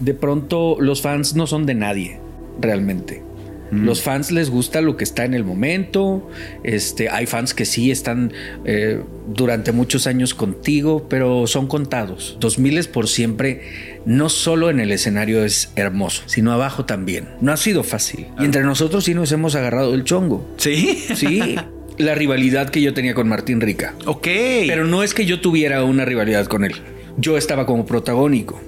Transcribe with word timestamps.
de 0.00 0.14
pronto 0.14 0.76
los 0.80 1.02
fans 1.02 1.34
no 1.34 1.46
son 1.46 1.66
de 1.66 1.74
nadie, 1.74 2.20
realmente. 2.60 3.22
Los 3.70 4.02
fans 4.02 4.30
les 4.30 4.48
gusta 4.48 4.80
lo 4.80 4.96
que 4.96 5.04
está 5.04 5.24
en 5.24 5.34
el 5.34 5.44
momento. 5.44 6.28
Este, 6.62 7.08
hay 7.08 7.26
fans 7.26 7.52
que 7.52 7.64
sí 7.64 7.90
están 7.90 8.32
eh, 8.64 9.00
durante 9.26 9.72
muchos 9.72 10.06
años 10.06 10.34
contigo, 10.34 11.06
pero 11.08 11.46
son 11.46 11.66
contados. 11.66 12.36
2000 12.40 12.78
es 12.78 12.88
por 12.88 13.08
siempre, 13.08 13.62
no 14.04 14.28
solo 14.28 14.70
en 14.70 14.78
el 14.78 14.92
escenario 14.92 15.44
es 15.44 15.72
hermoso, 15.74 16.22
sino 16.26 16.52
abajo 16.52 16.84
también. 16.84 17.28
No 17.40 17.52
ha 17.52 17.56
sido 17.56 17.82
fácil. 17.82 18.26
Y 18.38 18.44
entre 18.44 18.62
nosotros 18.62 19.04
sí 19.04 19.14
nos 19.14 19.32
hemos 19.32 19.56
agarrado 19.56 19.94
el 19.94 20.04
chongo. 20.04 20.48
Sí. 20.58 21.04
Sí. 21.14 21.56
La 21.98 22.14
rivalidad 22.14 22.68
que 22.68 22.82
yo 22.82 22.92
tenía 22.92 23.14
con 23.14 23.26
Martín 23.26 23.60
Rica. 23.60 23.94
Ok. 24.04 24.28
Pero 24.66 24.84
no 24.84 25.02
es 25.02 25.14
que 25.14 25.24
yo 25.24 25.40
tuviera 25.40 25.82
una 25.82 26.04
rivalidad 26.04 26.46
con 26.46 26.64
él. 26.64 26.74
Yo 27.16 27.38
estaba 27.38 27.64
como 27.64 27.86
protagónico. 27.86 28.60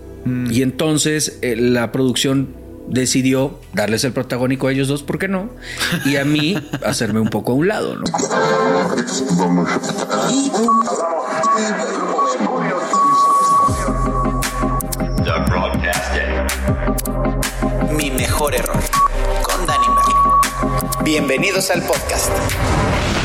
Y 0.50 0.62
entonces 0.62 1.38
eh, 1.42 1.56
la 1.56 1.92
producción 1.92 2.54
decidió 2.88 3.60
darles 3.72 4.04
el 4.04 4.12
protagónico 4.12 4.68
a 4.68 4.72
ellos 4.72 4.88
dos, 4.88 5.02
¿por 5.02 5.18
qué 5.18 5.28
no? 5.28 5.50
Y 6.04 6.16
a 6.16 6.24
mí 6.24 6.56
hacerme 6.84 7.20
un 7.20 7.28
poco 7.28 7.52
a 7.52 7.54
un 7.54 7.68
lado, 7.68 7.96
¿no? 7.96 8.04
Mi 17.96 18.10
mejor 18.10 18.54
error 18.54 18.82
con 19.42 19.66
Danny 19.66 19.86
Merlo. 19.88 20.40
Bienvenidos 21.04 21.70
al 21.70 21.82
podcast. 21.82 22.30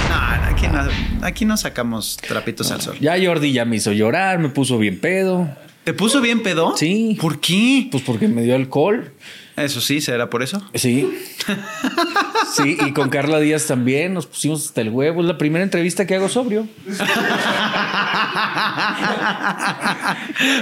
No, 0.09 0.49
aquí, 0.49 0.67
no, 0.67 1.25
aquí 1.25 1.45
no 1.45 1.57
sacamos 1.57 2.17
trapitos 2.17 2.71
al 2.71 2.81
sol. 2.81 2.97
Ya 2.99 3.15
Jordi 3.23 3.51
ya 3.51 3.65
me 3.65 3.77
hizo 3.77 3.91
llorar, 3.91 4.39
me 4.39 4.49
puso 4.49 4.77
bien 4.77 4.99
pedo. 4.99 5.49
¿Te 5.83 5.93
puso 5.93 6.21
bien 6.21 6.43
pedo? 6.43 6.77
Sí. 6.77 7.17
¿Por 7.19 7.39
qué? 7.39 7.87
Pues 7.91 8.03
porque 8.03 8.27
me 8.27 8.43
dio 8.43 8.55
alcohol. 8.55 9.11
Eso 9.55 9.81
sí, 9.81 10.01
¿será 10.01 10.29
por 10.29 10.41
eso? 10.43 10.65
Sí. 10.73 11.09
Sí, 12.53 12.77
y 12.85 12.91
con 12.91 13.09
Carla 13.09 13.39
Díaz 13.39 13.65
también 13.65 14.13
nos 14.13 14.27
pusimos 14.27 14.67
hasta 14.67 14.81
el 14.81 14.89
huevo. 14.89 15.21
Es 15.21 15.27
la 15.27 15.39
primera 15.39 15.63
entrevista 15.63 16.05
que 16.05 16.13
hago 16.13 16.29
sobrio. 16.29 16.67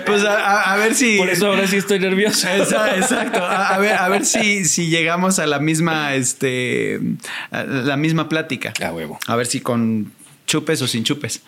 pues 0.05 0.23
a, 0.23 0.71
a, 0.71 0.77
ver 0.77 0.95
si. 0.95 1.17
Por 1.17 1.29
eso 1.29 1.47
ahora 1.47 1.67
sí 1.67 1.75
estoy 1.75 1.99
nervioso. 1.99 2.47
Exacto. 2.55 3.43
A, 3.43 3.75
a, 3.75 3.77
ver, 3.77 3.97
a 3.97 4.07
ver 4.07 4.25
si, 4.25 4.63
si 4.63 4.87
llegamos 4.87 5.37
a 5.39 5.47
la 5.47 5.59
misma, 5.59 6.15
este, 6.15 7.01
a 7.51 7.63
la 7.63 7.97
misma 7.97 8.29
plática. 8.29 8.71
A 8.81 8.93
huevo. 8.93 9.19
A 9.27 9.35
ver 9.35 9.47
si 9.47 9.59
con 9.59 10.13
chupes 10.51 10.81
o 10.81 10.87
sin 10.87 11.03
chupes. 11.03 11.41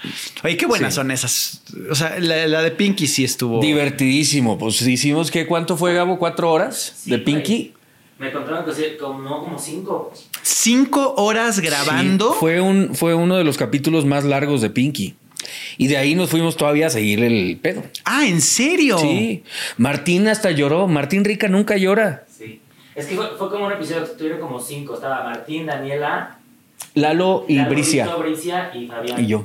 Oye, 0.44 0.56
qué 0.56 0.66
buenas 0.66 0.94
sí. 0.94 0.96
son 0.96 1.12
esas. 1.12 1.62
O 1.92 1.96
sea, 1.96 2.18
la, 2.20 2.48
la, 2.48 2.62
de 2.62 2.72
Pinky 2.72 3.08
sí 3.08 3.24
estuvo. 3.24 3.60
Divertidísimo. 3.60 4.58
Pues 4.58 4.82
hicimos 4.82 5.30
que 5.30 5.46
cuánto 5.46 5.76
fue, 5.76 5.94
Gabo? 5.94 6.18
¿Cuatro 6.18 6.52
horas 6.52 6.94
Sí, 7.04 7.12
de 7.12 7.20
Pinky? 7.20 7.74
Me 8.18 8.32
contaron 8.32 8.64
que 8.66 8.98
como, 8.98 9.22
no, 9.22 9.44
como 9.44 9.60
cinco. 9.60 10.14
Cinco 10.42 11.16
horas 11.18 11.60
grabando. 11.60 12.32
Sí, 12.32 12.38
fue, 12.40 12.62
un, 12.62 12.96
fue 12.96 13.14
uno 13.14 13.36
de 13.36 13.44
los 13.44 13.58
capítulos 13.58 14.06
más 14.06 14.24
largos 14.24 14.62
de 14.62 14.70
Pinky. 14.70 15.16
Y 15.78 15.88
de 15.88 15.98
ahí 15.98 16.16
nos 16.16 16.30
fuimos 16.30 16.56
todavía 16.56 16.88
a 16.88 16.90
seguir 16.90 17.22
el 17.24 17.60
pedo. 17.62 17.84
Ah, 18.06 18.26
¿en 18.26 18.40
serio? 18.40 18.98
Sí. 19.00 19.44
Martín 19.78 20.30
hasta 20.30 20.52
lloró. 20.52 20.88
Martín 20.88 21.26
Rica 21.26 21.50
nunca 21.50 21.76
llora. 21.76 22.24
Sí. 22.30 22.62
Es 22.96 23.08
que 23.08 23.16
fue, 23.16 23.28
fue 23.38 23.50
como 23.50 23.66
un 23.66 23.74
episodio 23.74 24.06
que 24.06 24.12
tuvieron 24.12 24.40
como 24.40 24.62
cinco. 24.62 24.94
Estaba 24.94 25.26
Martín, 25.26 25.66
Daniela, 25.66 26.40
Lalo 26.94 27.46
y 27.48 27.56
Lalo, 27.56 27.70
Bricia. 27.70 28.16
Bricia 28.16 28.72
y 28.74 28.88
Fabián. 28.88 29.24
Y 29.24 29.28
yo. 29.28 29.44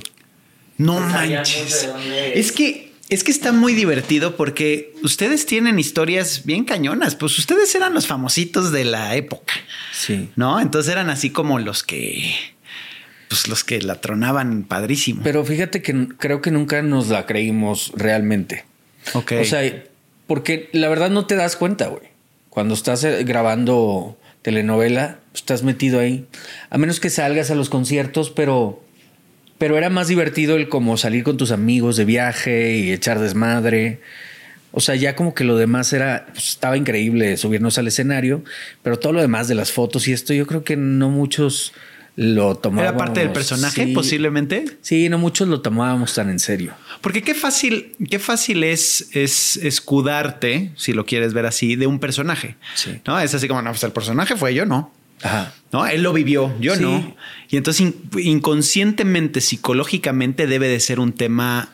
No 0.77 0.97
Sabían 0.99 1.39
manches. 1.39 1.89
Es 2.33 2.51
que, 2.51 2.93
es 3.09 3.23
que 3.23 3.31
está 3.31 3.51
muy 3.51 3.73
divertido 3.73 4.37
porque 4.37 4.93
ustedes 5.03 5.45
tienen 5.45 5.77
historias 5.79 6.45
bien 6.45 6.63
cañonas. 6.63 7.15
Pues 7.15 7.37
ustedes 7.37 7.73
eran 7.75 7.93
los 7.93 8.07
famositos 8.07 8.71
de 8.71 8.85
la 8.85 9.15
época, 9.15 9.53
Sí. 9.93 10.29
¿no? 10.35 10.59
Entonces 10.61 10.91
eran 10.91 11.09
así 11.09 11.29
como 11.31 11.59
los 11.59 11.83
que. 11.83 12.33
Pues 13.27 13.47
los 13.47 13.63
que 13.63 13.81
la 13.81 14.01
tronaban 14.01 14.63
padrísimo. 14.63 15.21
Pero 15.23 15.45
fíjate 15.45 15.81
que 15.81 16.07
creo 16.17 16.41
que 16.41 16.49
nunca 16.49 16.81
nos 16.81 17.09
la 17.09 17.25
creímos 17.25 17.91
realmente. 17.95 18.65
ok. 19.13 19.33
O 19.41 19.45
sea, 19.45 19.83
porque 20.25 20.69
la 20.73 20.89
verdad 20.89 21.09
no 21.09 21.25
te 21.27 21.35
das 21.35 21.55
cuenta, 21.55 21.87
güey. 21.87 22.03
Cuando 22.49 22.73
estás 22.73 23.03
eh, 23.03 23.23
grabando 23.25 24.17
telenovela, 24.49 25.19
estás 25.35 25.61
metido 25.61 25.99
ahí. 25.99 26.25
A 26.71 26.79
menos 26.79 26.99
que 26.99 27.11
salgas 27.11 27.51
a 27.51 27.55
los 27.55 27.69
conciertos, 27.69 28.31
pero, 28.31 28.81
pero 29.59 29.77
era 29.77 29.91
más 29.91 30.07
divertido 30.07 30.55
el 30.55 30.69
como 30.69 30.97
salir 30.97 31.23
con 31.23 31.37
tus 31.37 31.51
amigos 31.51 31.97
de 31.97 32.05
viaje 32.05 32.75
y 32.75 32.91
echar 32.91 33.19
desmadre. 33.19 34.01
O 34.71 34.81
sea, 34.81 34.95
ya 34.95 35.15
como 35.15 35.35
que 35.35 35.43
lo 35.43 35.55
demás 35.55 35.93
era, 35.93 36.25
pues, 36.33 36.49
estaba 36.49 36.77
increíble 36.77 37.37
subirnos 37.37 37.77
al 37.77 37.87
escenario, 37.87 38.43
pero 38.81 38.97
todo 38.97 39.13
lo 39.13 39.21
demás 39.21 39.47
de 39.47 39.53
las 39.53 39.71
fotos 39.71 40.07
y 40.07 40.13
esto, 40.13 40.33
yo 40.33 40.47
creo 40.47 40.63
que 40.63 40.75
no 40.75 41.09
muchos 41.11 41.73
lo 42.15 42.55
tomábamos. 42.55 42.89
¿Era 42.89 42.97
parte 42.97 43.19
del 43.21 43.31
personaje, 43.31 43.85
sí. 43.85 43.93
posiblemente? 43.93 44.65
Sí, 44.81 45.07
no 45.09 45.17
muchos 45.17 45.47
lo 45.47 45.61
tomábamos 45.61 46.13
tan 46.13 46.29
en 46.29 46.39
serio. 46.39 46.73
Porque 47.01 47.21
qué 47.21 47.33
fácil, 47.33 47.95
qué 48.09 48.19
fácil 48.19 48.63
es, 48.63 49.09
es 49.15 49.57
escudarte, 49.57 50.71
si 50.75 50.93
lo 50.93 51.05
quieres 51.05 51.33
ver 51.33 51.45
así, 51.45 51.75
de 51.75 51.87
un 51.87 51.99
personaje. 51.99 52.55
Sí. 52.75 52.99
¿No? 53.07 53.19
Es 53.19 53.33
así 53.33 53.47
como, 53.47 53.61
no, 53.61 53.69
pues 53.71 53.83
el 53.83 53.91
personaje 53.91 54.35
fue 54.35 54.53
yo, 54.53 54.65
no. 54.65 54.91
Ajá. 55.21 55.53
¿No? 55.71 55.85
Él 55.85 56.01
lo 56.01 56.13
vivió, 56.13 56.53
yo 56.59 56.75
Sí. 56.75 56.81
no. 56.81 57.15
Y 57.49 57.57
entonces 57.57 57.81
in- 57.81 57.95
inconscientemente, 58.19 59.41
psicológicamente 59.41 60.47
debe 60.47 60.67
de 60.67 60.79
ser 60.79 60.99
un 60.99 61.13
tema 61.13 61.69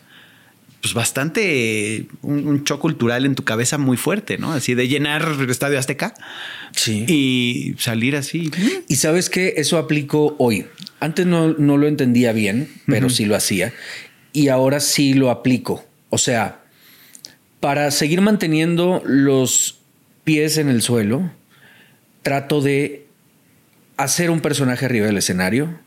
pues 0.85 0.93
bastante 0.93 2.05
un, 2.21 2.47
un 2.47 2.63
shock 2.63 2.79
cultural 2.79 3.25
en 3.25 3.33
tu 3.33 3.43
cabeza 3.43 3.79
muy 3.79 3.97
fuerte, 3.97 4.37
¿no? 4.37 4.53
Así 4.53 4.75
de 4.75 4.87
llenar 4.87 5.27
el 5.39 5.49
Estadio 5.49 5.79
Azteca 5.79 6.13
Sí. 6.75 7.05
y 7.07 7.73
salir 7.79 8.15
así. 8.15 8.51
Y 8.87 8.97
sabes 8.97 9.31
que 9.31 9.55
eso 9.57 9.79
aplico 9.79 10.35
hoy. 10.37 10.67
Antes 10.99 11.25
no, 11.25 11.53
no 11.53 11.77
lo 11.77 11.87
entendía 11.87 12.33
bien, 12.33 12.69
pero 12.85 13.09
sí 13.09 13.25
lo 13.25 13.35
hacía. 13.35 13.73
Y 14.31 14.49
ahora 14.49 14.79
sí 14.79 15.15
lo 15.15 15.31
aplico. 15.31 15.83
O 16.11 16.19
sea, 16.19 16.61
para 17.61 17.89
seguir 17.89 18.21
manteniendo 18.21 19.01
los 19.07 19.79
pies 20.23 20.59
en 20.59 20.69
el 20.69 20.83
suelo, 20.83 21.31
trato 22.21 22.61
de 22.61 23.07
hacer 23.97 24.29
un 24.29 24.39
personaje 24.39 24.85
arriba 24.85 25.07
del 25.07 25.17
escenario. 25.17 25.79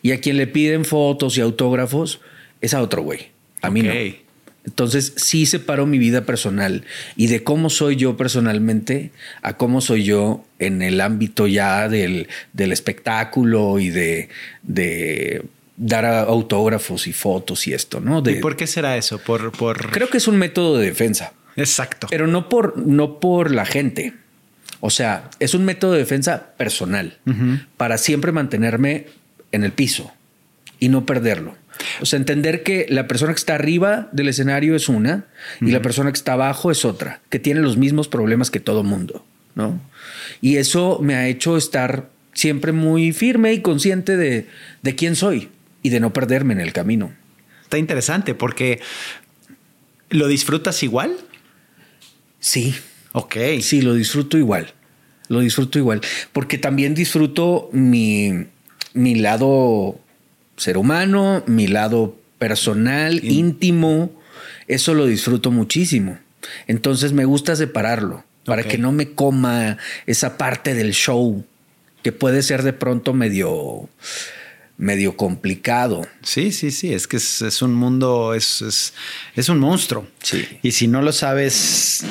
Y 0.00 0.12
a 0.12 0.20
quien 0.20 0.38
le 0.38 0.46
piden 0.46 0.86
fotos 0.86 1.36
y 1.36 1.42
autógrafos 1.42 2.22
es 2.62 2.72
a 2.72 2.80
otro 2.80 3.02
güey. 3.02 3.28
A 3.60 3.68
mí 3.68 3.82
no. 3.82 3.92
Entonces 4.68 5.14
sí 5.16 5.46
separo 5.46 5.86
mi 5.86 5.96
vida 5.98 6.26
personal 6.26 6.84
y 7.16 7.28
de 7.28 7.42
cómo 7.42 7.70
soy 7.70 7.96
yo 7.96 8.18
personalmente 8.18 9.12
a 9.40 9.56
cómo 9.56 9.80
soy 9.80 10.04
yo 10.04 10.44
en 10.58 10.82
el 10.82 11.00
ámbito 11.00 11.46
ya 11.46 11.88
del, 11.88 12.28
del 12.52 12.72
espectáculo 12.72 13.78
y 13.78 13.88
de, 13.88 14.28
de 14.62 15.42
dar 15.78 16.04
autógrafos 16.04 17.06
y 17.06 17.14
fotos 17.14 17.66
y 17.66 17.72
esto, 17.72 18.00
¿no? 18.00 18.20
De- 18.20 18.32
¿Y 18.32 18.40
por 18.40 18.56
qué 18.56 18.66
será 18.66 18.96
eso? 18.98 19.18
Por, 19.18 19.52
por... 19.52 19.90
Creo 19.90 20.10
que 20.10 20.18
es 20.18 20.28
un 20.28 20.36
método 20.36 20.76
de 20.76 20.84
defensa, 20.86 21.32
Exacto. 21.56 22.06
pero 22.10 22.26
no 22.26 22.50
por, 22.50 22.76
no 22.76 23.20
por 23.20 23.50
la 23.50 23.64
gente. 23.64 24.12
O 24.80 24.90
sea, 24.90 25.30
es 25.40 25.54
un 25.54 25.64
método 25.64 25.92
de 25.92 25.98
defensa 26.00 26.52
personal 26.58 27.16
para 27.78 27.96
siempre 27.96 28.32
mantenerme 28.32 29.06
en 29.50 29.64
el 29.64 29.72
piso 29.72 30.12
y 30.78 30.88
no 30.90 31.06
perderlo. 31.06 31.56
O 32.00 32.06
sea, 32.06 32.18
entender 32.18 32.62
que 32.62 32.86
la 32.88 33.06
persona 33.06 33.32
que 33.32 33.38
está 33.38 33.54
arriba 33.54 34.08
del 34.12 34.28
escenario 34.28 34.74
es 34.74 34.88
una 34.88 35.26
y 35.60 35.70
la 35.70 35.82
persona 35.82 36.10
que 36.10 36.16
está 36.16 36.34
abajo 36.34 36.70
es 36.70 36.84
otra, 36.84 37.20
que 37.30 37.38
tiene 37.38 37.60
los 37.60 37.76
mismos 37.76 38.08
problemas 38.08 38.50
que 38.50 38.60
todo 38.60 38.82
mundo, 38.82 39.24
¿no? 39.54 39.80
Y 40.40 40.56
eso 40.56 40.98
me 41.02 41.14
ha 41.14 41.28
hecho 41.28 41.56
estar 41.56 42.10
siempre 42.32 42.72
muy 42.72 43.12
firme 43.12 43.52
y 43.52 43.60
consciente 43.60 44.16
de, 44.16 44.46
de 44.82 44.94
quién 44.94 45.16
soy 45.16 45.48
y 45.82 45.90
de 45.90 46.00
no 46.00 46.12
perderme 46.12 46.54
en 46.54 46.60
el 46.60 46.72
camino. 46.72 47.12
Está 47.62 47.78
interesante 47.78 48.34
porque 48.34 48.80
¿lo 50.10 50.26
disfrutas 50.26 50.82
igual? 50.82 51.16
Sí, 52.40 52.74
Ok. 53.12 53.36
Sí, 53.60 53.82
lo 53.82 53.94
disfruto 53.94 54.38
igual. 54.38 54.72
Lo 55.28 55.40
disfruto 55.40 55.78
igual. 55.78 56.00
Porque 56.32 56.58
también 56.58 56.94
disfruto 56.94 57.68
mi, 57.72 58.46
mi 58.94 59.14
lado 59.16 60.00
ser 60.58 60.76
humano, 60.76 61.42
mi 61.46 61.66
lado 61.66 62.16
personal, 62.38 63.24
íntimo. 63.24 64.10
Eso 64.66 64.94
lo 64.94 65.06
disfruto 65.06 65.50
muchísimo. 65.50 66.18
Entonces 66.66 67.12
me 67.12 67.24
gusta 67.24 67.56
separarlo 67.56 68.24
para 68.44 68.62
que 68.62 68.78
no 68.78 68.92
me 68.92 69.12
coma 69.12 69.78
esa 70.06 70.38
parte 70.38 70.74
del 70.74 70.92
show 70.92 71.44
que 72.02 72.12
puede 72.12 72.42
ser 72.42 72.62
de 72.62 72.72
pronto 72.72 73.12
medio 73.12 73.88
medio 74.78 75.16
complicado. 75.16 76.06
Sí, 76.22 76.52
sí, 76.52 76.70
sí, 76.70 76.94
es 76.94 77.08
que 77.08 77.16
es, 77.16 77.42
es 77.42 77.62
un 77.62 77.74
mundo, 77.74 78.32
es, 78.32 78.62
es, 78.62 78.94
es, 79.34 79.48
un 79.48 79.58
monstruo. 79.58 80.06
Sí. 80.22 80.46
Y 80.62 80.70
si 80.70 80.86
no 80.86 81.02
lo 81.02 81.10
sabes, 81.10 82.04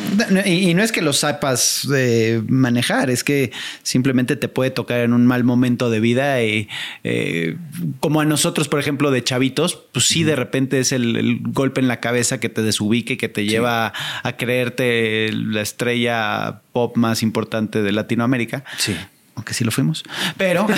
y, 0.45 0.69
y 0.69 0.73
no 0.73 0.83
es 0.83 0.91
que 0.91 1.01
lo 1.01 1.13
sepas 1.13 1.87
eh, 1.95 2.43
manejar, 2.45 3.09
es 3.09 3.23
que 3.23 3.53
simplemente 3.83 4.35
te 4.35 4.49
puede 4.49 4.69
tocar 4.69 4.99
en 4.99 5.13
un 5.13 5.25
mal 5.25 5.45
momento 5.45 5.89
de 5.89 6.01
vida 6.01 6.43
y 6.43 6.67
eh, 7.05 7.55
como 8.01 8.19
a 8.19 8.25
nosotros, 8.25 8.67
por 8.67 8.81
ejemplo, 8.81 9.11
de 9.11 9.23
chavitos, 9.23 9.85
pues 9.93 10.05
sí, 10.05 10.23
de 10.23 10.35
repente 10.35 10.79
es 10.79 10.91
el, 10.91 11.15
el, 11.15 11.39
golpe 11.43 11.79
en 11.79 11.87
la 11.87 12.01
cabeza 12.01 12.41
que 12.41 12.49
te 12.49 12.61
desubique, 12.61 13.15
que 13.15 13.29
te 13.29 13.45
lleva 13.45 13.93
sí. 13.95 14.03
a 14.23 14.35
creerte 14.35 15.31
la 15.31 15.61
estrella 15.61 16.61
pop 16.73 16.97
más 16.97 17.23
importante 17.23 17.81
de 17.81 17.93
Latinoamérica. 17.93 18.65
Sí 18.77 18.93
aunque 19.37 19.53
sí 19.53 19.63
lo 19.63 19.71
fuimos, 19.71 20.03
pero. 20.35 20.63
¿no? 20.67 20.75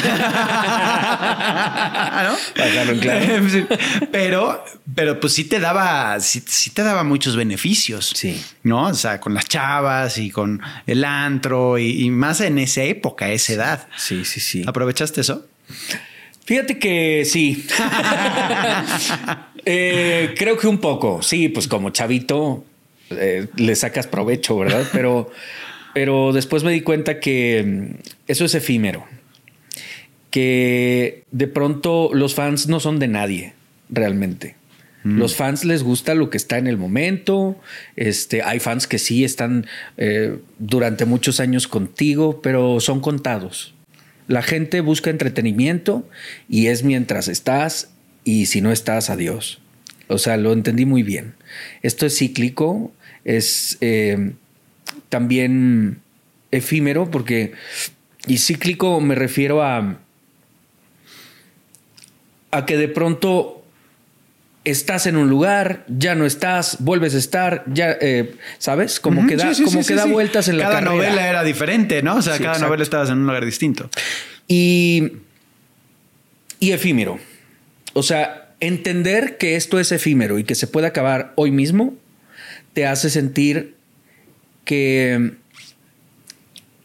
claro. 3.00 3.00
pero, 4.12 4.66
pero 4.94 5.20
pues 5.20 5.34
sí 5.34 5.46
te 5.46 5.60
daba, 5.62 6.20
sí, 6.20 6.44
sí, 6.46 6.70
te 6.72 6.84
daba 6.84 7.06
muchos 7.06 7.38
beneficios. 7.38 8.12
Sí. 8.14 8.40
¿No? 8.64 8.88
O 8.88 8.94
sea, 8.94 9.22
con 9.22 9.34
las 9.34 9.46
chavas 9.46 10.18
y 10.18 10.30
con 10.30 10.62
el 10.86 11.06
antro 11.06 11.78
y, 11.78 12.04
y 12.04 12.12
más 12.12 12.42
en 12.42 12.60
esa 12.60 12.84
época, 12.84 13.30
esa 13.30 13.54
edad. 13.54 13.88
Sí, 13.96 14.26
sí, 14.26 14.42
sí. 14.42 14.64
¿Aprovechaste 14.68 15.22
eso? 15.22 15.48
Fíjate 16.44 16.78
que 16.78 17.24
sí. 17.24 17.66
eh, 19.66 20.36
creo 20.38 20.58
que 20.58 20.68
un 20.68 20.80
poco. 20.80 21.22
Sí, 21.22 21.48
pues 21.48 21.70
como 21.70 21.92
chavito 21.92 22.66
eh, 23.10 23.48
le 23.56 23.76
sacas 23.76 24.08
provecho, 24.08 24.58
¿verdad? 24.58 24.86
Pero. 24.92 25.32
Pero 25.94 26.34
después 26.34 26.64
me 26.64 26.72
di 26.72 26.82
cuenta 26.82 27.20
que 27.20 27.64
mm, 27.66 27.96
eso 28.28 28.46
es 28.46 28.56
efímero. 28.56 29.06
Que 30.32 31.24
de 31.32 31.48
pronto 31.48 32.12
los 32.14 32.36
fans 32.36 32.68
no 32.68 32.80
son 32.80 33.00
de 33.00 33.08
nadie, 33.08 33.54
realmente. 33.90 34.56
Mm. 35.04 35.18
Los 35.18 35.36
fans 35.36 35.66
les 35.66 35.84
gusta 35.84 36.14
lo 36.14 36.30
que 36.30 36.38
está 36.38 36.58
en 36.58 36.68
el 36.68 36.78
momento. 36.78 37.60
Este, 37.96 38.44
hay 38.44 38.60
fans 38.60 38.88
que 38.88 39.00
sí 39.00 39.24
están 39.24 39.66
eh, 39.98 40.38
durante 40.60 41.06
muchos 41.06 41.40
años 41.40 41.68
contigo, 41.68 42.42
pero 42.42 42.80
son 42.80 43.00
contados. 43.00 43.74
La 44.28 44.44
gente 44.44 44.82
busca 44.82 45.10
entretenimiento 45.10 46.08
y 46.48 46.68
es 46.68 46.84
mientras 46.84 47.28
estás 47.28 47.92
y 48.24 48.46
si 48.46 48.62
no 48.62 48.72
estás, 48.72 49.10
adiós. 49.10 49.60
O 50.08 50.20
sea, 50.20 50.38
lo 50.38 50.54
entendí 50.54 50.86
muy 50.86 51.02
bien. 51.02 51.34
Esto 51.82 52.06
es 52.06 52.18
cíclico, 52.18 52.92
es... 53.24 53.78
Eh, 53.82 54.34
también 55.10 56.02
efímero 56.52 57.12
porque 57.12 57.54
y 58.28 58.38
cíclico 58.38 59.02
me 59.02 59.16
refiero 59.16 59.64
a 59.64 60.00
a 62.52 62.66
que 62.66 62.78
de 62.78 62.88
pronto 62.88 63.60
estás 64.64 65.06
en 65.06 65.16
un 65.16 65.30
lugar, 65.30 65.86
ya 65.88 66.16
no 66.16 66.26
estás, 66.26 66.78
vuelves 66.80 67.16
a 67.16 67.18
estar, 67.18 67.64
ya, 67.68 67.98
eh, 68.02 68.36
¿sabes? 68.58 69.00
Como 69.00 69.22
uh 69.22 69.24
-huh, 69.24 69.30
que 69.30 69.36
da, 69.36 69.50
sí, 69.50 69.56
sí, 69.56 69.64
como 69.64 69.82
sí, 69.82 69.88
que 69.88 69.96
da 69.96 70.06
vueltas 70.06 70.48
en 70.48 70.58
cada 70.58 70.70
la 70.70 70.76
carrera. 70.76 70.92
Cada 70.92 71.10
novela 71.10 71.30
era 71.30 71.44
diferente, 71.44 72.02
¿no? 72.02 72.18
O 72.18 72.22
sea, 72.22 72.34
cada 72.34 72.50
exacto. 72.50 72.66
novela 72.66 72.84
estabas 72.84 73.10
en 73.10 73.20
un 73.20 73.28
lugar 73.28 73.46
distinto. 73.46 73.90
Y, 74.48 75.14
y 76.60 76.72
efímero. 76.72 77.20
O 77.94 78.04
sea, 78.04 78.50
entender 78.60 79.38
que 79.38 79.56
esto 79.56 79.80
es 79.80 79.92
efímero 79.92 80.40
y 80.40 80.44
que 80.44 80.56
se 80.56 80.68
puede 80.68 80.88
acabar 80.88 81.34
hoy 81.36 81.52
mismo, 81.52 81.94
te 82.74 82.86
hace 82.86 83.10
sentir 83.10 83.76
que, 84.66 85.34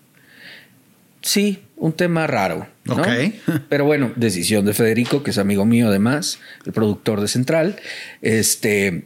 Sí, 1.24 1.64
un 1.78 1.94
tema 1.94 2.28
raro. 2.28 2.68
¿no? 2.84 2.98
Okay. 2.98 3.42
Pero 3.70 3.86
bueno, 3.86 4.14
decisión 4.16 4.66
de 4.66 4.76
Federico, 4.76 5.24
que 5.24 5.32
es 5.32 5.40
amigo 5.40 5.66
mío 5.66 5.88
además, 5.88 6.38
el 6.64 6.74
productor 6.74 7.22
de 7.22 7.28
Central, 7.28 7.78
este, 8.22 9.06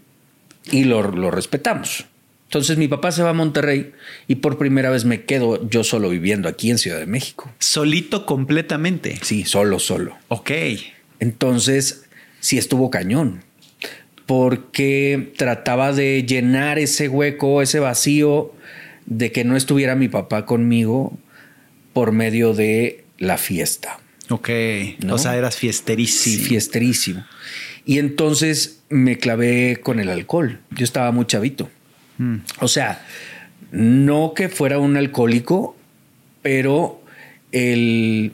y 0.65 0.83
lo, 0.83 1.09
lo 1.09 1.31
respetamos. 1.31 2.05
Entonces 2.49 2.77
mi 2.77 2.89
papá 2.89 3.13
se 3.13 3.23
va 3.23 3.29
a 3.29 3.33
Monterrey 3.33 3.93
y 4.27 4.35
por 4.35 4.57
primera 4.57 4.89
vez 4.89 5.05
me 5.05 5.23
quedo 5.23 5.65
yo 5.69 5.85
solo 5.85 6.09
viviendo 6.09 6.49
aquí 6.49 6.69
en 6.69 6.79
Ciudad 6.79 6.99
de 6.99 7.05
México. 7.05 7.49
Solito 7.59 8.25
completamente. 8.25 9.19
Sí, 9.21 9.45
solo, 9.45 9.79
solo. 9.79 10.17
Ok. 10.27 10.51
Entonces 11.21 12.09
sí 12.41 12.57
estuvo 12.57 12.89
cañón 12.89 13.45
porque 14.25 15.33
trataba 15.37 15.93
de 15.93 16.23
llenar 16.23 16.79
ese 16.79 17.07
hueco, 17.07 17.61
ese 17.61 17.79
vacío 17.79 18.53
de 19.05 19.31
que 19.31 19.43
no 19.43 19.55
estuviera 19.55 19.95
mi 19.95 20.07
papá 20.07 20.45
conmigo 20.45 21.17
por 21.93 22.11
medio 22.11 22.53
de 22.53 23.03
la 23.17 23.37
fiesta. 23.37 23.99
Ok. 24.29 24.49
¿no? 25.05 25.15
O 25.15 25.17
sea, 25.17 25.35
eras 25.35 25.57
fiesterísimo. 25.57 26.37
Sí, 26.37 26.43
fiesterísimo. 26.43 27.25
Y 27.85 27.99
entonces 27.99 28.81
me 28.89 29.17
clavé 29.17 29.79
con 29.81 29.99
el 29.99 30.09
alcohol. 30.09 30.59
Yo 30.71 30.83
estaba 30.83 31.11
muy 31.11 31.25
chavito. 31.25 31.69
Mm. 32.17 32.37
O 32.59 32.67
sea, 32.67 33.05
no 33.71 34.33
que 34.35 34.49
fuera 34.49 34.79
un 34.79 34.97
alcohólico, 34.97 35.77
pero 36.41 37.01
el 37.51 38.33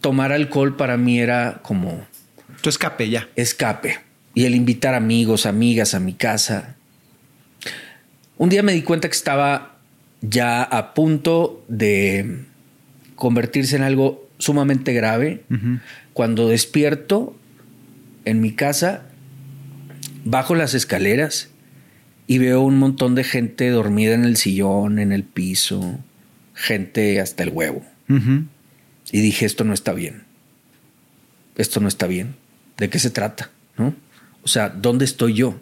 tomar 0.00 0.32
alcohol 0.32 0.76
para 0.76 0.98
mí 0.98 1.20
era 1.20 1.60
como... 1.62 2.06
Tu 2.60 2.68
escape 2.68 3.08
ya. 3.08 3.28
Escape. 3.34 4.11
Y 4.34 4.44
el 4.44 4.54
invitar 4.54 4.94
amigos, 4.94 5.46
amigas 5.46 5.94
a 5.94 6.00
mi 6.00 6.14
casa. 6.14 6.76
Un 8.38 8.48
día 8.48 8.62
me 8.62 8.72
di 8.72 8.82
cuenta 8.82 9.08
que 9.08 9.14
estaba 9.14 9.76
ya 10.22 10.62
a 10.62 10.94
punto 10.94 11.64
de 11.68 12.44
convertirse 13.16 13.76
en 13.76 13.82
algo 13.82 14.28
sumamente 14.38 14.92
grave. 14.92 15.42
Uh 15.50 15.54
-huh. 15.54 15.80
Cuando 16.12 16.48
despierto 16.48 17.36
en 18.24 18.40
mi 18.40 18.52
casa, 18.52 19.02
bajo 20.24 20.54
las 20.54 20.74
escaleras 20.74 21.50
y 22.26 22.38
veo 22.38 22.62
un 22.62 22.78
montón 22.78 23.14
de 23.14 23.24
gente 23.24 23.68
dormida 23.70 24.14
en 24.14 24.24
el 24.24 24.36
sillón, 24.36 24.98
en 24.98 25.12
el 25.12 25.24
piso, 25.24 25.98
gente 26.54 27.20
hasta 27.20 27.42
el 27.42 27.50
huevo. 27.50 27.84
Uh 28.08 28.14
-huh. 28.14 28.46
Y 29.10 29.20
dije, 29.20 29.44
esto 29.44 29.64
no 29.64 29.74
está 29.74 29.92
bien. 29.92 30.22
Esto 31.56 31.80
no 31.80 31.88
está 31.88 32.06
bien. 32.06 32.34
¿De 32.78 32.88
qué 32.88 32.98
se 32.98 33.10
trata? 33.10 33.50
¿No? 33.76 33.94
O 34.42 34.48
sea, 34.48 34.68
¿dónde 34.68 35.04
estoy 35.04 35.34
yo? 35.34 35.60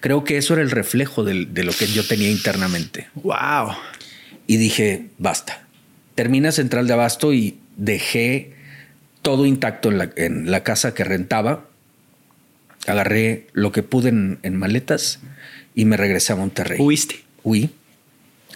Creo 0.00 0.24
que 0.24 0.36
eso 0.36 0.54
era 0.54 0.62
el 0.62 0.70
reflejo 0.70 1.24
de, 1.24 1.46
de 1.46 1.64
lo 1.64 1.72
que 1.72 1.86
yo 1.86 2.04
tenía 2.06 2.30
internamente. 2.30 3.08
Wow. 3.14 3.74
Y 4.46 4.56
dije, 4.56 5.06
basta. 5.18 5.66
Termina 6.14 6.50
Central 6.52 6.86
de 6.86 6.94
Abasto 6.94 7.32
y 7.32 7.58
dejé 7.76 8.54
todo 9.22 9.46
intacto 9.46 9.90
en 9.90 9.98
la, 9.98 10.10
en 10.16 10.50
la 10.50 10.62
casa 10.62 10.94
que 10.94 11.04
rentaba. 11.04 11.66
agarré 12.86 13.48
lo 13.52 13.72
que 13.72 13.82
pude 13.82 14.08
en, 14.08 14.38
en 14.42 14.56
maletas 14.56 15.20
y 15.74 15.84
me 15.84 15.96
regresé 15.96 16.32
a 16.32 16.36
Monterrey. 16.36 16.80
Huiste. 16.80 17.22
Huí, 17.42 17.70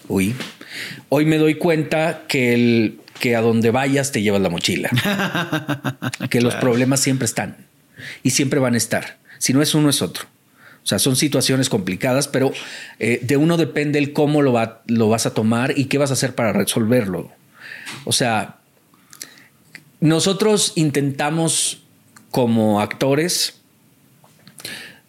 huí. 0.08 0.34
Hoy 1.10 1.26
me 1.26 1.38
doy 1.38 1.56
cuenta 1.56 2.24
que, 2.28 2.54
el, 2.54 3.00
que 3.20 3.36
a 3.36 3.40
donde 3.40 3.70
vayas 3.70 4.10
te 4.10 4.22
llevas 4.22 4.40
la 4.40 4.48
mochila. 4.48 4.90
que 6.30 6.40
los 6.40 6.54
problemas 6.56 7.00
siempre 7.00 7.26
están 7.26 7.56
y 8.22 8.30
siempre 8.30 8.58
van 8.58 8.74
a 8.74 8.78
estar. 8.78 9.19
Si 9.40 9.54
no 9.54 9.62
es 9.62 9.74
uno, 9.74 9.88
es 9.88 10.02
otro. 10.02 10.26
O 10.84 10.86
sea, 10.86 10.98
son 10.98 11.16
situaciones 11.16 11.68
complicadas, 11.68 12.28
pero 12.28 12.52
eh, 12.98 13.20
de 13.22 13.36
uno 13.36 13.56
depende 13.56 13.98
el 13.98 14.12
cómo 14.12 14.42
lo, 14.42 14.52
va, 14.52 14.82
lo 14.86 15.08
vas 15.08 15.24
a 15.24 15.32
tomar 15.32 15.76
y 15.76 15.86
qué 15.86 15.96
vas 15.96 16.10
a 16.10 16.12
hacer 16.12 16.34
para 16.34 16.52
resolverlo. 16.52 17.30
O 18.04 18.12
sea, 18.12 18.58
nosotros 20.00 20.72
intentamos 20.76 21.82
como 22.30 22.82
actores 22.82 23.54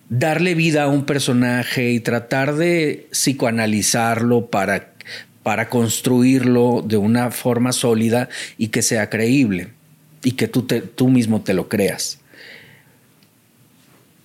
darle 0.09 0.55
vida 0.55 0.83
a 0.83 0.87
un 0.87 1.05
personaje 1.05 1.91
y 1.91 1.99
tratar 1.99 2.55
de 2.55 3.07
psicoanalizarlo 3.11 4.47
para, 4.47 4.93
para 5.43 5.67
construirlo 5.67 6.83
de 6.85 6.97
una 6.97 7.31
forma 7.31 7.73
sólida 7.73 8.29
y 8.57 8.69
que 8.69 8.81
sea 8.81 9.09
creíble 9.09 9.69
y 10.23 10.33
que 10.33 10.47
tú, 10.47 10.63
te, 10.63 10.81
tú 10.81 11.09
mismo 11.09 11.41
te 11.41 11.53
lo 11.53 11.67
creas. 11.67 12.20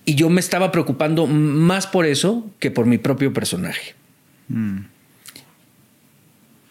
Y 0.07 0.15
yo 0.15 0.29
me 0.29 0.39
estaba 0.39 0.71
preocupando 0.71 1.27
más 1.27 1.85
por 1.85 2.05
eso 2.05 2.49
que 2.59 2.71
por 2.71 2.85
mi 2.85 2.97
propio 2.97 3.33
personaje. 3.33 3.93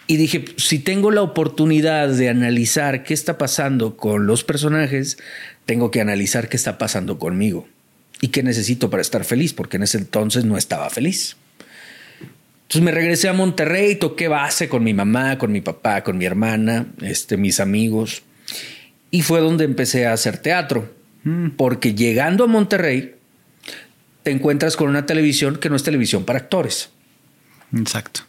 Y 0.07 0.17
dije, 0.17 0.47
si 0.57 0.79
tengo 0.79 1.11
la 1.11 1.21
oportunidad 1.21 2.09
de 2.09 2.31
analizar 2.31 3.05
qué 3.05 3.13
está 3.13 3.37
pasando 3.37 3.99
con 3.99 4.27
los 4.27 4.43
personajes, 4.43 5.19
tengo 5.67 5.91
que 5.91 6.01
analizar 6.01 6.49
qué 6.49 6.57
está 6.57 6.79
pasando 6.79 7.19
conmigo 7.19 7.69
y 8.23 8.29
qué 8.29 8.43
necesito 8.43 8.89
para 8.89 9.03
estar 9.03 9.23
feliz, 9.23 9.53
porque 9.53 9.77
en 9.77 9.83
ese 9.83 9.99
entonces 9.99 10.47
no 10.47 10.57
estaba 10.57 10.89
feliz. 10.89 11.37
Entonces 12.63 12.83
me 12.83 12.91
regresé 12.91 13.29
a 13.29 13.35
Monterrey, 13.35 13.97
toqué 13.97 14.29
base 14.29 14.71
con 14.71 14.83
mi 14.83 14.95
mamá, 14.95 15.37
con 15.37 15.53
mi 15.53 15.61
papá, 15.61 16.03
con 16.05 16.17
mi 16.17 16.25
hermana, 16.25 16.87
este, 17.03 17.37
mis 17.37 17.61
amigos. 17.61 18.23
Y 19.11 19.21
fue 19.21 19.41
donde 19.41 19.67
empecé 19.67 20.07
a 20.07 20.15
hacer 20.15 20.39
teatro. 20.39 20.97
Porque 21.57 21.93
llegando 21.93 22.45
a 22.45 22.47
Monterrey, 22.47 23.16
te 24.27 24.33
encuentras 24.33 24.77
con 24.77 24.89
una 24.89 25.07
televisión 25.07 25.55
que 25.55 25.71
no 25.71 25.77
es 25.77 25.85
televisión 25.85 26.25
para 26.25 26.41
actores. 26.41 26.89
Exacto. 27.73 28.23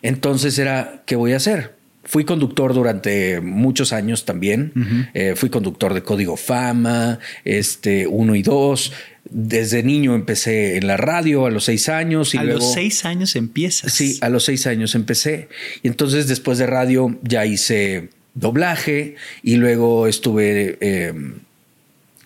Entonces 0.00 0.56
era, 0.60 1.02
¿qué 1.06 1.16
voy 1.16 1.32
a 1.32 1.38
hacer? 1.38 1.74
Fui 2.04 2.24
conductor 2.24 2.72
durante 2.72 3.40
muchos 3.40 3.92
años 3.92 4.24
también. 4.24 5.10
Eh, 5.12 5.34
fui 5.34 5.50
conductor 5.50 5.92
de 5.92 6.04
Código 6.04 6.36
Fama, 6.36 7.18
este, 7.44 8.06
uno 8.06 8.36
y 8.36 8.44
dos. 8.44 8.92
Desde 9.28 9.82
niño 9.82 10.14
empecé 10.14 10.76
en 10.76 10.86
la 10.86 10.96
radio 10.96 11.46
a 11.46 11.50
los 11.50 11.64
seis 11.64 11.88
años. 11.88 12.32
Y 12.36 12.38
a 12.38 12.44
luego, 12.44 12.60
los 12.60 12.72
seis 12.72 13.04
años 13.04 13.34
empiezas. 13.34 13.92
Sí, 13.92 14.18
a 14.20 14.28
los 14.28 14.44
seis 14.44 14.68
años 14.68 14.94
empecé. 14.94 15.48
Y 15.82 15.88
entonces 15.88 16.28
después 16.28 16.58
de 16.58 16.68
radio 16.68 17.18
ya 17.24 17.44
hice 17.44 18.10
doblaje 18.34 19.16
y 19.42 19.56
luego 19.56 20.06
estuve 20.06 20.78
eh, 20.80 21.12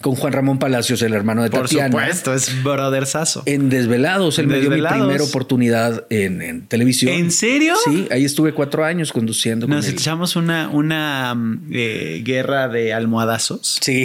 con 0.05 0.17
Juan 0.17 0.35
Ramón 0.35 0.59
Palacios, 0.59 1.01
el 1.01 1.15
hermano 1.15 1.43
de 1.43 1.49
Por 1.49 1.63
Tatiana. 1.63 1.87
supuesto, 1.89 2.35
es 2.35 2.63
brothersazo. 2.63 3.43
En 3.47 3.71
Desvelados, 3.71 4.39
él 4.39 4.49
me 4.49 4.57
dio 4.61 4.65
mi 4.69 4.77
Desvelados. 4.77 4.99
primera 5.01 5.25
oportunidad 5.25 6.05
en, 6.11 6.43
en 6.43 6.67
televisión. 6.67 7.15
¿En 7.15 7.31
serio? 7.31 7.73
Sí, 7.83 8.07
ahí 8.11 8.23
estuve 8.23 8.53
cuatro 8.53 8.85
años 8.85 9.15
conduciendo. 9.15 9.67
Nos 9.67 9.87
con 9.87 9.95
él. 9.95 9.99
echamos 9.99 10.37
una, 10.37 10.69
una 10.69 11.35
mm, 11.35 11.71
eh, 11.73 12.21
guerra 12.23 12.69
de 12.69 12.93
almohadazos. 12.93 13.79
Sí. 13.81 14.05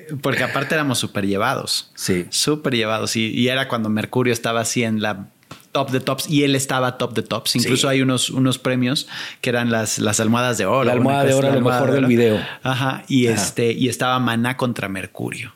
Porque 0.22 0.44
aparte 0.44 0.74
éramos 0.76 0.98
súper 0.98 1.26
llevados. 1.26 1.90
Sí. 1.94 2.24
Súper 2.30 2.74
llevados. 2.74 3.16
Y, 3.16 3.26
y 3.26 3.48
era 3.48 3.68
cuando 3.68 3.90
Mercurio 3.90 4.32
estaba 4.32 4.60
así 4.62 4.82
en 4.82 5.02
la 5.02 5.28
top 5.72 5.90
de 5.90 6.00
tops 6.00 6.28
y 6.28 6.42
él 6.44 6.54
estaba 6.56 6.98
top 6.98 7.14
de 7.14 7.22
tops. 7.22 7.56
Incluso 7.56 7.88
Sí. 7.88 7.92
hay 7.94 8.02
unos, 8.02 8.30
unos 8.30 8.58
premios 8.58 9.06
que 9.40 9.50
eran 9.50 9.70
las, 9.70 9.98
las 9.98 10.18
almohadas 10.20 10.58
de 10.58 10.66
oro. 10.66 10.84
La 10.84 10.92
almohada 10.92 11.24
de 11.24 11.34
oro, 11.34 11.48
la 11.48 11.54
lo 11.54 11.60
mejor 11.60 11.88
de 11.90 11.94
del 11.96 12.06
video. 12.06 12.40
Ajá. 12.62 13.04
Y 13.08 13.26
Ajá. 13.28 13.40
este, 13.42 13.72
y 13.72 13.88
estaba 13.88 14.18
Maná 14.18 14.56
contra 14.56 14.88
Mercurio. 14.88 15.54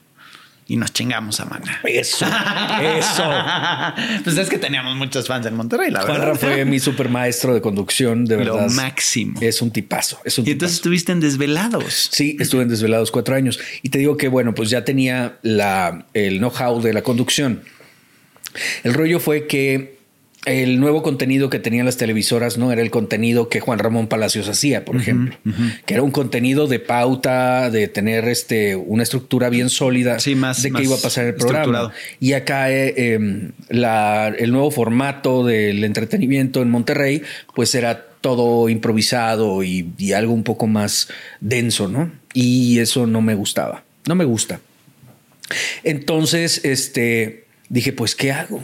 Y 0.67 0.77
nos 0.79 0.95
chingamos 0.95 1.41
a 1.41 1.45
Maná. 1.45 1.81
Eso. 1.85 2.25
Eso. 2.81 3.23
pues 4.25 4.39
es 4.39 4.49
que 4.49 4.57
teníamos 4.57 4.97
muchos 4.97 5.27
fans 5.27 5.45
en 5.45 5.55
Monterrey, 5.57 5.91
la 5.91 6.01
Juanra 6.01 6.29
verdad. 6.33 6.41
fue 6.41 6.65
mi 6.65 6.79
super 6.81 7.11
maestro 7.11 7.53
de 7.53 7.61
conducción, 7.61 8.25
de 8.25 8.43
Lo 8.43 8.55
verdad. 8.57 8.71
máximo. 8.71 9.39
Es 9.43 9.61
un 9.61 9.71
tipazo. 9.73 10.21
Es 10.25 10.39
un 10.39 10.47
Y 10.49 10.53
entonces 10.53 10.77
estuviste 10.77 11.13
en 11.13 11.21
Desvelados. 11.21 12.09
Sí, 12.13 12.39
estuve 12.41 12.63
en 12.63 12.69
Desvelados 12.71 13.11
cuatro 13.11 13.35
años. 13.35 13.59
Y 13.83 13.91
te 13.91 13.99
digo 13.99 14.17
que, 14.17 14.29
bueno, 14.29 14.55
pues 14.55 14.71
ya 14.71 14.85
tenía 14.87 15.37
la, 15.43 16.07
el 16.15 16.39
know-how 16.39 16.81
de 16.81 16.95
la 16.95 17.03
conducción. 17.03 17.63
El 18.85 18.95
rollo 18.95 19.21
fue 19.21 19.47
que 19.47 19.99
el 20.47 20.79
nuevo 20.79 21.03
contenido 21.03 21.49
que 21.49 21.59
tenían 21.59 21.87
las 21.87 21.97
televisoras 21.97 22.59
no 22.59 22.71
era 22.71 22.83
el 22.83 22.91
contenido 22.91 23.49
que 23.49 23.61
Juan 23.61 23.79
Ramón 23.79 24.09
Palacios 24.09 24.49
hacía, 24.49 24.85
por 24.85 24.97
ejemplo, 24.97 25.37
que 25.87 25.95
era 25.95 26.03
un 26.03 26.11
contenido 26.11 26.67
de 26.67 26.81
pauta, 26.81 27.71
de 27.71 27.89
tener 27.89 28.29
este, 28.29 28.77
una 28.77 29.03
estructura 29.03 29.49
bien 29.49 29.71
sólida 29.71 30.19
Sí, 30.19 30.35
más- 30.35 30.63
de 30.63 30.71
qué 30.71 30.83
iba 30.83 30.97
a 30.97 31.01
pasar 31.01 31.25
el 31.27 31.35
programa. 31.35 31.93
Y 32.21 32.35
acá 32.35 32.71
eh, 32.71 32.93
eh, 32.97 33.51
la- 33.71 34.29
el 34.39 34.53
nuevo 34.53 34.71
formato 34.71 35.45
del 35.45 35.83
entretenimiento 35.85 36.61
en 36.63 36.71
Monterrey, 36.71 37.23
pues 37.55 37.75
era 37.75 38.07
todo 38.21 38.69
improvisado 38.69 39.63
y, 39.63 39.93
y 39.99 40.13
algo 40.13 40.33
un 40.35 40.45
poco 40.45 40.67
más 40.67 41.09
denso, 41.41 41.89
¿no? 41.89 42.11
Y 42.35 42.79
eso 42.81 43.07
no 43.07 43.21
me 43.23 43.35
gustaba, 43.35 43.85
no 44.07 44.15
me 44.15 44.25
gusta. 44.25 44.61
Entonces, 45.83 46.61
este, 46.65 47.45
dije, 47.69 47.93
pues, 47.93 48.15
¿qué 48.15 48.33
hago? 48.33 48.63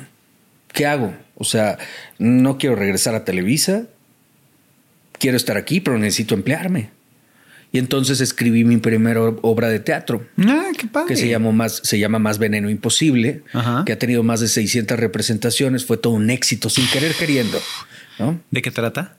¿Qué 0.72 0.86
hago? 0.86 1.12
O 1.40 1.44
sea, 1.44 1.78
no 2.18 2.58
quiero 2.58 2.76
regresar 2.76 3.14
a 3.14 3.24
Televisa, 3.24 3.84
quiero 5.18 5.38
estar 5.38 5.56
aquí, 5.56 5.80
pero 5.80 5.96
necesito 5.98 6.34
emplearme. 6.34 6.90
Y 7.72 7.78
entonces 7.78 8.20
escribí 8.20 8.64
mi 8.64 8.76
primera 8.76 9.22
obra 9.22 9.68
de 9.68 9.78
teatro 9.80 10.26
Ah, 10.38 10.66
qué 10.76 10.86
padre. 10.86 11.08
que 11.08 11.16
se, 11.16 11.28
llamó 11.28 11.52
más, 11.52 11.80
se 11.82 11.98
llama 11.98 12.18
Más 12.18 12.38
Veneno 12.38 12.68
Imposible, 12.68 13.42
Ajá. 13.54 13.84
que 13.86 13.92
ha 13.92 13.98
tenido 13.98 14.22
más 14.22 14.40
de 14.40 14.48
600 14.48 14.98
representaciones, 14.98 15.86
fue 15.86 15.96
todo 15.96 16.12
un 16.12 16.28
éxito, 16.28 16.68
sin 16.68 16.86
querer 16.88 17.14
queriendo. 17.14 17.58
¿no? 18.18 18.38
¿De 18.50 18.60
qué 18.60 18.70
trata? 18.70 19.16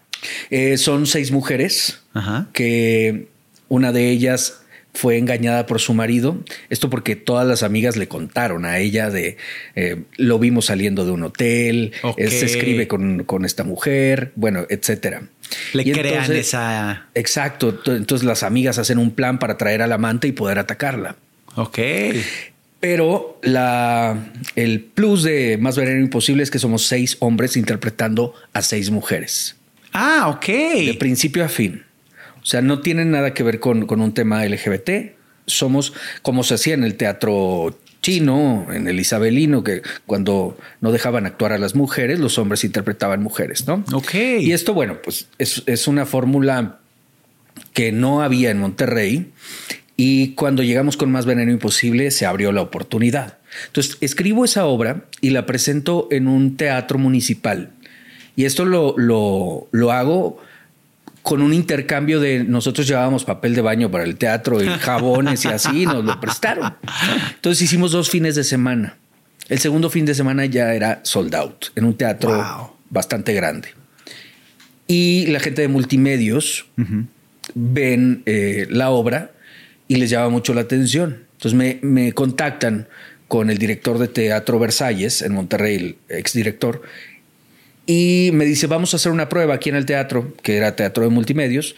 Eh, 0.51 0.78
son 0.78 1.08
seis 1.08 1.32
mujeres 1.32 2.01
Ajá. 2.13 2.50
que 2.54 3.30
una 3.68 3.92
de 3.92 4.12
ellas 4.12 4.61
fue 4.94 5.18
engañada 5.18 5.66
por 5.66 5.80
su 5.80 5.94
marido. 5.94 6.38
Esto 6.70 6.90
porque 6.90 7.16
todas 7.16 7.48
las 7.48 7.64
amigas 7.64 7.96
le 7.98 8.08
contaron 8.08 8.66
a 8.66 8.80
ella 8.80 9.10
de 9.10 9.38
eh, 9.76 10.04
lo 10.18 10.38
vimos 10.40 10.66
saliendo 10.66 11.06
de 11.06 11.12
un 11.12 11.24
hotel, 11.24 11.94
eh, 12.18 12.30
se 12.30 12.46
escribe 12.46 12.88
con, 12.88 13.24
con 13.24 13.46
esta 13.46 13.64
mujer, 13.64 14.32
bueno, 14.36 14.66
etcétera. 14.70 15.24
Le 15.74 15.84
Y 15.84 15.92
crean 15.92 16.08
entonces- 16.24 16.48
esa. 16.48 17.08
Exacto. 17.16 17.80
Entonces 17.88 18.26
las 18.26 18.44
amigas 18.44 18.78
hacen 18.78 18.98
un 18.98 19.12
plan 19.12 19.40
para 19.40 19.58
traer 19.58 19.82
al 19.82 19.92
amante 19.94 20.28
y 20.28 20.32
poder 20.34 20.60
atacarla. 20.60 21.16
Ok. 21.56 21.80
Pero 22.80 23.40
la, 23.44 24.32
el 24.56 24.80
plus 24.82 25.22
de 25.24 25.58
Más 25.60 25.78
Veneno 25.78 26.00
Imposible 26.00 26.42
es 26.42 26.50
que 26.50 26.58
somos 26.58 26.88
seis 26.88 27.16
hombres 27.20 27.56
interpretando 27.56 28.34
a 28.54 28.62
seis 28.64 28.90
mujeres, 28.90 29.56
Ah, 29.94 30.30
ok. 30.30 30.46
de 30.48 30.96
principio 30.98 31.46
a 31.46 31.50
fin. 31.50 31.84
O 32.42 32.46
sea, 32.46 32.62
no 32.62 32.80
tienen 32.80 33.12
nada 33.12 33.34
que 33.34 33.44
ver 33.44 33.60
con, 33.60 33.86
con 33.86 34.02
un 34.02 34.14
tema 34.14 34.46
LGBT. 34.46 35.14
Somos 35.46 35.94
como 36.22 36.44
se 36.44 36.56
hacía 36.56 36.74
en 36.74 36.84
el 36.84 36.96
teatro 36.96 37.78
chino, 38.02 38.68
en 38.72 38.88
el 38.88 39.00
isabelino, 39.00 39.64
que 39.64 39.82
cuando 40.06 40.58
no 40.80 40.92
dejaban 40.92 41.26
actuar 41.26 41.54
a 41.54 41.58
las 41.58 41.76
mujeres, 41.76 42.20
los 42.20 42.38
hombres 42.38 42.64
interpretaban 42.64 43.22
mujeres, 43.22 43.68
¿no? 43.68 43.84
Ok. 43.94 44.14
Y 44.40 44.54
esto, 44.54 44.74
bueno, 44.74 44.98
pues 45.04 45.28
es, 45.38 45.64
es 45.68 45.88
una 45.88 46.06
fórmula 46.06 46.80
que 47.74 47.92
no 47.92 48.22
había 48.22 48.50
en 48.50 48.60
Monterrey 48.60 49.32
y 49.96 50.30
cuando 50.34 50.64
llegamos 50.64 50.98
con 50.98 51.12
Más 51.12 51.26
Veneno 51.26 51.52
Imposible 51.52 52.10
se 52.12 52.26
abrió 52.26 52.52
la 52.52 52.62
oportunidad. 52.62 53.38
Entonces 53.68 53.98
escribo 54.02 54.46
esa 54.46 54.66
obra 54.66 55.06
y 55.22 55.30
la 55.30 55.46
presento 55.46 56.08
en 56.12 56.28
un 56.28 56.58
teatro 56.58 56.98
municipal. 56.98 57.72
Y 58.36 58.46
esto 58.46 58.66
lo, 58.66 58.96
lo, 58.98 59.68
lo 59.72 59.92
hago 59.92 60.42
con 61.22 61.42
un 61.42 61.54
intercambio 61.54 62.20
de 62.20 62.44
nosotros 62.44 62.88
llevábamos 62.88 63.24
papel 63.25 63.54
de 63.56 63.62
baño 63.62 63.92
para 63.92 64.04
el 64.04 64.16
teatro 64.18 64.63
y 64.63 64.68
jabones 64.68 65.46
y 65.46 65.50
así, 65.50 65.86
nos 65.86 66.04
lo 66.04 66.20
prestaron. 66.20 66.74
Entonces 67.36 67.62
hicimos 67.62 67.92
dos 67.92 68.10
fines 68.10 68.36
de 68.36 68.44
semana. 68.44 68.98
El 69.50 69.60
segundo 69.60 69.90
fin 69.90 70.06
de 70.06 70.16
semana 70.16 70.46
ya 70.46 70.74
era 70.74 71.01
sold 71.04 71.36
out 71.36 71.66
en 71.75 71.86
un 71.86 71.96
teatro 71.96 72.30
Wow. 72.36 72.72
bastante 72.90 73.34
grande. 73.34 73.70
Y 74.88 75.28
la 75.28 75.40
gente 75.40 75.62
de 75.62 75.68
multimedios 75.68 76.66
ven 77.54 78.24
eh, 78.25 78.68
la 78.70 78.90
obra 78.90 79.32
y 79.88 79.96
les 79.98 80.10
llama 80.10 80.30
mucho 80.30 80.54
la 80.54 80.62
atención. 80.62 81.25
Entonces 81.34 81.54
me, 81.58 81.80
me 81.82 82.13
contactan 82.13 82.88
con 83.28 83.50
el 83.50 83.58
director 83.58 83.98
de 83.98 84.08
Teatro 84.10 84.60
Versalles 84.60 85.22
en 85.22 85.34
Monterrey, 85.34 85.75
el 85.75 85.98
exdirector, 86.18 86.82
y 87.86 88.30
me 88.34 88.46
dice, 88.46 88.68
vamos 88.68 88.94
a 88.94 88.98
hacer 88.98 89.12
una 89.12 89.30
prueba 89.30 89.56
aquí 89.56 89.70
en 89.70 89.76
el 89.76 89.86
teatro, 89.86 90.34
que 90.44 90.58
era 90.58 90.76
teatro 90.76 91.04
de 91.04 91.10
multimedios. 91.10 91.76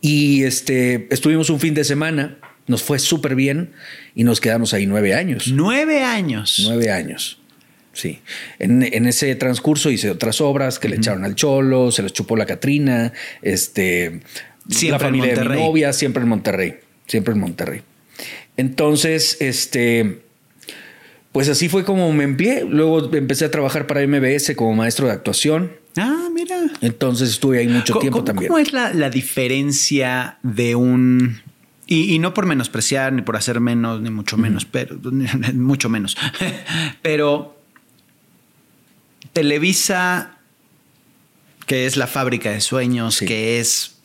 Y 0.00 0.44
este, 0.44 1.08
estuvimos 1.10 1.50
un 1.50 1.58
fin 1.58 1.74
de 1.74 1.82
semana 1.82 2.38
Nos 2.66 2.82
fue 2.82 2.98
súper 2.98 3.34
bien 3.34 3.72
y 4.14 4.24
nos 4.24 4.40
quedamos 4.40 4.72
ahí 4.72 4.86
nueve 4.86 5.14
años. 5.14 5.48
Nueve 5.48 6.02
años. 6.02 6.62
Nueve 6.66 6.90
años. 6.90 7.38
Sí. 7.92 8.20
En, 8.58 8.82
en 8.82 9.06
ese 9.06 9.34
transcurso 9.34 9.90
hice 9.90 10.10
otras 10.10 10.40
obras 10.40 10.78
que 10.78 10.88
le 10.88 10.96
echaron 10.96 11.24
al 11.24 11.34
cholo, 11.34 11.90
se 11.92 12.02
los 12.02 12.12
chupó 12.12 12.36
la 12.36 12.46
Catrina, 12.46 13.12
este, 13.42 14.20
Siempre 14.68 14.90
la 14.90 14.96
en 14.96 15.00
familia 15.00 15.34
de 15.34 15.48
mi 15.48 15.62
novia, 15.62 15.92
siempre 15.92 16.22
en 16.22 16.28
Monterrey, 16.28 16.74
siempre 17.06 17.34
en 17.34 17.40
Monterrey. 17.40 17.82
Entonces, 18.56 19.36
este, 19.40 20.22
pues 21.34 21.48
así 21.50 21.68
fue 21.68 21.84
como 21.84 22.10
me 22.14 22.24
empleé. 22.24 22.64
Luego 22.64 23.12
empecé 23.14 23.44
a 23.44 23.50
trabajar 23.50 23.86
para 23.86 24.06
MBS 24.06 24.54
como 24.56 24.72
maestro 24.74 25.08
de 25.08 25.12
actuación. 25.12 25.72
Ah, 25.96 26.28
mira. 26.32 26.56
Entonces 26.80 27.28
estuve 27.28 27.58
ahí 27.58 27.66
mucho 27.68 27.92
¿Cómo- 27.92 28.00
tiempo 28.00 28.18
cómo- 28.20 28.24
también. 28.24 28.48
¿Cómo 28.48 28.58
es 28.60 28.72
la, 28.72 28.94
la 28.94 29.10
diferencia 29.10 30.38
de 30.44 30.76
un... 30.76 31.42
Y, 31.86 32.14
y 32.14 32.18
no 32.20 32.32
por 32.32 32.46
menospreciar, 32.46 33.12
ni 33.12 33.20
por 33.22 33.36
hacer 33.36 33.60
menos, 33.60 34.00
ni 34.00 34.08
mucho 34.10 34.36
menos, 34.38 34.64
pero 34.64 34.96
mucho 35.54 35.88
menos. 35.90 36.16
pero 37.02 37.58
Televisa, 39.32 40.38
que 41.66 41.86
es 41.86 41.96
la 41.96 42.06
fábrica 42.06 42.50
de 42.52 42.60
sueños, 42.60 43.16
Sí. 43.16 43.26
que 43.26 43.58
es... 43.60 43.96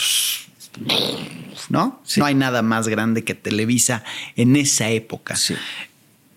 ¿No? 1.70 2.02
Sí. 2.06 2.20
No 2.20 2.26
hay 2.26 2.34
nada 2.36 2.62
más 2.64 2.88
grande 2.88 3.24
que 3.24 3.36
Televisa 3.36 4.04
en 4.36 4.56
esa 4.56 4.90
época. 4.90 5.36
Sí. 5.36 5.56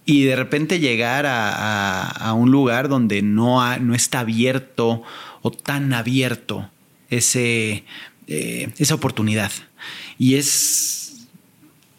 Y 0.05 0.25
de 0.25 0.35
repente 0.37 0.81
llegar 0.81 1.27
a, 1.27 1.51
a- 1.53 2.09
a 2.09 2.33
un 2.35 2.51
lugar 2.51 2.89
donde 2.89 3.23
no, 3.23 3.63
ha- 3.63 3.79
no 3.79 3.95
está 3.95 4.21
abierto 4.21 5.03
o 5.43 5.51
tan 5.51 5.93
abierto 5.93 6.69
ese, 7.11 7.85
eh, 8.27 8.71
esa 8.79 8.95
oportunidad. 8.95 9.53
Y 10.19 10.35
es. 10.35 11.27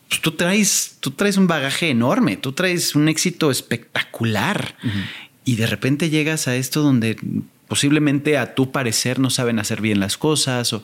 pues, 0.09 0.21
tú, 0.21 0.31
traes, 0.31 0.97
tú 0.99 1.11
traes 1.11 1.37
un 1.37 1.47
bagaje 1.47 1.89
enorme, 1.89 2.35
tú 2.37 2.51
traes 2.51 2.95
un 2.95 3.07
éxito 3.07 3.51
espectacular. 3.51 4.75
Y 5.45 5.55
de 5.55 5.67
repente 5.67 6.09
llegas 6.09 6.47
a 6.47 6.55
esto 6.55 6.81
donde 6.81 7.17
posiblemente 7.67 8.37
a 8.37 8.53
tu 8.55 8.71
parecer 8.71 9.19
no 9.19 9.29
saben 9.29 9.59
hacer 9.59 9.81
bien 9.81 9.99
las 9.99 10.17
cosas. 10.17 10.73
o- 10.73 10.83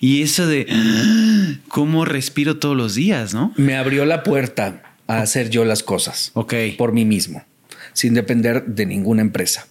y 0.00 0.22
eso 0.22 0.46
de 0.46 0.66
"Ah, 0.70 1.54
cómo 1.68 2.04
respiro 2.04 2.56
todos 2.58 2.76
los 2.76 2.94
días, 2.94 3.34
¿no? 3.34 3.52
Me 3.56 3.76
abrió 3.76 4.04
la 4.04 4.22
puerta 4.22 4.91
a 5.18 5.22
hacer 5.22 5.50
yo 5.50 5.64
las 5.64 5.82
cosas. 5.82 6.30
Ok. 6.34 6.54
Por 6.78 6.92
mí 6.92 7.04
mismo, 7.04 7.44
sin 7.92 8.14
depender 8.14 8.64
de 8.66 8.86
ninguna 8.86 9.22
empresa. 9.22 9.66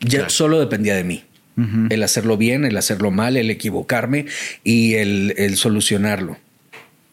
Ya 0.00 0.18
Claro. 0.20 0.30
solo 0.30 0.60
dependía 0.60 0.94
de 0.94 1.04
mí. 1.04 1.24
El 1.90 2.02
hacerlo 2.02 2.38
bien, 2.38 2.64
el 2.64 2.74
hacerlo 2.78 3.10
mal, 3.10 3.36
el 3.36 3.50
equivocarme 3.50 4.24
y 4.64 4.94
el, 4.94 5.34
el 5.36 5.58
solucionarlo. 5.58 6.38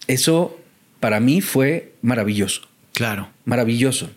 Eso 0.07 0.57
para 1.01 1.19
mí 1.19 1.41
fue 1.41 1.91
maravilloso, 2.01 2.61
Claro. 2.93 3.27
maravilloso. 3.43 4.09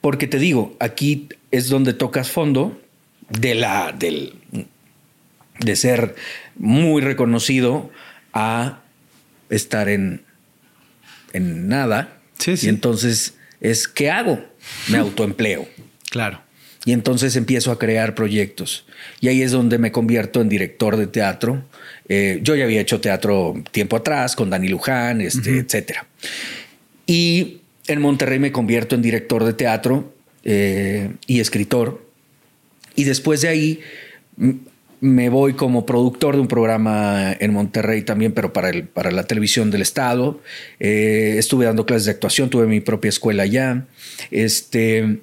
Porque 0.00 0.26
te 0.26 0.40
digo, 0.40 0.76
aquí 0.80 1.28
es 1.52 1.68
donde 1.68 1.92
tocas 1.92 2.32
fondo 2.32 2.80
de 3.28 3.54
la 3.54 3.92
del 3.92 4.34
de 5.60 5.76
ser 5.76 6.16
muy 6.56 7.00
reconocido 7.00 7.92
a 8.32 8.80
estar 9.50 9.88
en 9.88 10.22
en 11.32 11.68
nada. 11.68 12.15
Sí, 12.38 12.56
sí. 12.56 12.66
Y 12.66 12.68
entonces 12.68 13.34
es 13.60 13.88
¿qué 13.88 14.10
hago? 14.10 14.44
Me 14.88 14.98
autoempleo. 14.98 15.68
Claro. 16.10 16.40
Y 16.84 16.92
entonces 16.92 17.34
empiezo 17.34 17.72
a 17.72 17.78
crear 17.80 18.14
proyectos. 18.14 18.86
Y 19.20 19.26
ahí 19.26 19.42
es 19.42 19.50
donde 19.50 19.76
me 19.78 19.90
convierto 19.90 20.40
en 20.40 20.48
director 20.48 20.96
de 20.96 21.08
teatro. 21.08 21.64
Eh, 22.08 22.38
yo 22.42 22.54
ya 22.54 22.64
había 22.64 22.80
hecho 22.80 23.00
teatro 23.00 23.54
tiempo 23.72 23.96
atrás 23.96 24.36
con 24.36 24.50
Dani 24.50 24.68
Luján, 24.68 25.20
este, 25.20 25.58
etcétera. 25.58 26.06
Y 27.04 27.58
en 27.88 28.00
Monterrey 28.00 28.38
me 28.38 28.52
convierto 28.52 28.94
en 28.94 29.02
director 29.02 29.42
de 29.42 29.52
teatro 29.52 30.14
eh, 30.44 31.10
y 31.26 31.40
escritor. 31.40 32.06
Y 32.94 33.02
después 33.02 33.40
de 33.40 33.48
ahí 33.48 33.80
me 35.00 35.28
voy 35.28 35.54
como 35.54 35.84
productor 35.86 36.34
de 36.34 36.40
un 36.40 36.48
programa 36.48 37.32
en 37.38 37.52
Monterrey 37.52 38.02
también, 38.02 38.32
pero 38.32 38.52
para, 38.52 38.70
el, 38.70 38.84
para 38.84 39.10
la 39.10 39.24
televisión 39.24 39.70
del 39.70 39.82
Estado. 39.82 40.40
Eh, 40.80 41.34
estuve 41.38 41.66
dando 41.66 41.84
clases 41.86 42.06
de 42.06 42.12
actuación, 42.12 42.48
tuve 42.50 42.66
mi 42.66 42.80
propia 42.80 43.08
escuela 43.10 43.42
allá. 43.42 43.84
Este, 44.30 45.18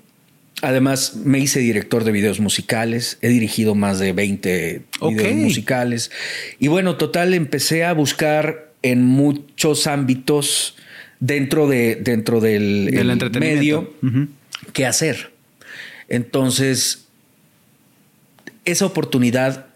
además, 0.62 1.15
me 1.24 1.39
hice 1.39 1.60
director 1.60 2.03
de 2.03 2.12
videos 2.12 2.39
musicales. 2.39 3.18
He 3.22 3.30
dirigido 3.30 3.74
más 3.75 4.00
de 4.00 4.13
20 4.13 4.82
Ok. 5.00 5.13
videos 5.15 5.36
musicales. 5.36 6.12
Y 6.60 6.68
bueno, 6.68 6.96
total, 6.98 7.34
empecé 7.34 7.84
a 7.84 7.94
buscar 7.94 8.72
en 8.84 9.03
muchos 9.03 9.88
ámbitos 9.88 10.75
dentro, 11.20 11.68
de, 11.68 11.96
dentro 11.96 12.42
del, 12.42 12.86
Del 12.86 13.00
el 13.00 13.09
entretenimiento. 13.12 13.90
medio 14.01 14.27
qué 14.74 14.86
hacer. 14.86 15.31
Entonces, 16.09 17.07
esa 18.65 18.85
oportunidad 18.85 19.67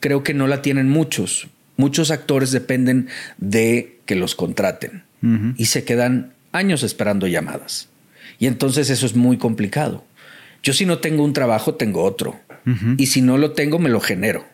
creo 0.00 0.22
que 0.22 0.34
no 0.34 0.46
la 0.46 0.62
tienen 0.62 0.88
muchos. 0.90 1.48
Muchos 1.76 2.10
actores 2.10 2.50
dependen 2.50 3.08
de 3.38 3.98
que 4.06 4.14
los 4.14 4.34
contraten 4.34 5.04
y 5.56 5.66
se 5.66 5.84
quedan 5.84 6.34
años 6.52 6.82
esperando 6.82 7.26
llamadas. 7.26 7.88
Y 8.38 8.46
entonces 8.46 8.90
eso 8.90 9.06
es 9.06 9.16
muy 9.16 9.38
complicado. 9.38 10.04
Yo 10.62 10.72
si 10.72 10.84
no 10.84 10.98
tengo 10.98 11.24
un 11.24 11.32
trabajo, 11.32 11.74
tengo 11.74 12.02
otro. 12.02 12.38
Y 12.98 13.06
si 13.06 13.22
no 13.22 13.38
lo 13.38 13.52
tengo, 13.52 13.78
me 13.78 13.88
lo 13.88 14.00
genero. 14.00 14.44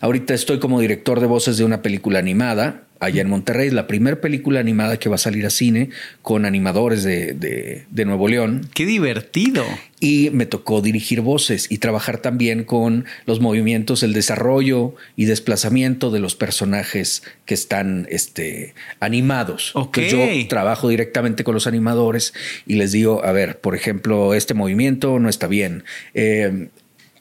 Ahorita 0.00 0.34
estoy 0.34 0.58
como 0.58 0.80
director 0.80 1.20
de 1.20 1.26
voces 1.26 1.56
de 1.58 1.64
una 1.64 1.82
película 1.82 2.18
animada 2.18 2.84
allá 3.00 3.22
en 3.22 3.28
Monterrey, 3.28 3.70
la 3.70 3.86
primera 3.86 4.20
película 4.20 4.58
animada 4.58 4.98
que 4.98 5.08
va 5.08 5.14
a 5.14 5.18
salir 5.18 5.46
a 5.46 5.50
cine 5.50 5.90
con 6.20 6.44
animadores 6.44 7.04
de, 7.04 7.32
de- 7.32 7.84
de 7.88 8.04
Nuevo 8.04 8.26
León. 8.26 8.68
Qué 8.74 8.86
divertido. 8.86 9.64
Y 10.00 10.30
me 10.32 10.46
tocó 10.46 10.80
dirigir 10.82 11.20
voces 11.20 11.70
y 11.70 11.78
trabajar 11.78 12.18
también 12.18 12.64
con 12.64 13.04
los 13.24 13.38
movimientos, 13.40 14.02
el 14.02 14.14
desarrollo 14.14 14.96
y 15.14 15.26
desplazamiento 15.26 16.10
de 16.10 16.18
los 16.18 16.34
personajes 16.34 17.22
que 17.46 17.54
están 17.54 18.08
este, 18.10 18.74
animados. 18.98 19.70
Ok. 19.76 19.98
Entonces, 19.98 20.42
yo 20.42 20.48
trabajo 20.48 20.88
directamente 20.88 21.44
con 21.44 21.54
los 21.54 21.68
animadores 21.68 22.34
y 22.66 22.74
les 22.74 22.90
digo, 22.90 23.24
a 23.24 23.30
ver, 23.30 23.60
por 23.60 23.76
ejemplo, 23.76 24.34
este 24.34 24.54
movimiento 24.54 25.20
no 25.20 25.28
está 25.28 25.46
bien. 25.46 25.84
Eh, 26.14 26.68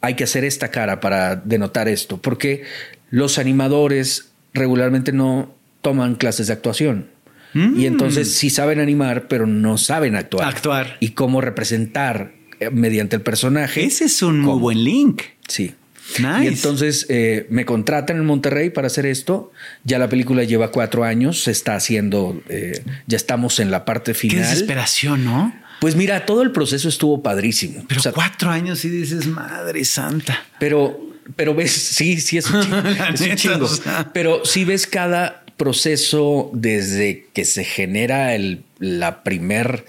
hay 0.01 0.15
que 0.15 0.23
hacer 0.23 0.43
esta 0.43 0.69
cara 0.69 0.99
para 0.99 1.35
denotar 1.35 1.87
esto, 1.87 2.17
porque 2.17 2.63
los 3.09 3.37
animadores 3.37 4.29
regularmente 4.53 5.11
no 5.11 5.53
toman 5.81 6.15
clases 6.15 6.47
de 6.47 6.53
actuación. 6.53 7.07
Mm. 7.53 7.79
Y 7.79 7.85
entonces 7.85 8.33
sí 8.33 8.49
saben 8.49 8.79
animar, 8.79 9.27
pero 9.27 9.47
no 9.47 9.77
saben 9.77 10.15
actuar. 10.15 10.47
Actuar. 10.47 10.97
Y 10.99 11.11
cómo 11.11 11.41
representar 11.41 12.33
eh, 12.59 12.69
mediante 12.69 13.15
el 13.15 13.21
personaje. 13.21 13.83
Ese 13.83 14.05
es 14.05 14.21
un 14.21 14.41
muy 14.41 14.59
buen 14.59 14.83
link. 14.83 15.21
Sí. 15.47 15.73
Nice. 16.19 16.43
Y 16.45 16.47
entonces 16.47 17.05
eh, 17.09 17.47
me 17.49 17.65
contratan 17.65 18.17
en 18.17 18.25
Monterrey 18.25 18.69
para 18.69 18.87
hacer 18.87 19.05
esto. 19.05 19.51
Ya 19.83 19.99
la 19.99 20.07
película 20.07 20.43
lleva 20.43 20.71
cuatro 20.71 21.03
años, 21.03 21.43
se 21.43 21.51
está 21.51 21.75
haciendo, 21.75 22.41
eh, 22.47 22.81
ya 23.07 23.17
estamos 23.17 23.59
en 23.59 23.71
la 23.71 23.83
parte 23.83 24.13
Qué 24.13 24.19
final. 24.19 24.39
desesperación, 24.39 25.25
¿no? 25.25 25.53
Pues 25.79 25.95
mira, 25.95 26.25
todo 26.25 26.41
el 26.41 26.51
proceso 26.51 26.89
estuvo 26.89 27.21
padrísimo. 27.21 27.83
Pero 27.87 27.99
O 27.99 28.03
sea, 28.03 28.11
cuatro 28.11 28.49
años 28.49 28.83
y 28.85 28.89
dices, 28.89 29.27
madre 29.27 29.85
santa. 29.85 30.43
pero, 30.59 30.99
pero 31.35 31.53
ves, 31.53 31.71
sí, 31.71 32.19
sí 32.19 32.37
es 32.37 32.49
un 32.49 32.61
chingo. 32.63 32.77
Es 33.13 33.21
un 33.21 33.35
chingo. 33.35 33.65
o 33.65 33.67
sea. 33.67 34.09
Pero 34.13 34.43
si 34.45 34.65
ves 34.65 34.87
cada 34.87 35.43
proceso 35.57 36.49
desde 36.53 37.27
que 37.33 37.45
se 37.45 37.63
genera 37.63 38.35
el, 38.35 38.63
la 38.79 39.23
primer, 39.23 39.85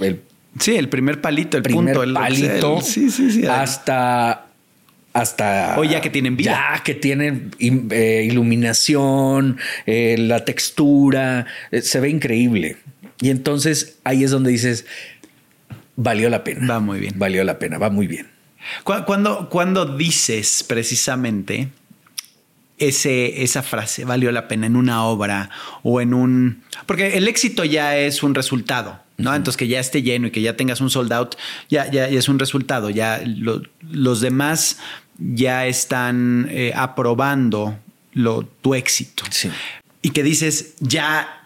el 0.00 0.20
Sí, 0.60 0.74
el 0.74 0.88
primer 0.88 1.20
palito, 1.20 1.56
el 1.56 1.62
primer 1.62 1.94
punto, 1.94 2.02
el 2.02 2.14
palito 2.14 2.80
sí, 2.80 3.10
sí, 3.10 3.30
sí. 3.30 3.46
hasta 3.46 4.46
hasta 5.12 5.74
O 5.78 5.84
ya 5.84 6.00
que 6.00 6.10
tienen 6.10 6.36
vida. 6.36 6.74
ya 6.76 6.82
que 6.82 6.94
tienen 6.94 7.50
eh, 7.60 8.26
iluminación 8.28 9.58
eh, 9.86 10.16
la 10.18 10.44
textura 10.44 11.46
eh, 11.70 11.82
se 11.82 12.00
ve 12.00 12.08
increíble 12.10 12.76
y 13.20 13.30
entonces 13.30 13.98
ahí 14.04 14.24
es 14.24 14.30
donde 14.30 14.50
dices 14.50 14.86
valió 15.96 16.30
la 16.30 16.44
pena 16.44 16.66
Va 16.66 16.80
muy 16.80 17.00
bien. 17.00 17.14
valió 17.16 17.42
la 17.44 17.58
pena 17.58 17.78
va 17.78 17.90
muy 17.90 18.06
bien 18.06 18.28
Cu- 18.84 19.04
Cuando, 19.06 19.48
cuando 19.48 19.96
dices 19.96 20.64
precisamente 20.66 21.68
ese, 22.78 23.42
esa 23.42 23.62
frase, 23.62 24.04
valió 24.04 24.30
la 24.30 24.46
pena 24.46 24.66
en 24.66 24.76
una 24.76 25.04
obra 25.04 25.50
o 25.82 26.00
en 26.00 26.14
un... 26.14 26.62
Porque 26.86 27.16
el 27.16 27.26
éxito 27.26 27.64
ya 27.64 27.96
es 27.96 28.22
un 28.22 28.34
resultado, 28.36 29.00
¿no? 29.16 29.34
Entonces 29.34 29.56
que 29.56 29.66
ya 29.66 29.80
esté 29.80 30.02
lleno 30.02 30.28
y 30.28 30.30
que 30.30 30.42
ya 30.42 30.56
tengas 30.56 30.80
un 30.80 30.88
sold 30.90 31.12
out, 31.12 31.34
ya, 31.68 31.90
ya, 31.90 32.08
ya 32.08 32.18
es 32.18 32.28
un 32.28 32.38
resultado, 32.38 32.88
ya 32.90 33.20
lo- 33.24 33.62
los 33.90 34.20
demás 34.20 34.78
ya 35.18 35.66
están 35.66 36.46
eh, 36.50 36.72
aprobando 36.76 37.76
lo, 38.12 38.42
tu 38.44 38.74
éxito. 38.76 39.24
sí 39.30 39.50
Y 40.02 40.10
que 40.10 40.22
dices, 40.22 40.74
ya, 40.78 41.37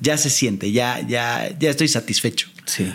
ya 0.00 0.16
se 0.16 0.30
siente, 0.30 0.72
ya, 0.72 1.00
ya, 1.06 1.50
ya 1.58 1.70
estoy 1.70 1.88
satisfecho. 1.88 2.48
Sí. 2.64 2.92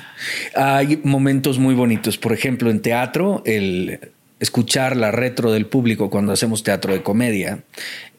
Hay 0.55 0.99
momentos 1.03 1.59
muy 1.59 1.75
bonitos. 1.75 2.17
Por 2.17 2.33
ejemplo, 2.33 2.69
en 2.69 2.81
teatro, 2.81 3.43
el, 3.45 3.99
escuchar 4.39 4.95
la 4.95 5.11
retro 5.11 5.51
del 5.51 5.65
público 5.65 6.09
cuando 6.09 6.31
hacemos 6.31 6.63
teatro 6.63 6.93
de 6.93 7.03
comedia, 7.03 7.63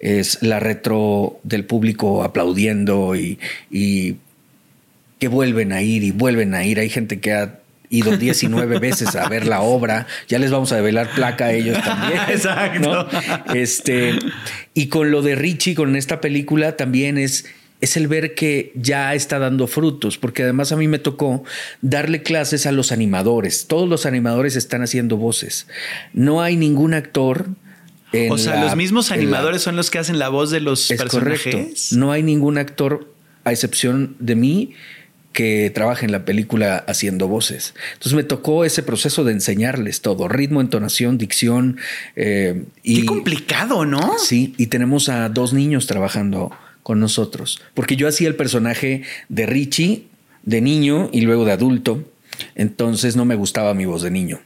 es 0.01 0.43
la 0.43 0.61
retro 0.61 1.41
del 1.43 1.65
público 1.65 2.23
aplaudiendo 2.23 3.17
y, 3.17 3.39
y 3.71 4.17
que 5.19 5.29
vuelven 5.29 5.73
a 5.73 5.83
ir 5.83 6.05
y 6.05 6.11
vuelven 6.11 6.55
a 6.55 6.65
ir. 6.65 6.79
Hay 6.79 6.89
gente 6.89 7.21
que 7.21 7.33
ha 7.33 7.59
ido 7.91 8.17
19 8.17 8.79
veces 8.81 9.15
a 9.17 9.29
ver 9.29 9.47
la 9.47 9.61
obra. 9.61 10.07
Ya 10.29 10.39
les 10.39 10.51
vamos 10.51 10.73
a 10.73 10.77
develar 10.77 11.11
placa 11.15 11.47
a 11.47 11.53
ellos 11.53 11.79
también. 11.83 12.21
Exacto. 12.29 13.09
¿no? 13.09 13.55
Este, 13.55 14.19
y 14.75 14.89
con 14.89 15.11
lo 15.11 15.23
de 15.23 15.35
Richie, 15.35 15.75
con 15.75 15.97
esta 15.97 16.21
película, 16.21 16.77
también 16.77 17.19
es, 17.19 17.47
es 17.81 17.97
el 17.97 18.09
ver 18.09 18.35
que 18.35 18.73
ya 18.75 19.15
está 19.15 19.39
dando 19.39 19.67
frutos, 19.69 20.19
porque 20.19 20.43
además 20.43 20.73
a 20.73 20.77
mí 20.77 20.89
me 20.89 20.99
tocó 20.99 21.45
darle 21.81 22.23
clases 22.23 22.67
a 22.67 22.73
los 22.73 22.91
animadores. 22.93 23.67
Todos 23.69 23.89
los 23.89 24.05
animadores 24.07 24.57
están 24.57 24.83
haciendo 24.83 25.17
voces. 25.17 25.67
No 26.13 26.43
hay 26.43 26.57
ningún 26.57 26.95
actor. 26.95 27.47
En 28.13 28.33
o 28.33 28.39
sea, 28.39 28.55
la- 28.57 28.65
los 28.65 28.77
mismos 28.77 29.11
la- 29.11 29.17
animadores 29.17 29.63
son 29.63 29.77
los 29.77 29.91
que 29.91 29.99
hacen 29.99 30.19
la 30.19 30.29
voz 30.29 30.51
de 30.51 30.61
los 30.61 30.91
es 30.91 30.99
personajes. 30.99 31.45
correcto. 31.55 31.79
No 31.93 32.11
hay 32.11 32.23
ningún 32.23 32.59
actor, 32.59 33.13
a 33.45 33.53
excepción 33.53 34.17
de 34.19 34.35
mí, 34.35 34.73
que 35.33 35.71
trabaje 35.73 36.05
en 36.05 36.11
la 36.11 36.25
película 36.25 36.79
haciendo 36.89 37.29
voces. 37.29 37.75
Entonces 37.93 38.15
me 38.15 38.25
tocó 38.25 38.65
ese 38.65 38.83
proceso 38.83 39.23
de 39.23 39.33
enseñarles 39.33 40.01
todo: 40.01 40.27
ritmo, 40.27 40.61
entonación, 40.61 41.17
dicción. 41.17 41.77
eh, 42.17 42.65
y 42.83 43.01
Qué 43.03 43.07
complicado, 43.07 43.85
¿no? 43.85 44.19
Sí, 44.19 44.55
y 44.57 44.67
tenemos 44.67 45.09
a 45.09 45.29
dos 45.29 45.53
niños 45.53 45.87
trabajando 45.87 46.51
con 46.89 47.01
nosotros. 47.01 47.61
Porque 47.75 47.97
yo 47.97 48.09
hacía 48.09 48.29
el 48.29 48.35
personaje 48.35 49.03
de 49.29 49.45
Richie 49.45 50.07
de 50.45 50.63
niño 50.63 51.11
y 51.13 51.21
luego 51.21 51.45
de 51.45 51.53
adulto. 51.53 52.03
Entonces 52.55 53.15
no 53.15 53.27
me 53.27 53.35
gustaba 53.35 53.75
mi 53.75 53.85
voz 53.85 54.01
de 54.01 54.11
niño. 54.11 54.41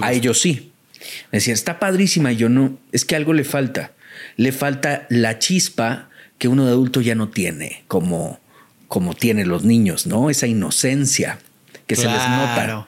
A 0.00 0.14
ellos 0.14 0.40
sí. 0.40 0.72
Me 1.30 1.36
decían, 1.36 1.52
está 1.52 1.78
padrísima. 1.78 2.32
Y 2.32 2.36
yo 2.36 2.48
no, 2.48 2.78
es 2.92 3.04
que 3.04 3.14
algo 3.14 3.34
le 3.34 3.44
falta. 3.44 3.92
Le 4.38 4.52
falta 4.52 5.06
la 5.10 5.38
chispa 5.38 6.08
que 6.38 6.48
uno 6.48 6.64
de 6.64 6.70
adulto 6.70 7.02
ya 7.02 7.14
no 7.14 7.28
tiene, 7.28 7.84
como, 7.88 8.40
como 8.88 9.12
tienen 9.12 9.50
los 9.50 9.62
niños, 9.62 10.06
¿no? 10.06 10.30
Esa 10.30 10.46
inocencia 10.46 11.40
que 11.86 11.94
se 11.94 12.06
les 12.06 12.26
nota. 12.26 12.86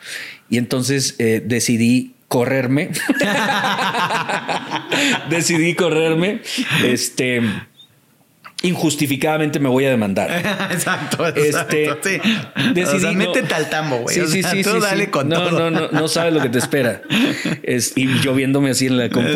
Y 0.49 0.57
entonces 0.57 1.17
eh, 1.19 1.43
decidí 1.45 2.15
correrme. 2.29 2.89
decidí 5.29 5.75
correrme. 5.75 6.41
Este. 6.83 7.43
Injustificadamente 8.65 9.61
me 9.61 9.69
voy 9.69 9.85
a 9.85 9.91
demandar. 9.91 10.31
exacto, 10.71 11.27
Este, 11.27 11.85
exacto. 11.85 12.09
sí. 12.09 12.19
decidí 12.73 12.97
o 12.97 13.01
sea, 13.01 13.13
métete 13.13 13.55
al 13.55 13.69
tambo, 13.69 13.99
güey. 13.99 14.15
Sí, 14.15 14.21
O 14.23 14.27
sí, 14.27 14.43
sea, 14.43 14.53
sí, 14.53 14.63
tú 14.63 14.71
sí, 14.71 14.81
dale 14.81 15.05
sí. 15.05 15.11
con 15.11 15.29
no, 15.29 15.37
todo. 15.37 15.71
No, 15.71 15.71
no, 15.71 15.89
no 15.91 16.09
sabes 16.09 16.33
lo 16.33 16.41
que 16.41 16.49
te 16.49 16.59
espera. 16.59 17.03
Es, 17.63 17.93
y 17.95 18.21
yo 18.21 18.35
viéndome 18.35 18.71
así 18.71 18.87
en 18.87 18.97
la 18.97 19.11
compu. 19.11 19.31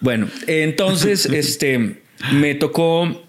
Bueno, 0.00 0.28
entonces, 0.46 1.26
este, 1.32 2.00
me 2.32 2.54
tocó 2.54 3.22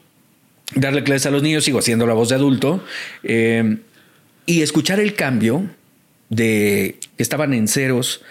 darle 0.76 1.04
clases 1.04 1.28
a 1.28 1.32
los 1.32 1.44
niños, 1.44 1.66
sigo 1.66 1.80
haciendo 1.80 2.08
la 2.08 2.13
voz 2.13 2.30
de 2.30 2.36
adulto, 2.36 2.84
eh, 3.24 3.78
y 4.46 4.62
escuchar 4.62 5.00
el 5.00 5.16
cambio 5.16 5.70
de 6.30 6.98
que 7.18 7.24
estaban 7.24 7.54
en 7.54 7.68
ceros 7.68 8.22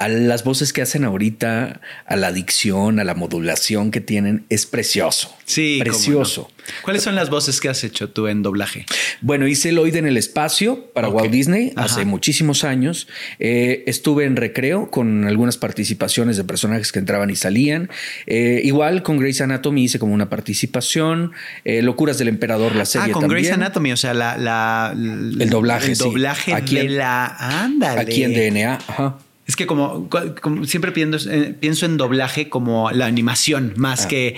a 0.00 0.08
las 0.08 0.44
voces 0.44 0.72
que 0.72 0.80
hacen 0.80 1.04
ahorita, 1.04 1.82
a 2.06 2.16
la 2.16 2.32
dicción, 2.32 2.98
a 3.00 3.04
la 3.04 3.14
modulación 3.14 3.90
que 3.90 4.00
tienen, 4.00 4.46
es 4.48 4.64
precioso. 4.64 5.36
Sí, 5.44 5.78
precioso. 5.82 6.48
no. 6.50 6.60
¿Cuáles 6.82 7.02
son 7.02 7.14
las 7.16 7.28
voces 7.28 7.60
que 7.60 7.68
has 7.68 7.84
hecho 7.84 8.08
tú 8.08 8.26
en 8.26 8.42
doblaje? 8.42 8.86
Bueno, 9.20 9.46
hice 9.46 9.68
el 9.68 9.78
en 9.94 10.06
el 10.06 10.16
espacio 10.16 10.86
para. 10.94 11.08
Walt 11.08 11.30
Disney 11.30 11.72
hace 11.76 12.06
muchísimos 12.06 12.64
años. 12.64 13.08
Eh, 13.38 13.82
estuve 13.86 14.24
en 14.24 14.36
recreo 14.36 14.90
con 14.90 15.26
algunas 15.26 15.58
participaciones 15.58 16.38
de 16.38 16.44
personajes 16.44 16.92
que 16.92 16.98
entraban 16.98 17.28
y 17.28 17.36
salían. 17.36 17.90
Eh, 18.26 18.62
igual 18.64 19.02
con 19.02 19.18
Grey's 19.18 19.40
Anatomy 19.42 19.84
hice 19.84 19.98
como 19.98 20.14
una 20.14 20.30
participación. 20.30 21.32
Eh, 21.64 21.82
Locuras 21.82 22.16
del 22.18 22.28
Emperador, 22.28 22.74
la 22.74 22.86
serie 22.86 23.08
ah, 23.10 23.12
con 23.12 23.22
también. 23.22 23.42
Grey's 23.42 23.52
Anatomy, 23.52 23.92
o 23.92 23.96
sea, 23.98 24.14
la, 24.14 24.38
la- 24.38 24.92
El 24.94 25.50
doblaje, 25.50 25.88
El 25.90 25.96
sí. 25.96 26.04
doblaje 26.04 26.54
Aquí 26.54 26.76
de 26.76 26.80
en- 26.82 26.96
la. 26.96 27.26
Ándale. 27.64 28.00
Aquí 28.00 28.22
en 28.22 28.32
DNA. 28.32 28.78
Ajá. 28.86 29.18
Es 29.50 29.56
que 29.56 29.66
como, 29.66 30.08
como 30.40 30.64
siempre 30.64 30.92
pienso, 30.92 31.28
eh, 31.28 31.56
pienso 31.58 31.84
en 31.84 31.96
doblaje 31.96 32.48
como 32.48 32.92
la 32.92 33.06
animación, 33.06 33.72
más 33.76 34.04
Ah. 34.04 34.08
que 34.08 34.36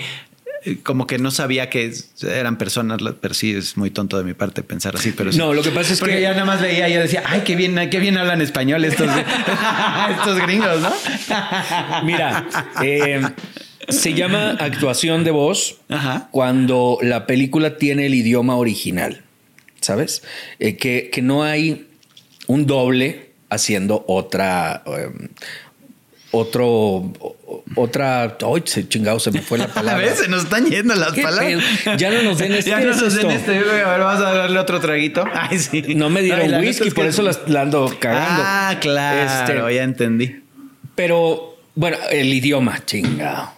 eh, 0.65 0.77
como 0.81 1.05
que 1.05 1.19
no 1.19 1.29
sabía 1.29 1.69
que 1.69 1.93
eran 2.23 2.57
personas, 2.57 2.99
pero 3.21 3.35
sí 3.35 3.51
es 3.51 3.77
muy 3.77 3.91
tonto 3.91 4.17
de 4.17 4.23
mi 4.23 4.33
parte 4.33 4.63
pensar 4.63 4.95
así, 4.95 5.11
pero 5.15 5.31
sí. 5.31 5.37
No, 5.37 5.53
lo 5.53 5.61
que 5.61 5.69
pasa 5.69 5.93
es 5.93 5.99
Porque 5.99 6.15
que- 6.15 6.21
ya 6.23 6.31
nada 6.31 6.45
más 6.45 6.61
veía 6.61 6.89
y 6.89 6.93
yo 6.95 7.01
decía, 7.01 7.21
ay, 7.27 7.41
qué 7.45 7.55
bien, 7.55 7.77
qué 7.91 7.99
bien 7.99 8.17
hablan 8.17 8.41
español 8.41 8.83
estos, 8.85 9.07
estos 10.17 10.39
gringos, 10.41 10.81
¿no? 10.81 10.91
Mira, 12.05 12.47
eh, 12.81 13.21
se 13.87 14.15
llama 14.15 14.51
actuación 14.59 15.23
de 15.23 15.29
voz 15.31 15.77
Ajá. 15.89 16.29
cuando 16.31 16.97
la 17.03 17.27
película 17.27 17.77
tiene 17.77 18.07
el 18.07 18.15
idioma 18.15 18.55
original, 18.55 19.21
¿sabes? 19.79 20.23
Eh, 20.57 20.75
que, 20.75 21.09
que 21.13 21.21
no 21.21 21.43
hay 21.43 21.85
un 22.47 22.65
doble 22.65 23.32
haciendo 23.53 24.03
otra... 24.07 24.83
eh, 24.85 25.29
otro, 26.35 27.13
otra, 27.75 28.23
¡ay, 28.23 28.63
se 28.65 28.87
chingado! 28.89 29.19
Se 29.19 29.29
me 29.29 29.41
fue 29.41 29.59
la 29.59 29.65
A 29.65 29.67
palabra. 29.73 30.03
ver, 30.03 30.15
se 30.15 30.27
nos 30.27 30.45
están 30.45 30.65
yendo 30.65 30.95
las 30.95 31.13
¿Qué 31.13 31.21
palabras. 31.21 31.63
pedo? 31.83 31.95
Ya 31.97 32.09
no 32.09 32.23
nos 32.23 32.39
den 32.39 32.53
este- 32.53 32.71
Ya 32.71 32.79
¿qué 32.79 32.85
no 32.85 32.95
nos 32.95 33.15
den 33.15 33.29
este. 33.29 33.51
A 33.59 33.61
ver, 33.61 33.99
vamos 33.99 34.23
a 34.25 34.33
darle 34.33 34.57
otro 34.59 34.79
traguito. 34.79 35.23
Ay, 35.33 35.59
sí. 35.59 35.83
No 35.95 36.09
me 36.09 36.23
dieron 36.23 36.51
Ay, 36.55 36.65
whisky, 36.65 36.87
es 36.87 36.93
por 36.95 37.05
eso 37.05 37.21
las- 37.21 37.47
la 37.47 37.61
ando 37.61 37.95
cagando. 37.99 38.41
Ah, 38.43 38.77
claro, 38.81 39.67
Este, 39.67 39.75
ya 39.75 39.83
entendí. 39.83 40.41
Pero, 40.95 41.55
bueno, 41.75 41.97
el 42.09 42.33
idioma, 42.33 42.83
chingado. 42.83 43.51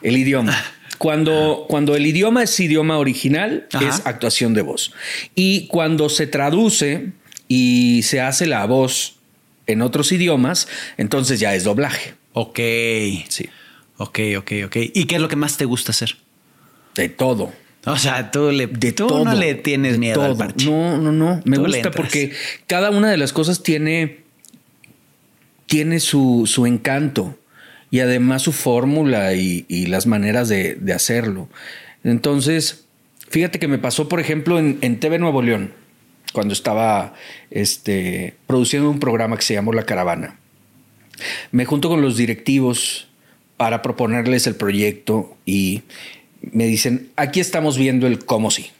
El 0.00 0.16
idioma. 0.16 0.56
Cuando, 0.96 1.66
cuando 1.68 1.96
el 1.96 2.06
idioma 2.06 2.44
es 2.44 2.58
idioma 2.60 2.96
original, 2.96 3.66
Ajá. 3.74 3.86
es 3.88 4.02
actuación 4.06 4.54
de 4.54 4.62
voz. 4.62 4.92
Y 5.34 5.66
cuando 5.66 6.08
se 6.08 6.26
traduce 6.26 7.08
y 7.48 8.02
se 8.04 8.22
hace 8.22 8.46
la 8.46 8.64
voz 8.66 9.16
en 9.66 9.82
otros 9.82 10.12
idiomas, 10.12 10.68
entonces 10.96 11.40
ya 11.40 11.54
es 11.54 11.64
doblaje. 11.64 12.14
Ok. 12.32 12.58
Sí. 13.28 13.48
Ok, 13.98 14.18
ok, 14.38 14.52
ok. 14.66 14.76
¿Y 14.94 15.04
qué 15.04 15.16
es 15.16 15.20
lo 15.20 15.28
que 15.28 15.36
más 15.36 15.56
te 15.56 15.64
gusta 15.64 15.92
hacer? 15.92 16.16
De 16.94 17.08
todo. 17.08 17.52
O 17.84 17.96
sea, 17.96 18.30
tú, 18.30 18.50
le, 18.50 18.66
De 18.66 18.92
tú 18.92 19.06
todo. 19.08 19.24
no 19.24 19.34
le 19.34 19.54
tienes 19.54 19.98
miedo 19.98 20.22
al 20.22 20.28
todo. 20.30 20.38
parche. 20.38 20.66
No, 20.66 20.98
no, 20.98 21.12
no. 21.12 21.40
Me 21.44 21.56
Tú 21.56 21.66
gusta 21.66 21.90
porque 21.90 22.32
cada 22.66 22.90
una 22.90 23.10
de 23.10 23.16
las 23.16 23.32
cosas 23.32 23.62
tiene, 23.62 24.20
tiene 25.66 26.00
su, 26.00 26.44
su 26.46 26.66
encanto 26.66 27.38
y 27.90 28.00
además 28.00 28.42
su 28.42 28.52
fórmula 28.52 29.34
y, 29.34 29.64
y 29.68 29.86
las 29.86 30.06
maneras 30.06 30.48
de, 30.48 30.74
de 30.74 30.92
hacerlo. 30.92 31.48
Entonces, 32.04 32.84
fíjate 33.28 33.58
que 33.58 33.68
me 33.68 33.78
pasó, 33.78 34.08
por 34.08 34.20
ejemplo, 34.20 34.58
en, 34.58 34.78
en 34.80 34.98
TV 35.00 35.18
Nuevo 35.18 35.42
León, 35.42 35.72
cuando 36.32 36.54
estaba 36.54 37.14
este, 37.50 38.34
produciendo 38.46 38.90
un 38.90 39.00
programa 39.00 39.36
que 39.36 39.42
se 39.42 39.54
llamó 39.54 39.72
La 39.72 39.84
Caravana. 39.84 40.38
Me 41.50 41.64
junto 41.64 41.88
con 41.88 42.02
los 42.02 42.16
directivos 42.16 43.08
para 43.56 43.82
proponerles 43.82 44.46
el 44.46 44.56
proyecto 44.56 45.36
y 45.46 45.82
me 46.40 46.66
dicen, 46.66 47.10
aquí 47.16 47.40
estamos 47.40 47.78
viendo 47.78 48.06
el 48.06 48.24
cómo 48.24 48.50
sí. 48.50 48.70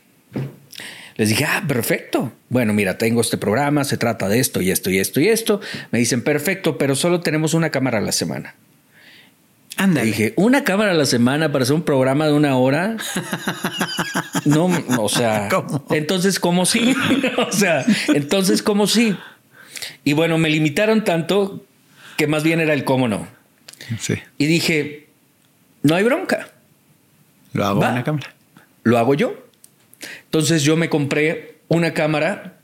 Les 1.17 1.29
dije, 1.29 1.45
ah, 1.45 1.63
perfecto. 1.69 2.33
Bueno, 2.49 2.73
mira, 2.73 2.99
tengo 2.99 3.21
este 3.21 3.37
programa, 3.37 3.85
se 3.85 3.97
trata 3.99 4.29
de 4.29 4.41
esto 4.41 4.61
y 4.61 4.71
esto 4.71 4.91
y 4.91 4.99
esto 4.99 5.21
y 5.21 5.29
esto. 5.29 5.61
Me 5.91 5.99
dicen, 5.99 6.25
perfecto, 6.25 6.79
pero 6.79 6.97
solo 6.97 7.21
tenemos 7.21 7.55
una 7.55 7.71
cámara 7.71 7.99
a 7.99 8.01
la 8.01 8.13
semana. 8.13 8.55
Le 9.77 9.83
Ándale. 9.85 10.07
dije, 10.07 10.33
una 10.37 10.65
cámara 10.65 10.93
a 10.93 10.95
la 10.95 11.07
semana 11.07 11.51
para 11.51 11.63
hacer 11.65 11.75
un 11.75 11.83
programa 11.83 12.27
de 12.27 12.33
una 12.35 12.57
hora. 12.57 12.97
No, 14.45 14.67
o 14.99 15.09
sea, 15.09 15.49
¿Cómo? 15.51 15.85
entonces, 15.91 16.39
¿cómo 16.39 16.67
sí? 16.67 16.95
o 17.39 17.53
sea, 17.53 17.85
entonces, 18.09 18.63
¿cómo 18.63 18.87
sí? 18.87 19.17
Y 20.05 20.13
bueno, 20.13 20.39
me 20.39 20.51
limitaron 20.51 21.05
tanto 21.05 21.65
que 22.17 22.27
más 22.27 22.43
bien 22.43 22.61
era 22.61 22.75
el 22.75 22.85
cómo 22.85 23.09
no. 23.09 23.27
Sí. 23.99 24.15
Y 24.39 24.47
dije, 24.47 25.09
no 25.83 25.95
hay 25.97 26.05
bronca, 26.05 26.49
Lo 27.53 27.67
hago 27.67 27.81
Va. 27.81 27.89
en 27.91 27.95
la 27.97 28.05
cámara. 28.05 28.35
lo 28.85 28.99
hago 28.99 29.15
yo. 29.15 29.35
Entonces 30.25 30.63
yo 30.63 30.77
me 30.77 30.89
compré 30.89 31.57
una 31.69 31.95
cámara, 31.95 32.55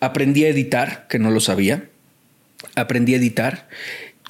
aprendí 0.00 0.44
a 0.44 0.48
editar, 0.48 1.06
que 1.08 1.18
no 1.18 1.30
lo 1.30 1.40
sabía, 1.40 1.84
aprendí 2.74 3.14
a 3.14 3.18
editar 3.18 3.68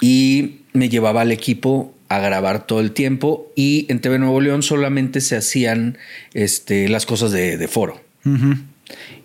y 0.01 0.59
me 0.73 0.89
llevaba 0.89 1.21
al 1.21 1.31
equipo 1.31 1.95
a 2.09 2.19
grabar 2.19 2.65
todo 2.65 2.81
el 2.81 2.91
tiempo 2.91 3.51
y 3.55 3.85
en 3.89 4.01
TV 4.01 4.19
Nuevo 4.19 4.41
León 4.41 4.63
solamente 4.63 5.21
se 5.21 5.37
hacían 5.37 5.97
este, 6.33 6.89
las 6.89 7.05
cosas 7.05 7.31
de, 7.31 7.57
de 7.57 7.67
foro. 7.67 8.01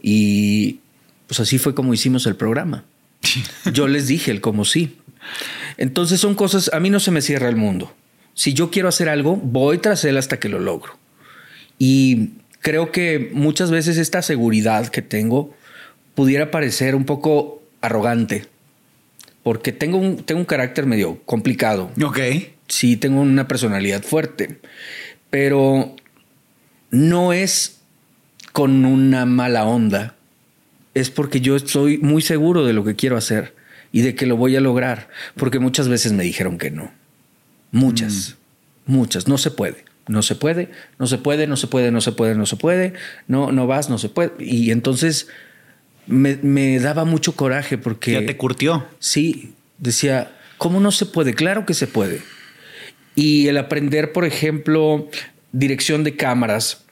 Y 0.03 0.79
pues 1.27 1.41
así 1.41 1.59
fue 1.59 1.75
como 1.75 1.95
hicimos 1.95 2.27
el 2.27 2.37
programa. 2.37 2.85
Yo 3.73 3.89
les 3.89 4.07
dije 4.07 4.31
el 4.31 4.41
cómo 4.41 4.65
sí. 4.65 4.99
Entonces 5.79 6.21
son 6.21 6.35
cosas, 6.35 6.71
a 6.73 6.81
mí 6.81 6.91
no 6.91 7.01
se 7.01 7.11
me 7.11 7.23
cierra 7.23 7.49
el 7.49 7.57
mundo. 7.57 7.93
Si 8.35 8.53
yo 8.53 8.71
quiero 8.71 8.89
hacer 8.89 9.09
algo, 9.09 9.37
voy 9.37 9.79
tras 9.79 10.05
él 10.05 10.17
hasta 10.17 10.39
que 10.39 10.49
lo 10.49 10.59
logro. 10.59 10.99
Y 11.79 12.31
creo 12.61 12.93
que 12.93 13.31
muchas 13.33 13.71
veces 13.71 13.97
esta 13.97 14.23
seguridad 14.23 14.89
que 14.89 15.03
tengo 15.03 15.55
pudiera 16.15 16.51
parecer 16.51 16.95
un 16.95 17.05
poco 17.05 17.63
arrogante, 17.81 18.47
porque 19.43 19.73
tengo 19.73 19.99
un, 19.99 20.17
tengo 20.25 20.41
un 20.41 20.47
carácter 20.47 20.87
medio 20.87 21.21
complicado. 21.25 21.91
Ok. 22.03 22.19
Sí, 22.69 22.97
tengo 22.97 23.21
una 23.21 23.47
personalidad 23.47 24.03
fuerte, 24.03 24.61
pero 25.31 25.95
no 26.91 27.33
es 27.33 27.81
con 28.53 28.85
una 28.85 29.27
mala 29.27 29.65
onda. 29.65 30.17
Es 30.95 31.11
porque 31.11 31.41
yo 31.41 31.57
estoy 31.57 31.99
muy 31.99 32.23
seguro 32.23 32.65
de 32.65 32.73
lo 32.73 32.85
que 32.85 32.95
quiero 32.95 33.17
hacer 33.17 33.55
y 33.91 34.03
de 34.03 34.15
que 34.15 34.27
lo 34.27 34.37
voy 34.37 34.57
a 34.57 34.61
lograr, 34.61 35.09
porque 35.37 35.59
muchas 35.59 35.89
veces 35.89 36.13
me 36.13 36.23
dijeron 36.23 36.59
que 36.59 36.71
no. 36.71 36.93
Muchas, 37.73 38.37
muchas. 38.87 39.27
No 39.27 39.39
se 39.39 39.51
puede, 39.51 39.85
no 40.07 40.23
se 40.23 40.37
puede, 40.37 40.71
no 40.99 41.07
se 41.07 41.19
puede, 41.19 41.47
no 41.47 41.57
se 41.57 41.67
puede, 41.67 41.91
no 41.91 42.01
se 42.01 42.13
puede, 42.13 42.35
no 42.37 42.47
se 42.47 42.57
puede, 42.57 42.93
no, 43.27 43.51
no 43.51 43.67
vas, 43.67 43.91
no 43.91 43.99
se 43.99 44.09
puede. 44.09 44.33
Y 44.39 44.71
entonces 44.71 45.29
me, 46.07 46.37
me 46.37 46.79
daba 46.79 47.05
mucho 47.05 47.35
coraje 47.35 47.77
porque... 47.77 48.13
Ya 48.13 48.27
te 48.27 48.37
curtió. 48.37 48.87
Sí, 49.01 49.55
decía, 49.79 50.33
¿cómo 50.59 50.79
no 50.81 50.93
se 50.93 51.07
puede? 51.07 51.35
Claro 51.35 51.67
que 51.67 51.75
se 51.75 51.87
puede. 51.87 52.23
Y 53.15 53.49
el 53.49 53.57
aprender, 53.59 54.13
por 54.13 54.25
ejemplo, 54.25 55.09
dirección 55.53 56.05
de 56.05 56.17
cámaras 56.17 56.85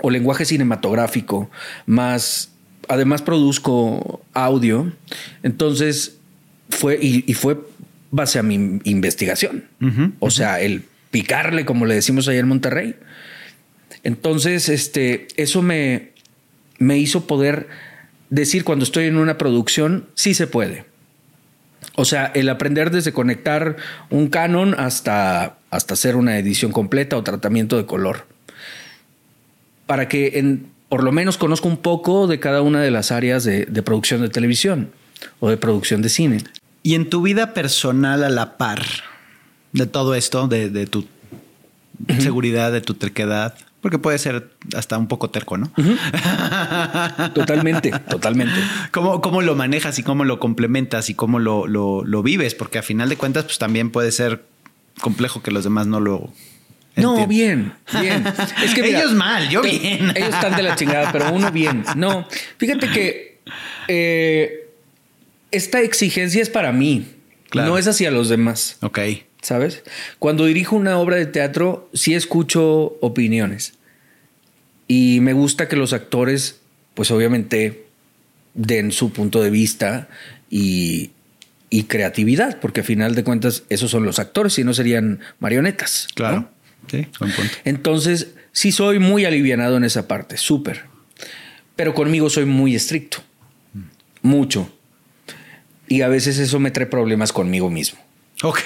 o 0.00 0.10
lenguaje 0.10 0.44
cinematográfico, 0.44 1.50
más, 1.86 2.52
además 2.88 3.22
produzco 3.22 4.22
audio, 4.32 4.92
entonces 5.42 6.18
fue, 6.70 6.98
y, 7.00 7.24
y 7.26 7.34
fue 7.34 7.58
base 8.10 8.38
a 8.38 8.42
mi 8.42 8.80
investigación. 8.84 9.64
o 10.18 10.30
sea, 10.30 10.60
el 10.60 10.84
picarle, 11.10 11.64
como 11.64 11.86
le 11.86 11.94
decimos 11.94 12.28
allá 12.28 12.40
en 12.40 12.48
Monterrey. 12.48 12.94
Entonces, 14.02 14.68
este, 14.68 15.28
eso 15.36 15.62
me, 15.62 16.10
me 16.78 16.98
hizo 16.98 17.26
poder 17.26 17.68
decir 18.30 18.64
cuando 18.64 18.84
estoy 18.84 19.06
en 19.06 19.16
una 19.16 19.38
producción, 19.38 20.08
sí 20.14 20.34
se 20.34 20.46
puede. 20.46 20.84
O 21.94 22.04
sea, 22.04 22.26
el 22.34 22.48
aprender 22.48 22.90
desde 22.90 23.12
conectar 23.12 23.76
un 24.10 24.28
canon 24.28 24.74
hasta, 24.78 25.58
hasta 25.70 25.94
hacer 25.94 26.16
una 26.16 26.38
edición 26.38 26.72
completa 26.72 27.16
o 27.16 27.22
tratamiento 27.22 27.76
de 27.76 27.86
color. 27.86 28.26
Para 29.86 30.08
que 30.08 30.38
en, 30.38 30.70
por 30.88 31.02
lo 31.02 31.12
menos 31.12 31.38
conozca 31.38 31.68
un 31.68 31.78
poco 31.78 32.26
de 32.26 32.40
cada 32.40 32.62
una 32.62 32.80
de 32.80 32.90
las 32.90 33.10
áreas 33.10 33.44
de, 33.44 33.66
de 33.66 33.82
producción 33.82 34.22
de 34.22 34.28
televisión 34.28 34.92
o 35.40 35.50
de 35.50 35.56
producción 35.56 36.02
de 36.02 36.08
cine. 36.08 36.44
Y 36.82 36.94
en 36.94 37.10
tu 37.10 37.22
vida 37.22 37.54
personal 37.54 38.22
a 38.22 38.30
la 38.30 38.56
par 38.56 38.82
de 39.72 39.86
todo 39.86 40.14
esto, 40.14 40.48
de, 40.48 40.70
de 40.70 40.86
tu 40.86 41.06
seguridad, 42.18 42.72
de 42.72 42.80
tu 42.80 42.94
terquedad, 42.94 43.54
porque 43.80 43.98
puede 43.98 44.18
ser 44.18 44.50
hasta 44.76 44.98
un 44.98 45.06
poco 45.06 45.30
terco, 45.30 45.56
¿no? 45.56 45.70
Totalmente, 47.34 47.92
totalmente. 48.08 48.54
¿Cómo, 48.90 49.20
¿Cómo, 49.20 49.40
lo 49.42 49.54
manejas 49.54 49.98
y 49.98 50.02
cómo 50.02 50.24
lo 50.24 50.40
complementas 50.40 51.10
y 51.10 51.14
cómo 51.14 51.38
lo, 51.38 51.66
lo, 51.66 52.04
lo, 52.04 52.22
vives? 52.22 52.54
Porque 52.54 52.78
a 52.78 52.82
final 52.82 53.08
de 53.08 53.16
cuentas, 53.16 53.44
pues 53.44 53.58
también 53.58 53.90
puede 53.90 54.10
ser 54.10 54.44
complejo 55.00 55.42
que 55.42 55.50
los 55.50 55.64
demás 55.64 55.86
no 55.86 56.00
lo. 56.00 56.32
No, 56.96 57.26
bien, 57.28 57.72
bien. 58.00 58.24
Es 58.64 58.74
que 58.74 58.82
mira, 58.82 58.98
ellos 58.98 59.12
mal, 59.12 59.48
yo 59.48 59.62
bien. 59.62 60.10
Ellos 60.16 60.34
están 60.34 60.56
de 60.56 60.62
la 60.62 60.74
chingada, 60.74 61.12
pero 61.12 61.32
uno 61.32 61.52
bien. 61.52 61.84
No, 61.94 62.26
fíjate 62.56 62.88
que 62.88 63.40
eh, 63.86 64.68
esta 65.52 65.80
exigencia 65.80 66.42
es 66.42 66.50
para 66.50 66.72
mí, 66.72 67.06
claro. 67.50 67.70
no 67.70 67.78
es 67.78 67.86
hacia 67.86 68.10
los 68.10 68.28
demás. 68.28 68.78
Ok. 68.80 68.98
¿Sabes? 69.42 69.82
Cuando 70.18 70.46
dirijo 70.46 70.76
una 70.76 70.98
obra 70.98 71.16
de 71.16 71.26
teatro, 71.26 71.88
sí 71.92 72.14
escucho 72.14 72.98
opiniones. 73.00 73.74
Y 74.88 75.20
me 75.20 75.32
gusta 75.32 75.68
que 75.68 75.76
los 75.76 75.92
actores, 75.92 76.60
pues 76.94 77.10
obviamente, 77.10 77.86
den 78.54 78.90
su 78.90 79.12
punto 79.12 79.42
de 79.42 79.50
vista 79.50 80.08
y, 80.50 81.10
y 81.70 81.84
creatividad, 81.84 82.58
porque 82.60 82.80
a 82.80 82.84
final 82.84 83.14
de 83.14 83.24
cuentas, 83.24 83.64
esos 83.68 83.90
son 83.90 84.04
los 84.04 84.18
actores, 84.18 84.54
si 84.54 84.64
no 84.64 84.74
serían 84.74 85.20
marionetas. 85.38 86.08
Claro. 86.14 86.40
¿no? 86.40 86.50
Sí, 86.90 87.06
buen 87.20 87.32
punto. 87.32 87.52
Entonces, 87.64 88.28
sí 88.52 88.72
soy 88.72 88.98
muy 88.98 89.24
alivianado 89.24 89.76
en 89.76 89.84
esa 89.84 90.08
parte, 90.08 90.36
súper. 90.36 90.84
Pero 91.76 91.94
conmigo 91.94 92.30
soy 92.30 92.44
muy 92.44 92.74
estricto. 92.74 93.18
Mucho. 94.22 94.72
Y 95.86 96.02
a 96.02 96.08
veces 96.08 96.38
eso 96.38 96.58
me 96.58 96.70
trae 96.70 96.86
problemas 96.86 97.32
conmigo 97.32 97.70
mismo. 97.70 98.00
Ok. 98.42 98.60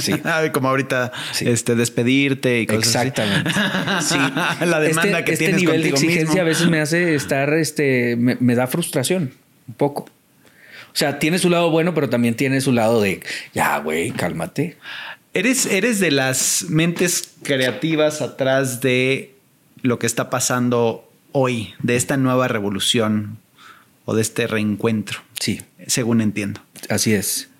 Sí. 0.00 0.12
Como 0.52 0.68
ahorita 0.68 1.12
sí. 1.32 1.48
este, 1.48 1.74
despedirte 1.74 2.60
y 2.60 2.66
cosas 2.66 2.86
Exactamente. 2.86 3.50
Así. 3.54 4.14
Sí. 4.58 4.66
La 4.66 4.80
demanda 4.80 5.18
este, 5.20 5.24
que 5.24 5.32
este 5.32 5.44
tienes 5.44 5.60
nivel 5.60 5.82
de 5.82 5.88
exigencia 5.90 6.26
mismo. 6.26 6.40
a 6.40 6.44
veces 6.44 6.68
me 6.68 6.80
hace 6.80 7.14
estar, 7.14 7.52
este, 7.54 8.16
me, 8.16 8.36
me, 8.40 8.54
da 8.54 8.66
frustración 8.66 9.32
un 9.68 9.74
poco. 9.74 10.02
O 10.02 10.98
sea, 10.98 11.18
tiene 11.18 11.38
su 11.38 11.50
lado 11.50 11.70
bueno, 11.70 11.94
pero 11.94 12.08
también 12.08 12.34
tiene 12.34 12.60
su 12.60 12.72
lado 12.72 13.00
de, 13.00 13.20
ya, 13.52 13.78
güey, 13.78 14.10
cálmate. 14.12 14.76
¿Eres, 15.34 15.66
eres 15.66 16.00
de 16.00 16.10
las 16.10 16.66
mentes 16.68 17.34
creativas 17.42 18.22
atrás 18.22 18.80
de 18.80 19.34
lo 19.82 19.98
que 19.98 20.06
está 20.06 20.30
pasando 20.30 21.10
hoy, 21.32 21.74
de 21.82 21.96
esta 21.96 22.16
nueva 22.16 22.48
revolución 22.48 23.38
o 24.06 24.14
de 24.14 24.22
este 24.22 24.46
reencuentro. 24.46 25.20
Sí. 25.38 25.60
Según 25.86 26.22
entiendo. 26.22 26.62
Así 26.88 27.12
es. 27.12 27.50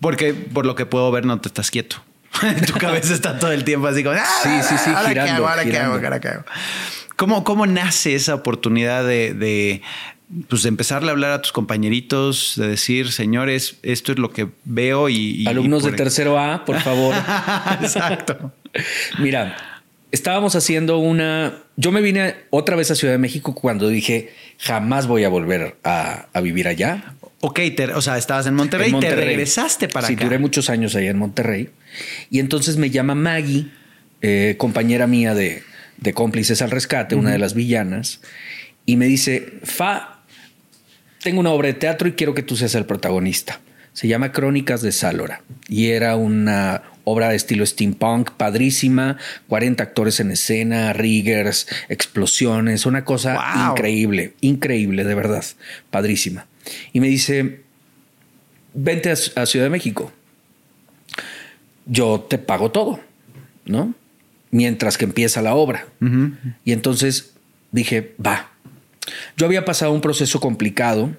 Porque 0.00 0.34
por 0.34 0.66
lo 0.66 0.74
que 0.74 0.86
puedo 0.86 1.10
ver 1.10 1.24
no 1.24 1.40
te 1.40 1.48
estás 1.48 1.70
quieto. 1.70 2.02
tu 2.66 2.74
cabeza 2.74 3.14
está 3.14 3.38
todo 3.38 3.52
el 3.52 3.64
tiempo 3.64 3.86
así 3.86 4.04
como... 4.04 4.16
¡Ah, 4.16 4.24
sí, 4.42 4.50
sí, 4.68 4.74
sí, 4.78 4.90
ahora 4.90 5.08
girando, 5.08 5.34
hago, 5.34 5.48
ahora 5.48 5.62
girando. 5.62 5.94
hago, 5.94 6.04
ahora 6.04 6.16
hago. 6.16 6.44
¿Cómo, 7.16 7.42
¿Cómo 7.42 7.66
nace 7.66 8.14
esa 8.14 8.34
oportunidad 8.34 9.04
de, 9.04 9.34
de, 9.34 9.82
pues, 10.48 10.62
de 10.62 10.68
empezarle 10.68 11.08
a 11.08 11.12
hablar 11.12 11.32
a 11.32 11.42
tus 11.42 11.52
compañeritos, 11.52 12.54
de 12.56 12.68
decir, 12.68 13.10
señores, 13.10 13.78
esto 13.82 14.12
es 14.12 14.18
lo 14.18 14.30
que 14.30 14.48
veo 14.64 15.08
y... 15.08 15.42
y 15.42 15.48
Alumnos 15.48 15.82
y 15.84 15.90
de 15.90 15.96
tercero 15.96 16.38
A, 16.38 16.64
por 16.64 16.80
favor. 16.80 17.14
Exacto. 17.82 18.52
Mira, 19.18 19.77
estábamos 20.12 20.54
haciendo 20.56 20.98
una... 20.98 21.62
Yo 21.76 21.92
me 21.92 22.00
vine 22.00 22.34
otra 22.50 22.76
vez 22.76 22.90
a 22.90 22.94
Ciudad 22.94 23.14
de 23.14 23.18
México 23.18 23.54
cuando 23.54 23.88
dije, 23.88 24.32
jamás 24.58 25.06
voy 25.06 25.24
a 25.24 25.28
volver 25.28 25.76
a, 25.84 26.28
a 26.32 26.40
vivir 26.40 26.68
allá. 26.68 27.14
Ok, 27.40 27.60
te, 27.76 27.92
o 27.92 28.00
sea, 28.00 28.18
estabas 28.18 28.46
en 28.46 28.54
Monterrey, 28.54 28.86
En 28.86 28.92
Monterrey. 28.92 29.16
te 29.18 29.24
regresaste 29.24 29.88
para 29.88 30.08
sí, 30.08 30.14
acá. 30.14 30.24
duré 30.24 30.38
muchos 30.38 30.70
años 30.70 30.96
allá 30.96 31.10
en 31.10 31.18
Monterrey. 31.18 31.70
Y 32.30 32.40
entonces 32.40 32.76
me 32.76 32.90
llama 32.90 33.14
Maggie, 33.14 33.66
eh, 34.22 34.56
compañera 34.58 35.06
mía 35.06 35.34
de, 35.34 35.62
de 35.98 36.12
cómplices 36.14 36.62
al 36.62 36.70
rescate, 36.70 37.14
una 37.14 37.30
de 37.30 37.38
las 37.38 37.54
villanas, 37.54 38.20
y 38.86 38.96
me 38.96 39.06
dice, 39.06 39.52
Fa, 39.62 40.20
tengo 41.22 41.40
una 41.40 41.50
obra 41.50 41.68
de 41.68 41.74
teatro 41.74 42.08
y 42.08 42.12
quiero 42.12 42.34
que 42.34 42.42
tú 42.42 42.56
seas 42.56 42.74
el 42.74 42.86
protagonista. 42.86 43.60
Se 43.92 44.08
llama 44.08 44.32
Crónicas 44.32 44.80
de 44.82 44.92
Sálora 44.92 45.42
y 45.68 45.88
era 45.88 46.14
una 46.16 46.82
obra 47.10 47.28
de 47.30 47.36
estilo 47.36 47.64
steampunk 47.66 48.30
padrísima, 48.32 49.16
40 49.48 49.82
actores 49.82 50.20
en 50.20 50.30
escena, 50.30 50.92
riggers, 50.92 51.66
explosiones, 51.88 52.86
una 52.86 53.04
cosa 53.04 53.34
Wow. 53.34 53.70
increíble, 53.72 54.34
increíble, 54.40 55.04
de 55.04 55.14
verdad, 55.14 55.44
padrísima. 55.90 56.46
Y 56.92 57.00
me 57.00 57.08
dice, 57.08 57.62
vente 58.74 59.10
a, 59.10 59.14
a 59.42 59.46
Ciudad 59.46 59.66
de 59.66 59.70
México. 59.70 60.12
Yo 61.86 62.26
te 62.28 62.38
pago 62.38 62.70
todo, 62.70 63.00
¿no? 63.64 63.94
Mientras 64.50 64.98
que 64.98 65.04
empieza 65.04 65.42
la 65.42 65.54
obra. 65.54 65.86
Y 66.64 66.72
entonces 66.72 67.32
dije, 67.72 68.14
va. 68.24 68.50
Yo 69.36 69.46
había 69.46 69.64
pasado 69.64 69.92
un 69.92 70.00
proceso 70.00 70.40
complicado, 70.40 71.16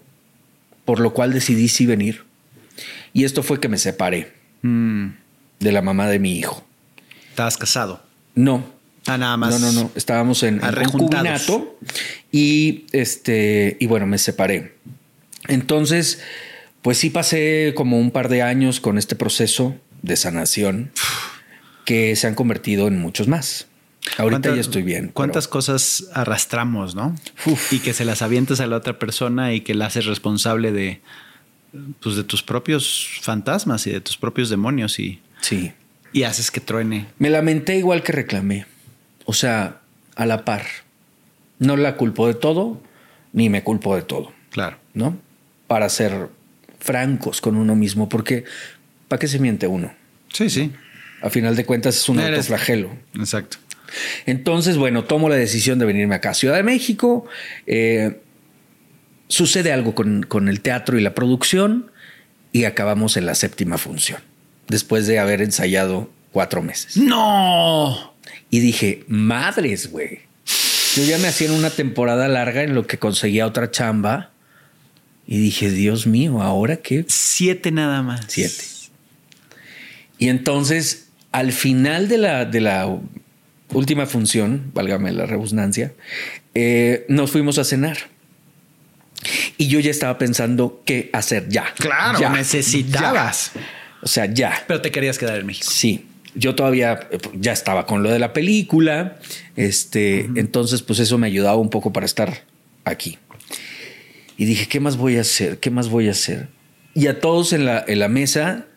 por 0.86 1.00
lo 1.00 1.14
cual 1.14 1.34
decidí 1.34 1.68
sí 1.70 1.86
venir. 1.86 2.24
Y 3.14 3.24
esto 3.24 3.44
fue 3.44 3.60
que 3.60 3.68
me 3.70 3.78
separé 3.78 4.38
Mm, 4.62 5.12
de 5.60 5.72
la 5.72 5.82
mamá 5.82 6.08
de 6.08 6.20
mi 6.20 6.38
hijo. 6.38 6.66
estabas 7.30 7.58
casado. 7.58 8.02
No. 8.36 8.66
Ah, 9.08 9.18
nada 9.18 9.38
más. 9.38 9.60
No, 9.60 9.72
no, 9.72 9.72
no. 9.84 9.92
Estábamos 9.96 10.44
en, 10.44 10.62
en 10.64 10.90
concubinato 10.92 11.78
y 12.32 12.86
este, 12.92 13.78
y 13.80 13.86
bueno, 13.88 14.06
me 14.08 14.18
separé. 14.18 14.76
Entonces, 15.48 16.22
pues 16.82 16.98
sí 16.98 17.10
pasé 17.10 17.74
como 17.76 17.98
un 18.00 18.12
par 18.12 18.30
de 18.30 18.42
años 18.42 18.80
con 18.80 18.98
este 18.98 19.16
proceso 19.16 19.76
de 20.02 20.16
sanación 20.16 20.92
que 21.86 22.16
se 22.16 22.28
han 22.28 22.36
convertido 22.36 22.88
en 22.88 23.00
muchos 23.00 23.28
más. 23.28 23.66
Ahorita 24.18 24.42
¿Cuántas- 24.42 24.56
ya 24.56 24.62
estoy 24.62 24.82
bien. 24.84 25.02
pero- 25.06 25.14
¿Cuántas 25.14 25.48
cosas 25.48 26.06
arrastramos, 26.14 26.96
no? 26.96 27.16
Uf. 27.46 27.74
Y 27.74 27.80
que 27.80 27.94
se 27.94 28.06
las 28.06 28.22
avientas 28.22 28.60
a 28.60 28.68
la 28.68 28.78
otra 28.78 28.98
persona 29.00 29.54
y 29.54 29.62
que 29.62 29.74
la 29.76 29.88
haces 29.88 30.06
responsable 30.06 30.72
de, 30.72 31.02
pues, 32.02 32.16
de 32.16 32.24
tus 32.24 32.44
propios 32.44 33.08
fantasmas 33.22 33.88
y 33.88 33.92
de 33.92 34.02
tus 34.02 34.18
propios 34.18 34.50
demonios 34.50 35.00
y, 35.00 35.20
Sí. 35.42 35.74
y 36.12 36.24
haces 36.24 36.50
que 36.52 36.60
truene. 36.60 37.06
Me 37.20 37.30
lamenté 37.30 37.78
igual 37.78 38.02
que 38.04 38.12
reclamé. 38.12 38.66
O 39.26 39.34
sea, 39.34 39.82
a 40.16 40.26
la 40.26 40.44
par. 40.46 40.64
No 41.60 41.78
la 41.78 41.96
culpo 41.98 42.28
de 42.28 42.34
todo, 42.34 42.82
ni 43.34 43.50
me 43.50 43.64
culpo 43.64 43.96
de 43.96 44.02
todo, 44.02 44.32
Claro. 44.52 44.78
¿no? 44.94 45.18
Para 45.68 45.88
ser 45.90 46.30
francos 46.80 47.42
con 47.42 47.56
uno 47.58 47.76
mismo, 47.76 48.10
porque 48.10 48.46
¿para 49.08 49.20
qué 49.20 49.28
se 49.28 49.38
miente 49.40 49.68
uno? 49.68 49.94
Sí, 50.34 50.50
sí. 50.50 50.72
A 51.22 51.30
final 51.30 51.56
de 51.56 51.66
cuentas 51.66 51.96
es 51.98 52.10
un 52.10 52.20
Eres- 52.20 52.38
autoflagelo. 52.40 52.90
Exacto. 53.16 53.58
Entonces, 54.26 54.78
bueno, 54.78 55.04
tomo 55.04 55.30
la 55.30 55.36
decisión 55.36 55.78
de 55.80 55.86
venirme 55.86 56.16
acá 56.16 56.30
a 56.32 56.34
Ciudad 56.34 56.56
de 56.56 56.64
México. 56.64 57.26
eh, 57.68 58.20
sucede 59.28 59.72
algo 59.72 59.94
con, 59.94 60.24
con 60.24 60.48
el 60.50 60.62
teatro 60.62 60.98
y 60.98 61.02
la 61.02 61.14
producción 61.14 61.92
y 62.52 62.64
acabamos 62.64 63.16
en 63.16 63.28
la 63.28 63.36
séptima 63.36 63.78
función, 63.78 64.22
después 64.70 65.06
de 65.08 65.20
haber 65.20 65.42
ensayado 65.42 66.10
cuatro 66.32 66.62
meses. 66.62 66.96
No. 66.98 68.14
Y 68.50 68.60
dije, 68.60 69.04
madres, 69.08 69.92
güey. 69.92 70.20
Yo 70.96 71.04
ya 71.04 71.18
me 71.20 71.28
hacía 71.28 71.48
en 71.48 71.54
una 71.54 71.70
temporada 71.70 72.28
larga 72.28 72.64
en 72.64 72.74
lo 72.74 72.88
que 72.88 72.98
conseguía 72.98 73.46
otra 73.46 73.70
chamba. 73.72 74.32
Y 75.28 75.38
dije, 75.40 75.70
Dios 75.70 76.08
mío, 76.08 76.42
¿ahora 76.42 76.78
qué? 76.78 77.06
Siete 77.08 77.72
nada 77.72 78.02
más. 78.02 78.26
Siete. 78.28 78.64
Y 80.18 80.30
entonces, 80.30 81.08
al 81.32 81.52
final 81.52 82.08
de 82.08 82.18
la, 82.18 82.46
de 82.46 82.62
la 82.62 82.88
última 83.72 84.06
función, 84.08 84.72
válgame 84.74 85.12
la 85.12 85.26
redundancia, 85.28 85.94
eh, 86.56 87.06
nos 87.08 87.30
fuimos 87.32 87.60
a 87.60 87.64
cenar. 87.64 87.98
Y 89.58 89.68
yo 89.68 89.80
ya 89.80 89.92
estaba 89.92 90.18
pensando 90.18 90.82
qué 90.86 91.10
hacer 91.14 91.48
ya. 91.50 91.66
Claro, 91.78 92.20
Ya, 92.20 92.30
necesitabas. 92.30 93.52
ya. 93.54 93.62
O 94.02 94.08
sea, 94.08 94.26
ya. 94.26 94.64
Pero 94.68 94.82
te 94.82 94.92
querías 94.92 95.18
quedar 95.18 95.40
en 95.40 95.46
México. 95.46 95.70
Sí, 95.70 96.06
yo 96.36 96.56
todavía 96.56 97.08
eh, 97.12 97.18
ya 97.34 97.52
estaba 97.52 97.86
con 97.86 98.04
lo 98.04 98.12
de 98.12 98.20
la 98.20 98.34
película, 98.34 99.18
este, 99.56 100.30
entonces 100.36 100.82
pues 100.82 101.00
eso 101.00 101.18
me 101.18 101.28
ayudaba 101.28 101.58
un 101.58 101.70
poco 101.70 101.92
para 101.92 102.06
estar 102.06 102.44
aquí. 102.86 103.18
Y 104.38 104.46
dije, 104.46 104.68
¿qué 104.68 104.80
más 104.80 104.96
voy 104.98 105.18
a 105.18 105.22
hacer? 105.22 105.60
¿Qué 105.60 105.70
más 105.70 105.90
voy 105.90 106.08
a 106.08 106.12
hacer? 106.12 106.48
Y 106.94 107.08
a 107.08 107.20
todos 107.20 107.52
en 107.54 107.66
la, 107.66 107.84
en 107.88 108.00
la 108.00 108.08
mesa 108.08 108.68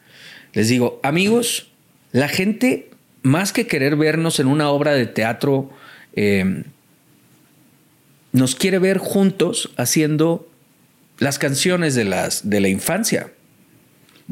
les 0.53 0.69
digo, 0.69 1.01
amigos, 1.03 1.69
la 2.11 2.29
gente, 2.29 2.91
más 3.23 3.53
que 3.53 3.67
querer 3.67 3.97
vernos 3.97 4.39
en 4.39 4.49
una 4.49 4.69
obra 4.69 4.93
de 4.93 5.07
teatro, 5.07 5.71
eh, 6.15 6.65
nos 8.33 8.55
quiere 8.55 8.79
ver 8.79 8.99
juntos 8.99 9.71
haciendo 9.77 10.49
las 11.19 11.39
canciones 11.39 11.95
de, 11.95 12.05
las, 12.05 12.49
de 12.51 12.61
la 12.61 12.69
infancia 12.69 13.31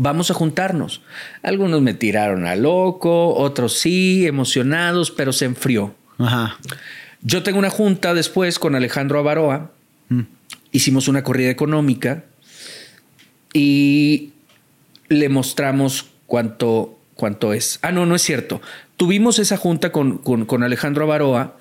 vamos 0.03 0.31
a 0.31 0.35
juntarnos. 0.35 1.03
Algunos 1.43 1.83
me 1.83 1.93
tiraron 1.95 2.47
a 2.47 2.57
loco, 2.57 3.35
otros 3.35 3.75
sí, 3.79 4.27
emocionados, 4.27 5.11
pero 5.11 5.33
se 5.33 5.45
enfrió. 5.45 5.95
Ajá. 6.19 6.59
Yo 7.23 7.43
tengo 7.43 7.59
una 7.59 7.69
junta 7.71 8.15
después 8.15 8.59
con 8.59 8.75
Alejandro 8.75 9.19
Avaroa. 9.19 9.73
Hicimos 10.73 11.07
una 11.09 11.23
corrida 11.23 11.51
económica 11.51 12.25
y 13.53 14.31
le 15.09 15.29
mostramos 15.29 16.07
cuánto, 16.27 16.99
cuánto 17.15 17.53
es. 17.53 17.79
Ah, 17.83 17.93
no, 17.93 18.07
no 18.07 18.15
es 18.15 18.23
cierto. 18.23 18.63
Tuvimos 18.97 19.39
esa 19.39 19.57
junta 19.57 19.93
con, 19.93 20.19
con- 20.19 20.47
con 20.47 20.63
Alejandro 20.63 21.05
Avaroa 21.05 21.57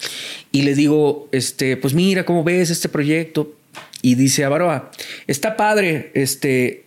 y 0.52 0.62
le 0.62 0.76
digo, 0.76 1.28
este, 1.32 1.76
pues 1.78 1.94
mira, 1.94 2.26
¿cómo 2.26 2.44
ves 2.44 2.70
este 2.70 2.90
proyecto? 2.90 3.54
Y 4.02 4.16
dice 4.16 4.46
Avaroa, 4.46 4.92
está 5.28 5.58
padre, 5.58 6.12
este, 6.14 6.86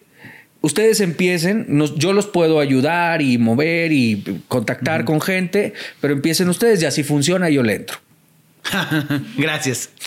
ustedes 0.62 1.00
empiecen, 1.00 1.66
nos- 1.68 1.94
yo 1.96 2.12
los 2.12 2.26
puedo 2.26 2.58
ayudar 2.60 3.20
y 3.22 3.36
mover 3.38 3.92
y 3.92 4.40
contactar 4.48 5.04
con 5.04 5.20
gente, 5.20 5.74
pero 6.00 6.14
empiecen 6.14 6.48
ustedes 6.48 6.80
y 6.82 6.86
así 6.86 7.02
funciona, 7.02 7.50
yo 7.50 7.62
le 7.62 7.74
entro. 7.74 7.98
Gracias. 9.36 9.90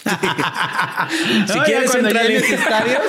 Si 1.47 1.57
No, 1.57 1.63
quieres, 1.63 1.91
cuando 1.91 2.09
entrale. 2.09 2.29
llenes 2.39 2.49
estadios, 2.59 2.99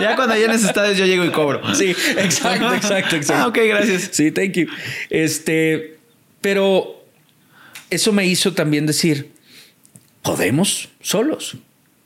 ya 0.00 0.16
cuando 0.16 0.34
llenes 0.34 0.64
estadios 0.64 0.96
yo 0.98 1.06
llego 1.06 1.24
y 1.24 1.30
cobro. 1.30 1.74
Sí, 1.74 1.90
exacto, 2.16 2.74
exacto, 2.74 3.16
exacto. 3.16 3.42
Ah, 3.44 3.46
ok, 3.48 3.58
gracias. 3.68 4.08
Sí, 4.12 4.30
thank 4.32 4.52
you. 4.52 4.66
Este, 5.10 5.98
pero 6.40 7.04
eso 7.90 8.12
me 8.12 8.26
hizo 8.26 8.54
también 8.54 8.86
decir, 8.86 9.30
podemos 10.22 10.88
solos, 11.00 11.56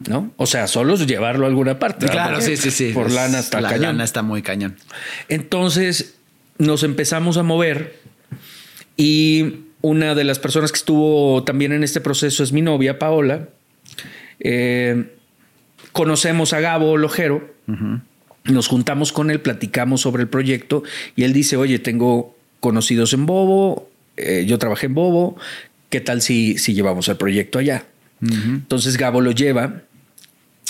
¿no? 0.09 0.33
O 0.37 0.47
sea, 0.47 0.67
solos 0.67 1.07
llevarlo 1.07 1.47
a 1.47 1.49
alguna 1.49 1.79
parte. 1.79 2.07
Claro, 2.07 2.41
sí, 2.41 2.57
sí, 2.57 2.71
sí. 2.71 2.93
Por 2.93 3.11
lana 3.11 3.38
hasta 3.38 3.61
La 3.61 3.69
cañón. 3.71 3.83
lana 3.83 4.05
está 4.05 4.23
muy 4.23 4.43
cañón. 4.43 4.77
Entonces 5.29 6.15
nos 6.59 6.83
empezamos 6.83 7.37
a 7.37 7.43
mover 7.43 7.99
y 8.97 9.57
una 9.81 10.15
de 10.15 10.25
las 10.25 10.38
personas 10.38 10.71
que 10.71 10.77
estuvo 10.79 11.43
también 11.45 11.73
en 11.73 11.83
este 11.83 12.01
proceso 12.01 12.45
es 12.45 12.53
mi 12.53 12.62
novia, 12.62 12.99
Paola. 12.99 13.49
Eh, 14.41 15.12
conocemos 15.93 16.53
a 16.53 16.61
Gabo 16.61 16.97
Lojero, 16.97 17.53
nos 18.45 18.69
juntamos 18.69 19.12
con 19.12 19.31
él, 19.31 19.41
platicamos 19.41 20.01
sobre 20.01 20.23
el 20.23 20.29
proyecto 20.29 20.83
y 21.17 21.25
él 21.25 21.33
dice, 21.33 21.57
oye, 21.57 21.79
tengo 21.79 22.37
conocidos 22.61 23.12
en 23.12 23.27
Bobo, 23.27 23.88
eh, 24.17 24.45
yo 24.47 24.59
trabajé 24.59 24.87
en 24.87 24.95
Bobo, 24.95 25.37
¿qué 25.91 26.01
tal 26.01 26.23
si, 26.23 26.59
si 26.59 26.75
llevamos 26.75 27.09
el 27.09 27.17
proyecto 27.17 27.59
allá? 27.59 27.85
Entonces 28.21 28.97
Gabo 28.99 29.21
lo 29.21 29.33
lleva 29.33 29.83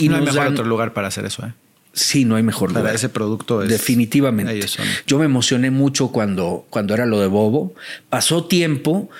y 0.04 0.08
no 0.08 0.16
hay 0.16 0.22
mejor 0.22 0.44
dan- 0.44 0.52
otro 0.52 0.64
lugar 0.64 0.92
para 0.92 1.08
hacer 1.08 1.24
eso, 1.24 1.44
¿eh? 1.46 1.52
Sí, 1.94 2.24
no 2.24 2.36
hay 2.36 2.42
mejor 2.42 2.70
Para 2.70 2.80
lugar. 2.80 2.94
ese 2.94 3.08
producto 3.10 3.62
es- 3.62 3.68
Definitivamente. 3.68 4.52
ellos 4.54 4.70
son. 4.70 4.86
Yo 5.06 5.18
me 5.18 5.26
emocioné 5.26 5.70
mucho 5.70 6.08
cuando, 6.08 6.64
cuando 6.70 6.94
era 6.94 7.04
lo 7.06 7.20
de 7.20 7.26
Bobo. 7.26 7.74
Pasó 8.08 8.44
tiempo 8.44 9.10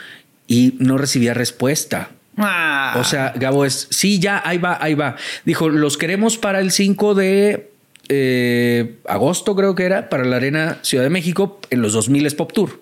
y 0.46 0.74
no 0.78 0.96
recibía 0.96 1.34
respuesta. 1.34 2.10
Ah. 2.38 2.96
O 2.98 3.04
sea, 3.04 3.34
Gabo 3.36 3.66
es, 3.66 3.88
sí, 3.90 4.18
ya, 4.20 4.40
ahí 4.44 4.56
va, 4.56 4.78
ahí 4.80 4.94
va. 4.94 5.16
Dijo, 5.44 5.68
los 5.68 5.98
queremos 5.98 6.38
para 6.38 6.60
el 6.60 6.70
5 6.72 7.14
de 7.14 7.68
eh, 8.08 8.96
agosto, 9.06 9.54
creo 9.54 9.74
que 9.74 9.84
era, 9.84 10.08
para 10.08 10.24
la 10.24 10.36
Arena 10.36 10.78
Ciudad 10.82 11.04
de 11.04 11.10
México, 11.10 11.60
en 11.70 11.82
los 11.82 11.92
2000 11.92 12.24
es 12.26 12.34
Pop 12.34 12.52
Tour. 12.54 12.80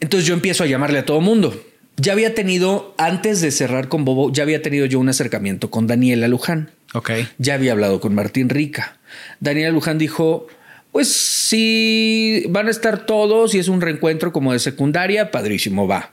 Entonces 0.00 0.26
yo 0.28 0.34
empiezo 0.34 0.62
a 0.64 0.66
llamarle 0.66 1.00
a 1.00 1.04
todo 1.04 1.20
mundo. 1.20 1.60
Ya 1.98 2.12
había 2.12 2.34
tenido, 2.34 2.94
antes 2.96 3.40
de 3.40 3.50
cerrar 3.50 3.88
con 3.88 4.04
Bobo, 4.04 4.32
ya 4.32 4.42
había 4.44 4.62
tenido 4.62 4.86
yo 4.86 4.98
un 5.00 5.08
acercamiento 5.08 5.70
con 5.70 5.86
Daniela 5.86 6.28
Luján. 6.28 6.70
Ok. 6.94 7.10
Ya 7.38 7.54
había 7.54 7.72
hablado 7.72 8.00
con 8.00 8.14
Martín 8.14 8.48
Rica. 8.48 8.98
Daniela 9.40 9.70
Luján 9.72 9.98
dijo, 9.98 10.46
pues 10.92 11.08
si 11.12 12.44
van 12.50 12.68
a 12.68 12.70
estar 12.70 13.04
todos 13.06 13.54
y 13.54 13.58
es 13.58 13.68
un 13.68 13.80
reencuentro 13.80 14.32
como 14.32 14.52
de 14.52 14.58
secundaria, 14.58 15.30
padrísimo, 15.30 15.86
va. 15.88 16.12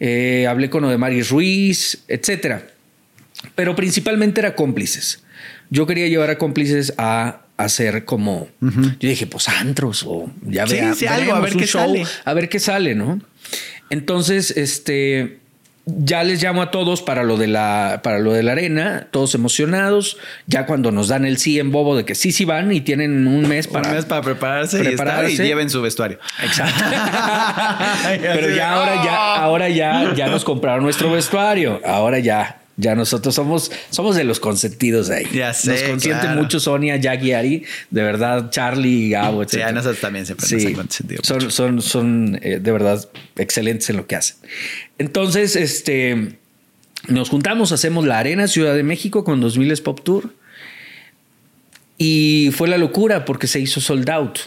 Eh, 0.00 0.46
hablé 0.48 0.70
con 0.70 0.84
Odemaris 0.84 1.30
Ruiz, 1.30 2.02
etcétera. 2.08 2.66
Pero 3.54 3.76
principalmente 3.76 4.40
era 4.40 4.54
cómplices. 4.54 5.22
Yo 5.70 5.86
quería 5.86 6.08
llevar 6.08 6.30
a 6.30 6.38
cómplices 6.38 6.94
a 6.98 7.42
hacer 7.56 8.04
como, 8.06 8.48
yo 8.60 9.08
dije, 9.08 9.26
pues 9.26 9.48
antros 9.48 10.02
o 10.06 10.30
ya 10.42 10.66
Sí, 10.66 10.74
vea- 10.74 10.94
sí, 10.94 11.06
algo, 11.06 11.34
a 11.34 11.40
ver 11.40 11.54
qué 11.54 11.66
sale. 11.66 12.04
a 12.24 12.34
ver 12.34 12.48
qué 12.48 12.58
sale, 12.58 12.94
¿no? 12.94 13.20
Entonces, 13.90 14.52
este, 14.56 15.40
ya 15.86 16.22
les 16.24 16.42
llamo 16.42 16.62
a 16.62 16.70
todos 16.70 17.02
para 17.02 17.22
lo 17.22 17.36
de 17.36 17.46
la, 17.46 18.00
para 18.02 18.18
lo 18.18 18.32
de 18.32 18.42
la 18.42 18.52
arena, 18.52 19.08
todos 19.10 19.34
emocionados. 19.34 20.18
Ya 20.46 20.66
cuando 20.66 20.92
nos 20.92 21.08
dan 21.08 21.24
el 21.24 21.38
sí 21.38 21.58
en 21.58 21.72
bobo 21.72 21.96
de 21.96 22.04
que 22.04 22.14
sí, 22.14 22.32
sí 22.32 22.44
van 22.44 22.72
y 22.72 22.80
tienen 22.80 23.26
un 23.26 23.48
mes 23.48 23.66
para, 23.66 23.88
Un 23.88 23.96
mes 23.96 24.04
para 24.04 24.22
prepararse, 24.22 24.82
y 24.84 24.86
estar 24.86 25.28
y 25.28 25.36
lleven 25.36 25.70
su 25.70 25.82
vestuario. 25.82 26.18
Exacto. 26.42 26.84
Pero 28.20 28.54
ya 28.54 28.72
ahora 28.72 29.04
ya, 29.04 29.12
¡oh! 29.12 29.36
ahora 29.40 29.68
ya, 29.68 30.14
ya 30.14 30.28
nos 30.28 30.44
compraron 30.44 30.84
nuestro 30.84 31.10
vestuario. 31.10 31.80
Ahora 31.84 32.18
ya. 32.18 32.59
Ya 32.80 32.94
nosotros 32.94 33.34
somos, 33.34 33.70
somos 33.90 34.16
de 34.16 34.24
los 34.24 34.40
consentidos 34.40 35.10
ahí. 35.10 35.26
Ya 35.34 35.52
sé, 35.52 35.70
Nos 35.72 35.82
consiente 35.82 36.20
claro. 36.22 36.40
mucho 36.40 36.58
Sonia, 36.58 36.96
Jackie, 36.96 37.32
Ari. 37.32 37.64
De 37.90 38.02
verdad, 38.02 38.50
Charlie, 38.50 39.10
Gabo, 39.10 39.44
Sí, 39.46 39.56
etc. 39.58 39.66
a 39.66 39.72
nosotros 39.72 40.00
también 40.00 40.24
siempre 40.24 40.46
nos 40.50 40.64
han 40.66 40.72
consentido 40.74 41.20
Son, 41.22 41.36
mucho. 41.38 41.50
son, 41.50 41.82
son 41.82 42.38
eh, 42.42 42.58
de 42.60 42.72
verdad 42.72 43.06
excelentes 43.36 43.90
en 43.90 43.96
lo 43.98 44.06
que 44.06 44.16
hacen. 44.16 44.36
Entonces, 44.98 45.56
este, 45.56 46.36
nos 47.08 47.28
juntamos, 47.28 47.72
hacemos 47.72 48.06
la 48.06 48.18
Arena 48.18 48.48
Ciudad 48.48 48.74
de 48.74 48.82
México 48.82 49.24
con 49.24 49.40
2000 49.40 49.82
Pop 49.82 50.00
Tour. 50.02 50.32
Y 51.98 52.50
fue 52.56 52.66
la 52.68 52.78
locura 52.78 53.24
porque 53.26 53.46
se 53.46 53.60
hizo 53.60 53.80
sold 53.80 54.08
out. 54.08 54.38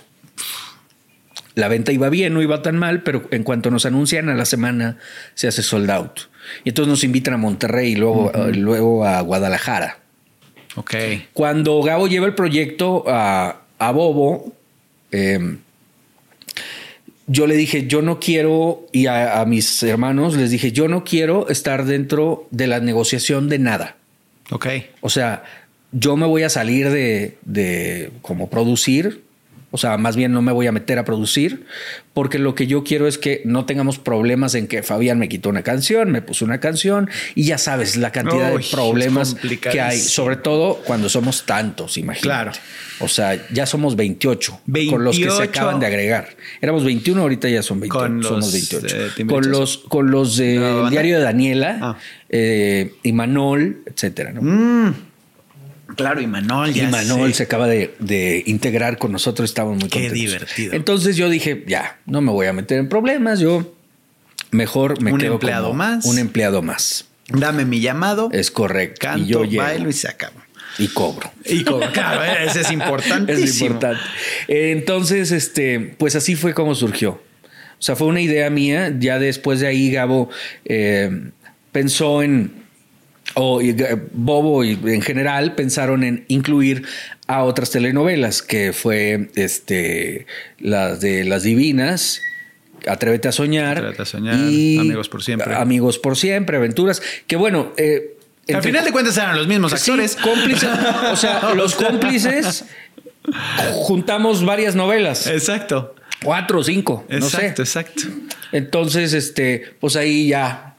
La 1.55 1.67
venta 1.67 1.91
iba 1.91 2.09
bien, 2.09 2.33
no 2.33 2.41
iba 2.41 2.61
tan 2.61 2.77
mal, 2.77 3.03
pero 3.03 3.27
en 3.31 3.43
cuanto 3.43 3.69
nos 3.69 3.85
anuncian 3.85 4.29
a 4.29 4.35
la 4.35 4.45
semana 4.45 4.97
se 5.35 5.47
hace 5.47 5.61
sold 5.61 5.89
out. 5.91 6.19
Y 6.63 6.69
entonces 6.69 6.89
nos 6.89 7.03
invitan 7.03 7.35
a 7.35 7.37
Monterrey 7.37 7.91
y 7.91 7.95
luego, 7.95 8.31
eh, 8.33 8.53
luego 8.53 9.05
a 9.05 9.21
Guadalajara. 9.21 9.99
Ok. 10.75 10.95
Cuando 11.33 11.81
Gabo 11.81 12.07
lleva 12.07 12.25
el 12.25 12.33
proyecto 12.33 13.03
a, 13.07 13.61
a 13.77 13.91
Bobo, 13.91 14.53
eh, 15.11 15.57
yo 17.27 17.47
le 17.47 17.55
dije, 17.55 17.87
yo 17.87 18.01
no 18.01 18.19
quiero, 18.19 18.87
y 18.91 19.05
a, 19.05 19.39
a 19.39 19.45
mis 19.45 19.83
hermanos 19.83 20.35
les 20.35 20.49
dije, 20.51 20.71
yo 20.71 20.87
no 20.87 21.03
quiero 21.03 21.47
estar 21.49 21.85
dentro 21.85 22.47
de 22.51 22.67
la 22.67 22.79
negociación 22.79 23.47
de 23.47 23.59
nada. 23.59 23.95
Ok. 24.51 24.67
O 25.01 25.09
sea, 25.09 25.43
yo 25.91 26.17
me 26.17 26.25
voy 26.25 26.43
a 26.43 26.49
salir 26.49 26.89
de, 26.89 27.37
de 27.43 28.11
como 28.21 28.49
producir. 28.49 29.23
O 29.75 29.79
sea, 29.79 29.97
más 29.97 30.15
bien 30.15 30.31
no 30.31 30.43
me 30.43 30.51
voy 30.51 30.67
a 30.67 30.71
meter 30.71 30.99
a 30.99 31.03
producir, 31.03 31.65
porque 32.13 32.37
lo 32.37 32.53
que 32.53 32.67
yo 32.67 32.83
quiero 32.83 33.07
es 33.07 33.17
que 33.17 33.41
no 33.43 33.65
tengamos 33.65 33.97
problemas 33.97 34.53
en 34.53 34.67
que 34.67 34.83
Fabián 34.83 35.17
me 35.17 35.27
quitó 35.27 35.49
una 35.49 35.63
canción, 35.63 36.11
me 36.11 36.21
puso 36.21 36.45
una 36.45 36.59
canción 36.59 37.09
y 37.33 37.45
ya 37.45 37.57
sabes 37.57 37.97
la 37.97 38.11
cantidad 38.11 38.53
Uy, 38.53 38.61
de 38.61 38.69
problemas 38.69 39.35
que 39.71 39.81
hay, 39.81 39.97
sobre 39.97 40.35
todo 40.35 40.75
cuando 40.85 41.09
somos 41.09 41.47
tantos, 41.47 41.97
imagínate. 41.97 42.27
Claro. 42.27 42.51
O 42.99 43.07
sea, 43.07 43.47
ya 43.51 43.65
somos 43.65 43.95
28, 43.95 44.61
con 44.91 45.03
los 45.03 45.17
que 45.17 45.23
se 45.23 45.29
28. 45.29 45.49
acaban 45.49 45.79
de 45.79 45.87
agregar. 45.87 46.29
Éramos 46.61 46.85
21, 46.85 47.19
ahorita 47.23 47.49
ya 47.49 47.63
son 47.63 47.79
28, 47.79 47.99
Con 48.05 48.17
los, 48.19 48.27
somos 48.27 48.53
28. 48.53 48.87
eh, 49.17 49.25
con 49.25 49.49
los 49.49 49.77
con 49.79 50.11
los 50.11 50.37
del 50.37 50.61
¿La 50.61 50.71
banda? 50.75 50.89
diario 50.91 51.17
de 51.17 51.23
Daniela, 51.23 51.77
Ah. 51.81 51.97
eh, 52.29 52.93
Imanol, 53.01 53.81
etcétera, 53.87 54.31
¿no? 54.33 54.41
Mm. 54.43 54.93
Claro, 55.95 56.21
y 56.21 56.27
Manol 56.27 56.69
Y 56.71 56.73
ya 56.75 56.89
Manol 56.89 57.29
sé. 57.31 57.37
se 57.37 57.43
acaba 57.43 57.67
de, 57.67 57.93
de 57.99 58.41
integrar 58.47 58.97
con 58.97 59.11
nosotros, 59.11 59.49
estamos 59.49 59.73
muy 59.77 59.89
Qué 59.89 59.99
contentos. 60.07 60.17
divertido. 60.19 60.73
Entonces 60.73 61.15
yo 61.17 61.29
dije, 61.29 61.63
ya, 61.67 61.99
no 62.05 62.21
me 62.21 62.31
voy 62.31 62.47
a 62.47 62.53
meter 62.53 62.79
en 62.79 62.89
problemas, 62.89 63.39
yo 63.39 63.75
mejor 64.51 65.01
me 65.01 65.11
Un 65.11 65.19
quedo 65.19 65.33
empleado 65.33 65.67
como 65.67 65.77
más. 65.77 66.05
Un 66.05 66.19
empleado 66.19 66.61
más. 66.61 67.05
Dame 67.27 67.65
mi 67.65 67.79
llamado, 67.79 68.29
Es 68.31 68.49
correcto. 68.51 68.99
canto, 69.01 69.23
y 69.23 69.27
yo 69.27 69.61
bailo 69.61 69.89
y 69.89 69.93
se 69.93 70.07
acaba. 70.07 70.45
y 70.77 70.87
cobro. 70.87 71.31
Y 71.45 71.63
como, 71.63 71.85
claro, 71.91 72.23
ese 72.49 72.61
es 72.61 72.71
importantísimo. 72.71 73.45
Es 73.45 73.61
importante. 73.61 74.01
Entonces, 74.47 75.31
este, 75.31 75.79
pues 75.97 76.15
así 76.15 76.35
fue 76.35 76.53
como 76.53 76.75
surgió. 76.75 77.11
O 77.11 77.85
sea, 77.85 77.95
fue 77.95 78.07
una 78.07 78.21
idea 78.21 78.49
mía. 78.49 78.93
Ya 78.97 79.19
después 79.19 79.59
de 79.59 79.67
ahí, 79.67 79.91
Gabo 79.91 80.29
eh, 80.65 81.29
pensó 81.71 82.23
en, 82.23 82.62
o 83.35 83.61
eh, 83.61 83.97
Bobo 84.13 84.63
y 84.63 84.77
en 84.85 85.01
general 85.01 85.55
pensaron 85.55 86.03
en 86.03 86.25
incluir 86.27 86.85
a 87.27 87.43
otras 87.43 87.71
telenovelas, 87.71 88.41
que 88.41 88.73
fue 88.73 89.29
este, 89.35 90.27
las 90.59 90.99
de 91.01 91.23
las 91.23 91.43
divinas. 91.43 92.21
Atrévete 92.85 93.29
a 93.29 93.31
soñar. 93.31 93.77
Atrévete 93.77 94.01
a 94.01 94.05
soñar, 94.05 94.35
Amigos 94.35 95.07
por 95.09 95.23
siempre. 95.23 95.55
Amigos 95.55 95.97
por 95.99 96.17
siempre, 96.17 96.57
aventuras. 96.57 97.01
Que 97.27 97.37
bueno. 97.37 97.71
eh, 97.77 98.17
Al 98.53 98.61
final 98.61 98.83
de 98.83 98.91
cuentas 98.91 99.15
eran 99.17 99.37
los 99.37 99.47
mismos 99.47 99.71
Sí, 99.71 99.91
actores. 99.91 100.15
cómplices. 100.17 100.69
O 101.11 101.15
sea, 101.15 101.53
los 101.55 101.75
cómplices 101.75 102.65
juntamos 103.71 104.43
varias 104.45 104.75
novelas, 104.75 105.27
Exacto. 105.27 105.95
cuatro 106.23 106.59
o 106.59 106.63
cinco, 106.63 107.05
no 107.09 107.17
Exacto, 107.17 107.65
sé. 107.65 107.79
exacto. 107.79 108.03
Entonces, 108.51 109.13
este, 109.13 109.63
pues 109.79 109.95
ahí 109.95 110.27
ya 110.27 110.72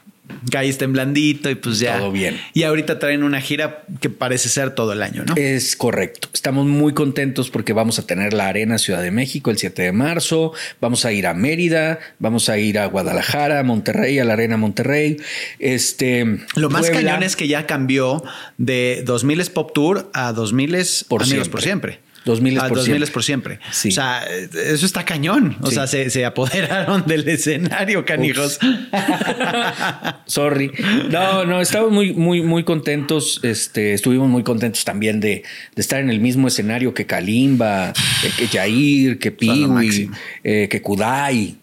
Caíste 0.51 0.85
en 0.85 0.93
blandito 0.93 1.49
y 1.49 1.55
pues 1.55 1.79
ya. 1.79 1.97
Todo 1.97 2.11
bien. 2.11 2.39
Y 2.53 2.63
ahorita 2.63 2.99
traen 2.99 3.23
una 3.23 3.41
gira 3.41 3.83
que 3.99 4.09
parece 4.09 4.49
ser 4.49 4.71
todo 4.71 4.93
el 4.93 5.01
año, 5.01 5.23
¿no? 5.25 5.35
es 5.35 5.75
correcto. 5.75 6.29
Estamos 6.33 6.65
muy 6.65 6.93
contentos 6.93 7.49
porque 7.49 7.73
vamos 7.73 7.99
a 7.99 8.05
tener 8.05 8.33
la 8.33 8.47
Arena 8.47 8.77
Ciudad 8.77 9.01
de 9.01 9.11
México 9.11 9.49
el 9.51 9.57
7 9.57 9.81
de 9.81 9.91
marzo. 9.91 10.53
Vamos 10.81 11.05
a 11.05 11.11
ir 11.11 11.25
a 11.27 11.33
Mérida, 11.33 11.99
vamos 12.19 12.49
a 12.49 12.57
ir 12.57 12.77
a 12.79 12.85
Guadalajara, 12.85 13.59
a 13.59 13.63
Monterrey, 13.63 14.19
a 14.19 14.25
la 14.25 14.33
Arena 14.33 14.57
Monterrey. 14.57 15.17
Este, 15.59 16.25
Lo 16.55 16.69
más 16.69 16.87
Puebla. 16.87 17.11
cañón 17.11 17.23
es 17.23 17.35
que 17.35 17.47
ya 17.47 17.65
cambió 17.65 18.23
de 18.57 19.01
2000 19.05 19.39
es 19.41 19.49
Pop 19.49 19.71
Tour 19.73 20.09
a 20.13 20.31
2000 20.33 20.75
es 20.75 21.05
Por 21.07 21.23
Amigos 21.23 21.45
siempre. 21.45 21.51
por 21.51 21.61
siempre. 21.61 21.99
2000 22.25 22.53
es 22.57 22.63
a 22.63 22.67
por 22.67 22.77
2000 22.77 22.85
siempre. 22.85 23.03
es 23.05 23.11
por 23.11 23.23
siempre. 23.23 23.59
Sí. 23.71 23.89
O 23.89 23.91
sea, 23.91 24.23
eso 24.25 24.85
está 24.85 25.05
cañón. 25.05 25.57
O 25.61 25.67
Sí. 25.67 25.75
sea, 25.75 25.87
se, 25.87 26.09
se 26.09 26.25
apoderaron 26.25 27.03
del 27.07 27.27
escenario, 27.29 28.03
canijos. 28.05 28.59
Sorry. 30.25 30.71
No, 31.09 31.45
no, 31.45 31.61
estamos 31.61 31.91
muy, 31.91 32.13
muy, 32.13 32.41
muy 32.41 32.63
contentos. 32.63 33.39
Este, 33.43 33.93
estuvimos 33.93 34.29
muy 34.29 34.43
contentos 34.43 34.83
también 34.85 35.19
de, 35.19 35.43
de 35.75 35.81
estar 35.81 35.99
en 35.99 36.09
el 36.09 36.19
mismo 36.19 36.47
escenario 36.47 36.93
que 36.93 37.05
Kalimba, 37.05 37.89
eh, 38.23 38.31
que 38.37 38.47
Jair, 38.47 39.19
que 39.19 39.31
Piwi, 39.31 40.09
eh, 40.43 40.67
que 40.69 40.81
Kudai. 40.81 41.57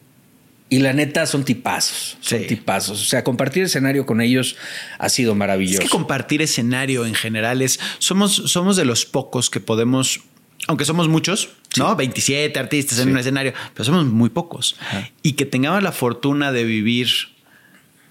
Y 0.68 0.78
la 0.78 0.94
neta 0.94 1.26
son 1.26 1.44
tipazos, 1.44 2.16
son 2.22 2.38
Sí. 2.40 2.46
tipazos. 2.46 3.02
O 3.02 3.04
sea, 3.04 3.22
compartir 3.22 3.64
escenario 3.64 4.06
con 4.06 4.22
ellos 4.22 4.56
ha 4.98 5.10
sido 5.10 5.32
Es 5.32 5.38
maravilloso. 5.38 5.82
que 5.82 5.88
compartir 5.90 6.40
escenario 6.40 7.04
en 7.04 7.14
general 7.14 7.60
es. 7.60 7.78
Somos, 7.98 8.34
somos 8.46 8.76
de 8.76 8.86
los 8.86 9.04
pocos 9.04 9.50
que 9.50 9.60
podemos. 9.60 10.20
Aunque 10.68 10.84
somos 10.84 11.08
muchos, 11.08 11.50
¿no? 11.76 11.96
27 11.96 12.58
artistas 12.58 12.98
en 13.00 13.10
un 13.10 13.18
escenario, 13.18 13.52
pero 13.74 13.84
somos 13.84 14.06
muy 14.06 14.30
pocos. 14.30 14.76
Y 15.22 15.32
que 15.32 15.44
tengamos 15.44 15.82
la 15.82 15.92
fortuna 15.92 16.52
de 16.52 16.64
vivir 16.64 17.08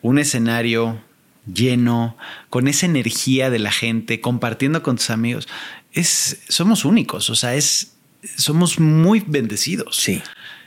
un 0.01 0.19
escenario 0.19 1.01
lleno, 1.51 2.17
con 2.49 2.67
esa 2.67 2.85
energía 2.85 3.49
de 3.49 3.59
la 3.59 3.71
gente, 3.71 4.19
compartiendo 4.21 4.83
con 4.83 4.97
tus 4.97 5.09
amigos, 5.09 5.47
es, 5.93 6.41
somos 6.49 6.85
únicos. 6.85 7.29
O 7.29 7.35
sea, 7.35 7.55
es, 7.55 7.93
somos 8.37 8.79
muy 8.79 9.23
bendecidos. 9.25 9.95
Sí, 9.97 10.21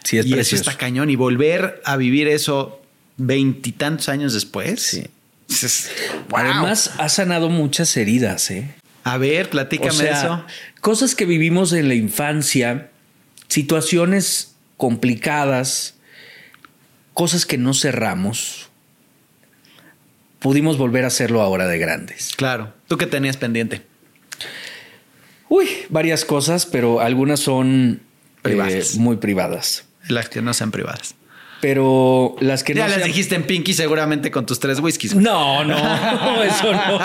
sí, 0.05 0.19
es 0.19 0.27
y 0.27 0.35
eso 0.35 0.57
está 0.57 0.77
cañón. 0.77 1.11
Y 1.11 1.17
volver 1.17 1.83
a 1.85 1.97
vivir 1.97 2.29
eso 2.29 2.81
veintitantos 3.19 4.09
años 4.09 4.33
después. 4.33 4.81
Sí. 4.83 5.05
es- 5.49 5.91
wow. 6.31 6.41
Además, 6.41 6.93
ha 6.99 7.09
sanado 7.09 7.51
muchas 7.51 7.97
heridas, 7.97 8.51
¿eh? 8.51 8.75
A 9.05 9.19
ver, 9.19 9.51
platícame 9.51 9.91
O 9.91 9.93
sea, 9.93 10.19
eso. 10.19 10.47
Cosas 10.81 11.15
que 11.15 11.27
vivimos 11.27 11.73
en 11.73 11.89
la 11.89 11.95
infancia, 11.95 12.91
situaciones 13.49 14.57
complicadas, 14.77 15.95
cosas 17.13 17.47
que 17.47 17.59
no 17.59 17.75
cerramos, 17.75 18.71
pudimos 20.41 20.79
volver 20.79 21.05
a 21.05 21.09
hacerlo 21.09 21.43
ahora 21.43 21.67
de 21.67 21.79
grandes. 21.79 22.33
Claro. 22.37 22.73
¿Tú 22.89 22.97
qué 22.97 23.07
tenías 23.07 23.37
pendiente? 23.37 23.83
Uy, 25.49 25.69
varias 25.89 26.25
cosas, 26.25 26.67
pero 26.67 27.01
algunas 27.01 27.41
son 27.41 28.01
eh, 28.01 28.41
Privadas. 28.43 28.97
muy 28.97 29.17
privadas. 29.17 29.85
Las 30.09 30.29
que 30.29 30.43
no 30.43 30.53
sean 30.53 30.71
privadas. 30.71 31.15
Pero 31.65 32.37
las 32.41 32.63
que 32.63 32.75
ya 32.75 32.83
no 32.83 32.89
las 32.89 32.97
sean- 32.99 33.09
dijiste 33.09 33.35
en 33.37 33.45
Pinky 33.45 33.73
seguramente 33.73 34.31
con 34.31 34.45
tus 34.45 34.61
tres 34.61 34.81
whiskies. 34.81 35.15
No, 35.15 35.65
no, 35.65 35.75
eso 36.45 36.71
no. 36.75 36.99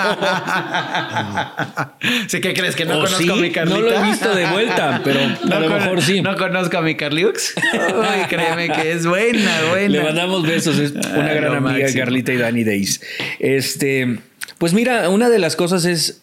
¿Sí 2.28 2.41
que 2.41 2.53
crees 2.53 2.76
que 2.76 2.84
no 2.84 2.95
¿O 2.97 3.03
conozco 3.03 3.22
sí? 3.24 3.30
a 3.32 3.36
mi 3.36 3.51
Carlita? 3.51 3.80
No 3.80 3.86
lo 3.86 3.93
he 3.97 4.03
visto 4.10 4.36
de 4.36 4.45
vuelta, 4.47 4.99
pero 5.01 5.20
a 5.22 5.60
lo 5.62 5.70
mejor 5.70 6.01
sí. 6.01 6.22
No 6.22 6.36
conozco 6.36 6.78
a 6.78 6.82
mi 6.82 6.95
Carliux. 6.95 7.53
Uy, 7.74 8.26
créeme 8.28 8.70
que 8.70 8.91
es 8.91 9.05
buena, 9.05 9.62
buena. 9.70 9.88
Le 9.89 10.03
mandamos 10.03 10.43
besos, 10.43 10.78
es 10.78 10.91
una 10.91 11.28
Ay, 11.28 11.36
gran 11.38 11.55
amiga 11.55 11.80
máximo. 11.80 11.99
Carlita 12.03 12.34
y 12.34 12.38
Dani 12.38 12.64
Days. 12.66 13.01
Este, 13.39 14.20
pues 14.57 14.74
mira, 14.74 15.07
una 15.07 15.30
de 15.30 15.39
las 15.39 15.55
cosas 15.55 15.86
es 15.86 16.22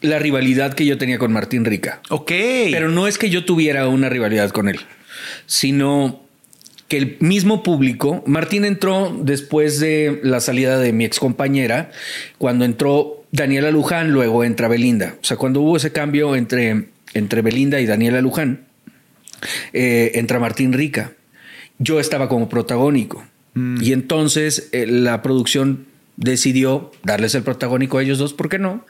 la 0.00 0.18
rivalidad 0.18 0.74
que 0.74 0.84
yo 0.84 0.98
tenía 0.98 1.18
con 1.18 1.32
Martín 1.32 1.64
Rica. 1.64 2.00
Ok. 2.08 2.26
Pero 2.72 2.88
no 2.88 3.06
es 3.06 3.18
que 3.18 3.30
yo 3.30 3.44
tuviera 3.44 3.86
una 3.86 4.08
rivalidad 4.08 4.50
con 4.50 4.68
él, 4.68 4.80
sino 5.46 6.21
que 6.92 6.98
el 6.98 7.16
mismo 7.20 7.62
público, 7.62 8.22
Martín 8.26 8.66
entró 8.66 9.18
después 9.18 9.80
de 9.80 10.20
la 10.22 10.40
salida 10.40 10.78
de 10.78 10.92
mi 10.92 11.06
ex 11.06 11.18
compañera, 11.18 11.90
cuando 12.36 12.66
entró 12.66 13.24
Daniela 13.30 13.70
Luján, 13.70 14.12
luego 14.12 14.44
entra 14.44 14.68
Belinda. 14.68 15.14
O 15.22 15.24
sea, 15.24 15.38
cuando 15.38 15.62
hubo 15.62 15.78
ese 15.78 15.90
cambio 15.90 16.36
entre, 16.36 16.88
entre 17.14 17.40
Belinda 17.40 17.80
y 17.80 17.86
Daniela 17.86 18.20
Luján, 18.20 18.66
eh, 19.72 20.10
entra 20.16 20.38
Martín 20.38 20.74
Rica. 20.74 21.12
Yo 21.78 21.98
estaba 21.98 22.28
como 22.28 22.50
protagónico. 22.50 23.24
Y 23.80 23.94
entonces 23.94 24.68
eh, 24.72 24.86
la 24.86 25.22
producción 25.22 25.86
decidió 26.18 26.92
darles 27.04 27.34
el 27.34 27.42
protagónico 27.42 27.96
a 27.96 28.02
ellos 28.02 28.18
dos, 28.18 28.34
¿por 28.34 28.50
qué 28.50 28.58
no? 28.58 28.84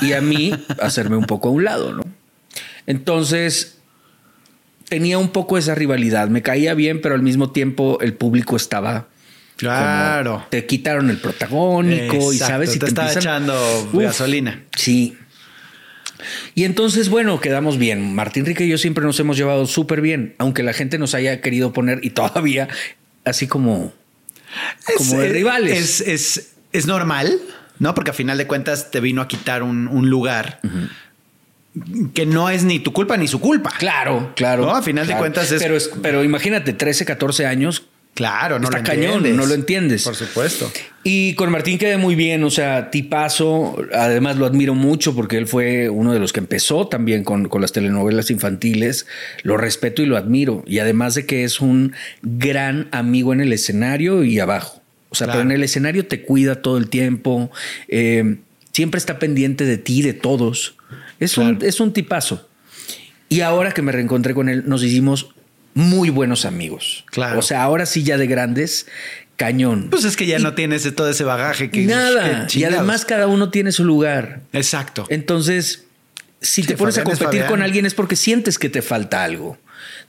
Y 0.00 0.12
a 0.12 0.20
mí 0.20 0.52
hacerme 0.80 1.16
un 1.16 1.24
poco 1.24 1.48
a 1.48 1.50
un 1.50 1.64
lado, 1.64 1.92
¿no? 1.92 2.04
Entonces 2.86 3.77
tenía 4.88 5.18
un 5.18 5.28
poco 5.30 5.58
esa 5.58 5.74
rivalidad. 5.74 6.28
Me 6.28 6.42
caía 6.42 6.74
bien, 6.74 7.00
pero 7.00 7.14
al 7.14 7.22
mismo 7.22 7.50
tiempo 7.50 7.98
el 8.00 8.14
público 8.14 8.56
estaba. 8.56 9.08
Claro. 9.56 10.34
como, 10.34 10.46
te 10.50 10.66
quitaron 10.66 11.10
el 11.10 11.16
protagónico 11.18 12.32
y 12.32 12.38
sabes 12.38 12.70
si 12.72 12.78
te 12.78 12.86
estaba 12.86 13.12
echando 13.12 13.90
gasolina. 13.92 14.62
Sí. 14.76 15.16
Y 16.54 16.64
entonces, 16.64 17.08
bueno, 17.08 17.40
quedamos 17.40 17.76
bien. 17.78 18.14
Martín 18.14 18.44
Rique 18.46 18.64
y 18.64 18.68
yo 18.68 18.78
siempre 18.78 19.04
nos 19.04 19.18
hemos 19.20 19.36
llevado 19.36 19.66
súper 19.66 20.00
bien, 20.00 20.34
aunque 20.38 20.62
la 20.62 20.72
gente 20.72 20.98
nos 20.98 21.14
haya 21.14 21.40
querido 21.40 21.72
poner 21.72 22.00
y 22.04 22.10
todavía 22.10 22.68
así 23.24 23.46
como, 23.46 23.92
como 24.96 25.18
de 25.20 25.26
Es- 25.26 25.32
rivales. 25.32 25.78
Es, 25.78 26.00
es, 26.08 26.52
es 26.72 26.86
normal, 26.86 27.38
¿no? 27.80 27.94
Porque 27.94 28.10
a 28.10 28.14
final 28.14 28.38
de 28.38 28.46
cuentas 28.46 28.90
te 28.90 29.00
vino 29.00 29.22
a 29.22 29.28
quitar 29.28 29.62
un, 29.62 29.88
un 29.88 30.08
lugar 30.10 30.60
que 32.14 32.26
no 32.26 32.50
es 32.50 32.64
ni 32.64 32.78
tu 32.78 32.92
culpa 32.92 33.16
ni 33.16 33.28
su 33.28 33.40
culpa. 33.40 33.72
Claro, 33.78 34.32
claro. 34.36 34.66
No, 34.66 34.74
a 34.76 34.82
final 34.82 35.06
de 35.06 35.16
cuentas 35.16 35.50
es- 35.52 35.62
Pero, 35.62 35.76
es- 35.76 35.90
pero 36.02 36.24
imagínate, 36.24 36.72
13, 36.72 37.04
14 37.04 37.46
años. 37.46 37.84
Claro, 38.14 38.58
no 38.58 38.64
Está 38.64 38.78
lo 38.78 38.84
cañón, 38.84 39.04
entiendes. 39.18 39.34
no 39.36 39.46
lo 39.46 39.54
entiendes. 39.54 40.02
Por 40.02 40.16
supuesto. 40.16 40.68
Y 41.04 41.34
con 41.34 41.52
Martín 41.52 41.78
quedé 41.78 41.98
muy 41.98 42.16
bien, 42.16 42.42
o 42.42 42.50
sea, 42.50 42.90
tipazo. 42.90 43.76
Además 43.94 44.36
lo 44.36 44.44
admiro 44.46 44.74
mucho 44.74 45.14
porque 45.14 45.36
él 45.36 45.46
fue 45.46 45.88
uno 45.88 46.12
de 46.12 46.18
los 46.18 46.32
que 46.32 46.40
empezó 46.40 46.88
también 46.88 47.22
con, 47.22 47.48
con 47.48 47.60
las 47.60 47.70
telenovelas 47.70 48.32
infantiles. 48.32 49.06
Lo 49.44 49.56
respeto 49.56 50.02
y 50.02 50.06
lo 50.06 50.16
admiro. 50.16 50.64
Y 50.66 50.80
además 50.80 51.14
de 51.14 51.26
que 51.26 51.44
es 51.44 51.60
un 51.60 51.92
gran 52.22 52.88
amigo 52.90 53.32
en 53.32 53.40
el 53.40 53.52
escenario 53.52 54.24
y 54.24 54.40
abajo. 54.40 54.82
O 55.10 55.14
sea, 55.14 55.26
Claro. 55.28 55.38
pero 55.40 55.50
en 55.50 55.54
el 55.56 55.62
escenario 55.62 56.06
te 56.06 56.22
cuida 56.22 56.56
todo 56.60 56.76
el 56.76 56.88
tiempo. 56.88 57.52
eh, 57.86 58.38
siempre 58.72 58.98
está 58.98 59.18
pendiente 59.20 59.64
de 59.64 59.78
ti, 59.78 60.02
de 60.02 60.12
todos. 60.12 60.74
Es, 61.20 61.38
un, 61.38 61.58
es 61.62 61.80
un 61.80 61.92
tipazo. 61.92 62.48
Y 63.28 63.40
ahora 63.40 63.72
que 63.72 63.82
me 63.82 63.92
reencontré 63.92 64.34
con 64.34 64.48
él, 64.48 64.64
nos 64.66 64.82
hicimos 64.82 65.30
muy 65.74 66.10
buenos 66.10 66.44
amigos. 66.44 67.04
Claro. 67.06 67.38
O 67.38 67.42
sea, 67.42 67.62
ahora 67.62 67.86
sí 67.86 68.02
ya 68.02 68.16
de 68.16 68.26
grandes, 68.26 68.86
cañón. 69.36 69.88
Pues 69.90 70.04
es 70.04 70.16
que 70.16 70.26
ya 70.26 70.38
no 70.38 70.54
tienes 70.54 70.94
todo 70.94 71.10
ese 71.10 71.24
bagaje 71.24 71.70
que 71.70 71.86
Nada. 71.86 72.46
que 72.46 72.58
Y 72.58 72.64
además 72.64 73.04
cada 73.04 73.26
uno 73.26 73.50
tiene 73.50 73.72
su 73.72 73.84
lugar. 73.84 74.40
Exacto. 74.52 75.06
Entonces, 75.08 75.84
si 76.40 76.62
Sí, 76.62 76.68
te 76.68 76.76
pones 76.76 76.96
Fabián 76.96 77.14
a 77.14 77.18
competir 77.18 77.46
con 77.46 77.62
alguien 77.62 77.86
es 77.86 77.94
porque 77.94 78.16
sientes 78.16 78.58
que 78.58 78.68
te 78.68 78.82
falta 78.82 79.24
algo. 79.24 79.58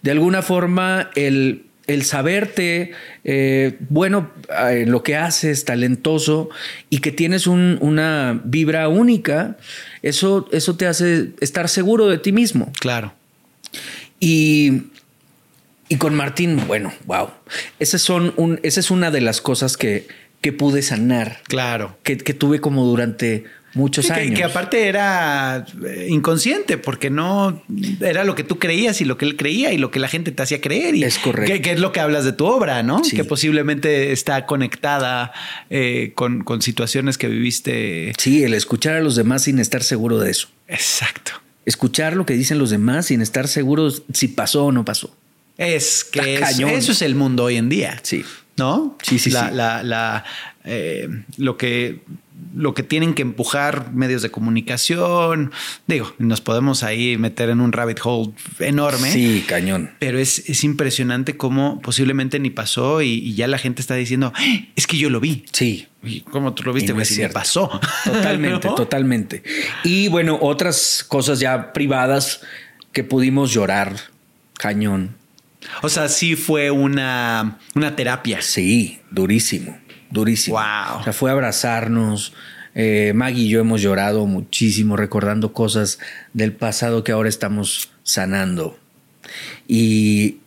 De 0.01 0.11
alguna 0.11 0.41
forma, 0.41 1.11
el, 1.15 1.65
el 1.93 2.03
saberte 2.03 2.91
eh, 3.23 3.77
bueno 3.89 4.31
eh, 4.49 4.81
en 4.83 4.91
lo 4.91 5.03
que 5.03 5.15
haces, 5.15 5.65
talentoso 5.65 6.49
y 6.89 6.99
que 6.99 7.11
tienes 7.11 7.47
un- 7.47 7.77
una 7.81 8.39
vibra 8.45 8.87
única, 8.89 9.57
eso, 10.01 10.47
eso 10.51 10.75
te 10.77 10.87
hace 10.87 11.29
estar 11.41 11.67
seguro 11.67 12.07
de 12.07 12.17
ti 12.17 12.31
mismo. 12.31 12.71
Claro. 12.79 13.13
Y, 14.19 14.83
y 15.87 15.95
con 15.97 16.13
Martín, 16.15 16.61
bueno, 16.67 16.93
wow. 17.05 17.29
Esas 17.79 18.01
son 18.01 18.33
un, 18.37 18.59
esa 18.63 18.79
es 18.79 18.91
una 18.91 19.11
de 19.11 19.21
las 19.21 19.41
cosas 19.41 19.77
que, 19.77 20.07
que 20.41 20.53
pude 20.53 20.81
sanar, 20.81 21.39
Claro. 21.47 21.97
que, 22.03 22.17
que 22.17 22.33
tuve 22.33 22.59
como 22.61 22.85
durante 22.85 23.45
muchos 23.73 24.05
Sí, 24.07 24.13
que, 24.13 24.19
años. 24.21 24.39
que 24.39 24.43
aparte 24.43 24.87
era 24.87 25.65
eh, 25.85 26.07
inconsciente, 26.09 26.77
porque 26.77 27.09
no 27.09 27.61
era 28.01 28.23
lo 28.23 28.35
que 28.35 28.43
tú 28.43 28.57
creías 28.59 29.01
y 29.01 29.05
lo 29.05 29.17
que 29.17 29.25
él 29.25 29.35
creía 29.35 29.71
y 29.73 29.77
lo 29.77 29.91
que 29.91 29.99
la 29.99 30.07
gente 30.07 30.31
te 30.31 30.41
hacía 30.43 30.59
creer. 30.61 30.95
Y 30.95 31.03
Es 31.03 31.19
correcto. 31.19 31.53
Que, 31.53 31.61
que 31.61 31.71
es 31.71 31.79
lo 31.79 31.91
que 31.91 31.99
hablas 31.99 32.25
de 32.25 32.31
tu 32.33 32.45
obra, 32.45 32.81
¿no? 32.83 33.03
Sí. 33.03 33.15
Que 33.15 33.23
posiblemente 33.23 34.11
está 34.11 34.45
conectada 34.45 35.31
eh, 35.69 36.11
con, 36.15 36.43
con 36.43 36.61
situaciones 36.61 37.17
que 37.17 37.27
viviste. 37.27 38.13
Sí, 38.17 38.43
el 38.43 38.53
escuchar 38.53 38.95
a 38.95 39.01
los 39.01 39.15
demás 39.15 39.43
sin 39.43 39.59
estar 39.59 39.83
seguro 39.83 40.19
de 40.19 40.31
eso. 40.31 40.47
Exacto. 40.67 41.31
Escuchar 41.65 42.15
lo 42.15 42.25
que 42.25 42.33
dicen 42.33 42.57
los 42.57 42.69
demás 42.71 43.07
sin 43.07 43.21
estar 43.21 43.47
seguro 43.47 43.89
si 44.13 44.27
pasó 44.29 44.65
o 44.65 44.71
no 44.71 44.85
pasó. 44.85 45.15
Es 45.57 46.03
que 46.03 46.35
es- 46.35 46.59
eso 46.59 46.91
es 46.93 47.01
el 47.01 47.15
mundo 47.15 47.43
hoy 47.43 47.57
en 47.57 47.69
día. 47.69 47.99
Sí. 48.01 48.23
¿No? 48.57 48.97
Sí, 49.03 49.19
sí, 49.19 49.29
la, 49.29 49.49
sí. 49.49 49.55
La, 49.55 49.83
la, 49.83 50.25
eh, 50.65 51.07
lo 51.37 51.57
que 51.57 51.99
lo 52.55 52.73
que 52.73 52.83
tienen 52.83 53.13
que 53.13 53.21
empujar 53.21 53.91
medios 53.93 54.21
de 54.21 54.31
comunicación. 54.31 55.51
Digo, 55.87 56.13
nos 56.19 56.41
podemos 56.41 56.83
ahí 56.83 57.17
meter 57.17 57.49
en 57.49 57.61
un 57.61 57.71
rabbit 57.71 57.99
hole 58.03 58.31
enorme. 58.59 59.11
Sí, 59.11 59.43
cañón. 59.47 59.91
Pero 59.99 60.19
es, 60.19 60.49
es 60.49 60.63
impresionante 60.63 61.37
cómo 61.37 61.79
posiblemente 61.81 62.39
ni 62.39 62.49
pasó 62.49 63.01
y, 63.01 63.09
y 63.13 63.35
ya 63.35 63.47
la 63.47 63.57
gente 63.57 63.81
está 63.81 63.95
diciendo, 63.95 64.33
"¡Ah! 64.35 64.43
es 64.75 64.87
que 64.87 64.97
yo 64.97 65.09
lo 65.09 65.19
vi. 65.19 65.45
Sí. 65.51 65.87
¿Y 66.03 66.21
¿Cómo 66.21 66.53
tú 66.53 66.63
lo 66.63 66.71
viste? 66.73 66.89
no 66.89 66.95
güey? 66.95 67.03
es 67.03 67.09
Si 67.09 67.15
ni 67.15 67.17
cierto. 67.17 67.33
pasó. 67.33 67.79
Totalmente, 68.05 68.67
¿No? 68.69 68.75
totalmente. 68.75 69.43
Y 69.83 70.07
bueno, 70.07 70.37
otras 70.41 71.05
cosas 71.07 71.39
ya 71.39 71.73
privadas 71.73 72.41
que 72.93 73.03
pudimos 73.03 73.51
llorar, 73.53 73.95
cañón. 74.57 75.15
O 75.81 75.89
sea, 75.89 76.07
sí 76.07 76.35
fue 76.37 76.71
una, 76.71 77.57
una 77.75 77.95
terapia. 77.97 78.41
Sí, 78.41 78.99
durísimo, 79.11 79.77
durísimo. 80.11 80.57
Wow. 80.57 80.99
O 80.99 81.03
sea, 81.03 81.13
fue 81.13 81.31
abrazarnos. 81.31 82.33
Eh, 82.75 83.13
Maggie 83.15 83.43
y 83.43 83.49
yo 83.49 83.59
hemos 83.61 83.81
llorado 83.81 84.25
muchísimo 84.25 84.95
recordando 84.95 85.53
cosas 85.53 85.99
del 86.33 86.53
pasado 86.53 87.03
que 87.03 87.11
ahora 87.11 87.27
estamos 87.29 87.89
sanando. 88.03 88.79
Y 89.67 90.37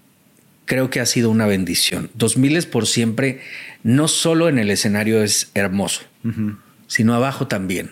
creo 0.64 0.90
que 0.90 1.00
ha 1.00 1.06
sido 1.06 1.30
una 1.30 1.46
bendición. 1.46 2.10
2000 2.14 2.56
es 2.56 2.66
por 2.66 2.86
siempre, 2.86 3.40
no 3.82 4.08
solo 4.08 4.48
en 4.48 4.58
el 4.58 4.70
escenario 4.70 5.22
es 5.22 5.50
hermoso, 5.54 6.02
sino 6.86 7.14
abajo 7.14 7.48
también. 7.48 7.90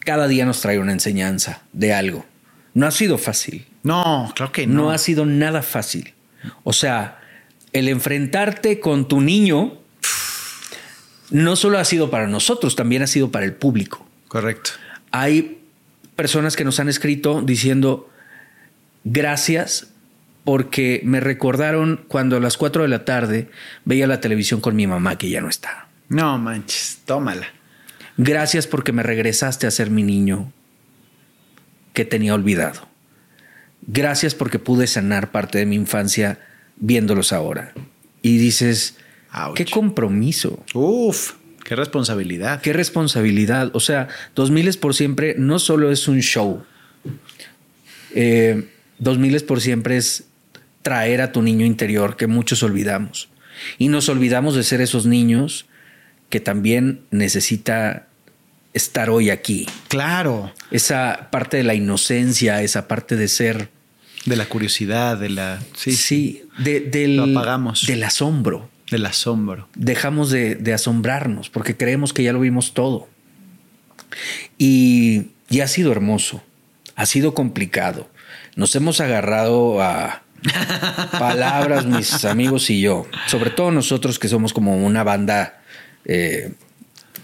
Cada 0.00 0.28
día 0.28 0.44
nos 0.44 0.60
trae 0.60 0.78
una 0.78 0.92
enseñanza 0.92 1.62
de 1.72 1.94
algo. 1.94 2.26
No 2.74 2.86
ha 2.86 2.90
sido 2.90 3.16
fácil. 3.18 3.66
No, 3.82 4.30
claro 4.36 4.52
que 4.52 4.66
No. 4.66 4.74
no. 4.84 4.90
ha 4.90 4.98
sido 4.98 5.24
nada 5.24 5.62
fácil. 5.62 6.12
O 6.62 6.72
sea, 6.74 7.20
el 7.72 7.88
enfrentarte 7.88 8.80
con 8.80 9.08
tu 9.08 9.20
niño 9.20 9.78
no 11.30 11.56
solo 11.56 11.78
ha 11.78 11.84
sido 11.84 12.10
para 12.10 12.26
nosotros, 12.26 12.76
también 12.76 13.02
ha 13.02 13.06
sido 13.06 13.30
para 13.30 13.46
el 13.46 13.54
público. 13.54 14.06
Correcto. 14.28 14.70
Hay 15.10 15.58
personas 16.16 16.56
que 16.56 16.64
nos 16.64 16.80
han 16.80 16.88
escrito 16.88 17.42
diciendo 17.42 18.10
gracias 19.04 19.88
porque 20.44 21.00
me 21.04 21.20
recordaron 21.20 22.04
cuando 22.08 22.36
a 22.36 22.40
las 22.40 22.56
4 22.56 22.82
de 22.82 22.88
la 22.88 23.04
tarde 23.04 23.50
veía 23.84 24.06
la 24.06 24.20
televisión 24.20 24.60
con 24.60 24.76
mi 24.76 24.86
mamá 24.86 25.16
que 25.16 25.30
ya 25.30 25.40
no 25.40 25.48
está. 25.48 25.88
No 26.08 26.38
manches, 26.38 27.00
tómala. 27.04 27.46
Gracias 28.16 28.66
porque 28.66 28.92
me 28.92 29.02
regresaste 29.02 29.66
a 29.66 29.70
ser 29.70 29.90
mi 29.90 30.02
niño 30.02 30.52
que 31.94 32.04
tenía 32.04 32.34
olvidado. 32.34 32.88
Gracias 33.86 34.34
porque 34.34 34.58
pude 34.58 34.86
sanar 34.86 35.30
parte 35.30 35.58
de 35.58 35.66
mi 35.66 35.76
infancia 35.76 36.38
viéndolos 36.76 37.32
ahora. 37.32 37.72
Y 38.22 38.38
dices, 38.38 38.96
Ouch. 39.34 39.56
qué 39.56 39.64
compromiso, 39.66 40.62
Uf, 40.74 41.32
qué 41.64 41.74
responsabilidad. 41.76 42.60
qué 42.62 42.72
responsabilidad. 42.72 43.70
O 43.74 43.80
sea, 43.80 44.08
2000 44.34 44.68
es 44.68 44.76
por 44.76 44.94
siempre 44.94 45.34
no 45.38 45.58
solo 45.58 45.90
es 45.90 46.06
un 46.08 46.20
show. 46.20 46.62
Eh, 48.14 48.68
2000 48.98 49.34
es 49.34 49.42
por 49.42 49.60
siempre 49.60 49.96
es 49.96 50.24
traer 50.82 51.20
a 51.20 51.32
tu 51.32 51.42
niño 51.42 51.66
interior 51.66 52.16
que 52.16 52.26
muchos 52.26 52.62
olvidamos. 52.62 53.28
Y 53.78 53.88
nos 53.88 54.08
olvidamos 54.08 54.54
de 54.54 54.62
ser 54.62 54.80
esos 54.80 55.06
niños 55.06 55.66
que 56.28 56.40
también 56.40 57.00
necesita 57.10 58.06
estar 58.72 59.08
hoy 59.10 59.30
aquí. 59.30 59.66
Claro, 59.88 60.52
Esa 60.70 61.28
parte 61.30 61.56
de 61.58 61.62
la 61.64 61.74
inocencia, 61.74 62.62
esa 62.62 62.88
parte 62.88 63.16
de 63.16 63.28
ser. 63.28 63.68
de 64.26 64.36
la 64.36 64.46
curiosidad, 64.46 65.18
de 65.18 65.28
la 65.28 65.60
sí, 65.76 65.92
Sí, 65.92 66.42
de- 66.58 66.80
del, 66.80 67.16
Lo 67.18 67.24
apagamos. 67.24 67.86
del 67.86 68.02
asombro. 68.04 68.70
Del 68.94 69.06
asombro. 69.06 69.68
Dejamos 69.74 70.30
de, 70.30 70.54
de 70.54 70.72
asombrarnos 70.72 71.50
porque 71.50 71.76
creemos 71.76 72.12
que 72.12 72.22
ya 72.22 72.32
lo 72.32 72.40
vimos 72.40 72.72
todo. 72.74 73.08
Y, 74.58 75.30
y 75.50 75.60
ha 75.60 75.68
sido 75.68 75.92
hermoso, 75.92 76.42
ha 76.96 77.06
sido 77.06 77.34
complicado. 77.34 78.08
Nos 78.56 78.74
hemos 78.76 79.00
agarrado 79.00 79.82
a 79.82 80.22
palabras, 81.18 81.86
mis 81.86 82.24
amigos 82.24 82.70
y 82.70 82.80
yo, 82.80 83.06
sobre 83.26 83.50
todo 83.50 83.70
nosotros 83.70 84.18
que 84.18 84.28
somos 84.28 84.52
como 84.52 84.76
una 84.76 85.02
banda 85.02 85.60
eh, 86.04 86.52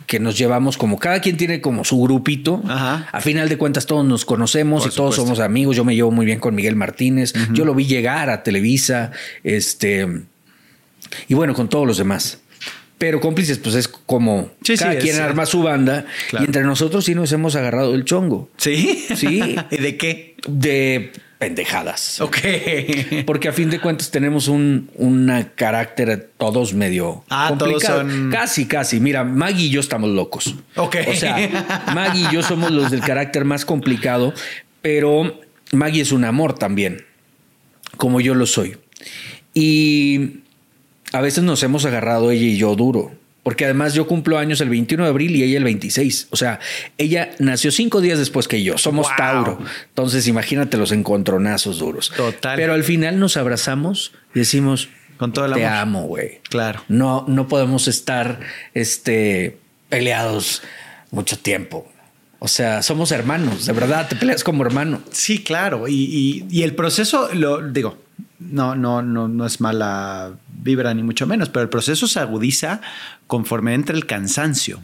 que 0.06 0.18
nos 0.18 0.36
llevamos 0.36 0.76
como 0.76 0.98
cada 0.98 1.20
quien 1.20 1.36
tiene 1.36 1.60
como 1.60 1.84
su 1.84 2.00
grupito. 2.02 2.60
Ajá. 2.66 3.08
A 3.12 3.20
final 3.20 3.48
de 3.48 3.56
cuentas 3.56 3.86
todos 3.86 4.04
nos 4.04 4.24
conocemos 4.24 4.82
Por 4.82 4.92
y 4.92 4.94
todos 4.96 5.14
supuesto. 5.14 5.36
somos 5.36 5.38
amigos. 5.38 5.76
Yo 5.76 5.84
me 5.84 5.94
llevo 5.94 6.10
muy 6.10 6.26
bien 6.26 6.40
con 6.40 6.56
Miguel 6.56 6.74
Martínez. 6.74 7.32
Yo 7.52 7.64
lo 7.64 7.76
vi 7.76 7.86
llegar 7.86 8.28
a 8.28 8.42
Televisa, 8.42 9.12
este 9.44 10.08
y 11.28 11.34
bueno 11.34 11.54
con 11.54 11.68
todos 11.68 11.86
los 11.86 11.98
demás. 11.98 12.38
Pero 12.98 13.18
cómplices, 13.20 13.56
pues 13.58 13.74
es 13.76 13.88
como 13.88 14.50
Sí, 14.62 14.76
sí, 14.76 14.82
cada 14.84 14.94
es- 14.94 15.02
quien 15.02 15.18
arma 15.20 15.46
su 15.46 15.62
banda 15.62 16.04
Claro. 16.28 16.44
y 16.44 16.46
entre 16.46 16.62
nosotros 16.64 17.04
sí 17.06 17.14
nos 17.14 17.32
hemos 17.32 17.56
agarrado 17.56 17.94
el 17.94 18.04
chongo 18.04 18.50
¿Sí? 18.58 19.06
Sí. 19.16 19.56
¿Y 19.70 19.76
de 19.78 19.96
qué? 19.96 20.34
de 20.46 21.10
pendejadas. 21.38 22.20
Ok. 22.20 22.36
Porque 23.26 23.48
a 23.48 23.52
fin 23.54 23.70
de 23.70 23.80
cuentas 23.80 24.10
tenemos 24.10 24.48
un 24.48 24.90
una 24.96 25.48
carácter 25.54 26.30
todos 26.36 26.74
medio 26.74 27.24
Ah, 27.30 27.54
todos 27.58 27.72
complicado. 27.72 28.00
son- 28.02 28.30
Casi, 28.30 28.66
casi. 28.66 29.00
Mira, 29.00 29.24
Maggie 29.24 29.66
y 29.66 29.70
yo 29.70 29.80
estamos 29.80 30.10
locos. 30.10 30.54
Ok. 30.76 30.96
O 31.08 31.14
sea, 31.14 31.84
Maggie 31.94 32.26
y 32.30 32.34
yo 32.34 32.42
somos 32.42 32.70
los 32.70 32.90
del 32.90 33.00
carácter 33.00 33.46
más 33.46 33.64
complicado, 33.64 34.34
pero 34.82 35.40
Maggie 35.72 36.02
es 36.02 36.12
un 36.12 36.24
amor 36.26 36.58
también, 36.58 37.06
como 37.96 38.20
yo 38.20 38.34
lo 38.34 38.44
soy. 38.44 38.76
Y 39.54 40.40
a 41.12 41.20
veces 41.20 41.42
nos 41.44 41.62
hemos 41.62 41.84
agarrado 41.84 42.30
ella 42.30 42.44
y 42.46 42.56
yo 42.56 42.74
duro. 42.76 43.12
Porque 43.42 43.64
además 43.64 43.94
yo 43.94 44.06
cumplo 44.06 44.36
años 44.36 44.60
el 44.60 44.68
21 44.68 45.04
de 45.04 45.08
abril 45.08 45.34
y 45.34 45.42
ella 45.42 45.56
el 45.56 45.64
26. 45.64 46.28
O 46.30 46.36
sea, 46.36 46.60
ella 46.98 47.30
nació 47.38 47.70
cinco 47.70 48.02
días 48.02 48.18
después 48.18 48.46
que 48.48 48.62
yo. 48.62 48.76
Somos 48.76 49.06
Wow. 49.08 49.16
Tauro. 49.16 49.58
Entonces 49.88 50.28
imagínate 50.28 50.76
los 50.76 50.92
encontronazos 50.92 51.78
duros. 51.78 52.12
Total. 52.14 52.56
Pero 52.56 52.74
al 52.74 52.84
final 52.84 53.18
nos 53.18 53.38
abrazamos 53.38 54.12
y 54.34 54.40
decimos, 54.40 54.90
Con 55.16 55.32
todo 55.32 55.46
el 55.46 55.54
te 55.54 55.64
amor. 55.64 55.78
amo, 55.78 56.02
güey. 56.06 56.40
Claro. 56.50 56.82
No, 56.88 57.24
no 57.28 57.48
podemos 57.48 57.88
estar 57.88 58.40
este, 58.74 59.58
peleados 59.88 60.62
mucho 61.10 61.38
tiempo. 61.38 61.90
O 62.40 62.48
sea, 62.48 62.82
somos 62.82 63.10
hermanos, 63.10 63.66
de 63.66 63.72
verdad, 63.72 64.06
te 64.08 64.16
peleas 64.16 64.44
como 64.44 64.64
hermano. 64.64 65.00
Sí, 65.12 65.42
claro. 65.42 65.88
Y, 65.88 65.94
y- 65.94 66.46
y 66.50 66.62
el 66.62 66.74
proceso, 66.74 67.28
lo 67.34 67.66
digo, 67.70 67.98
no, 68.38 68.74
no, 68.74 69.02
no, 69.02 69.28
no 69.28 69.44
es 69.46 69.60
mala 69.60 70.32
vibra 70.62 70.92
ni 70.94 71.02
mucho 71.02 71.26
menos, 71.26 71.48
pero 71.48 71.62
el 71.62 71.68
proceso 71.68 72.06
se 72.06 72.20
agudiza 72.20 72.80
conforme 73.26 73.74
entra 73.74 73.96
el 73.96 74.06
cansancio. 74.06 74.80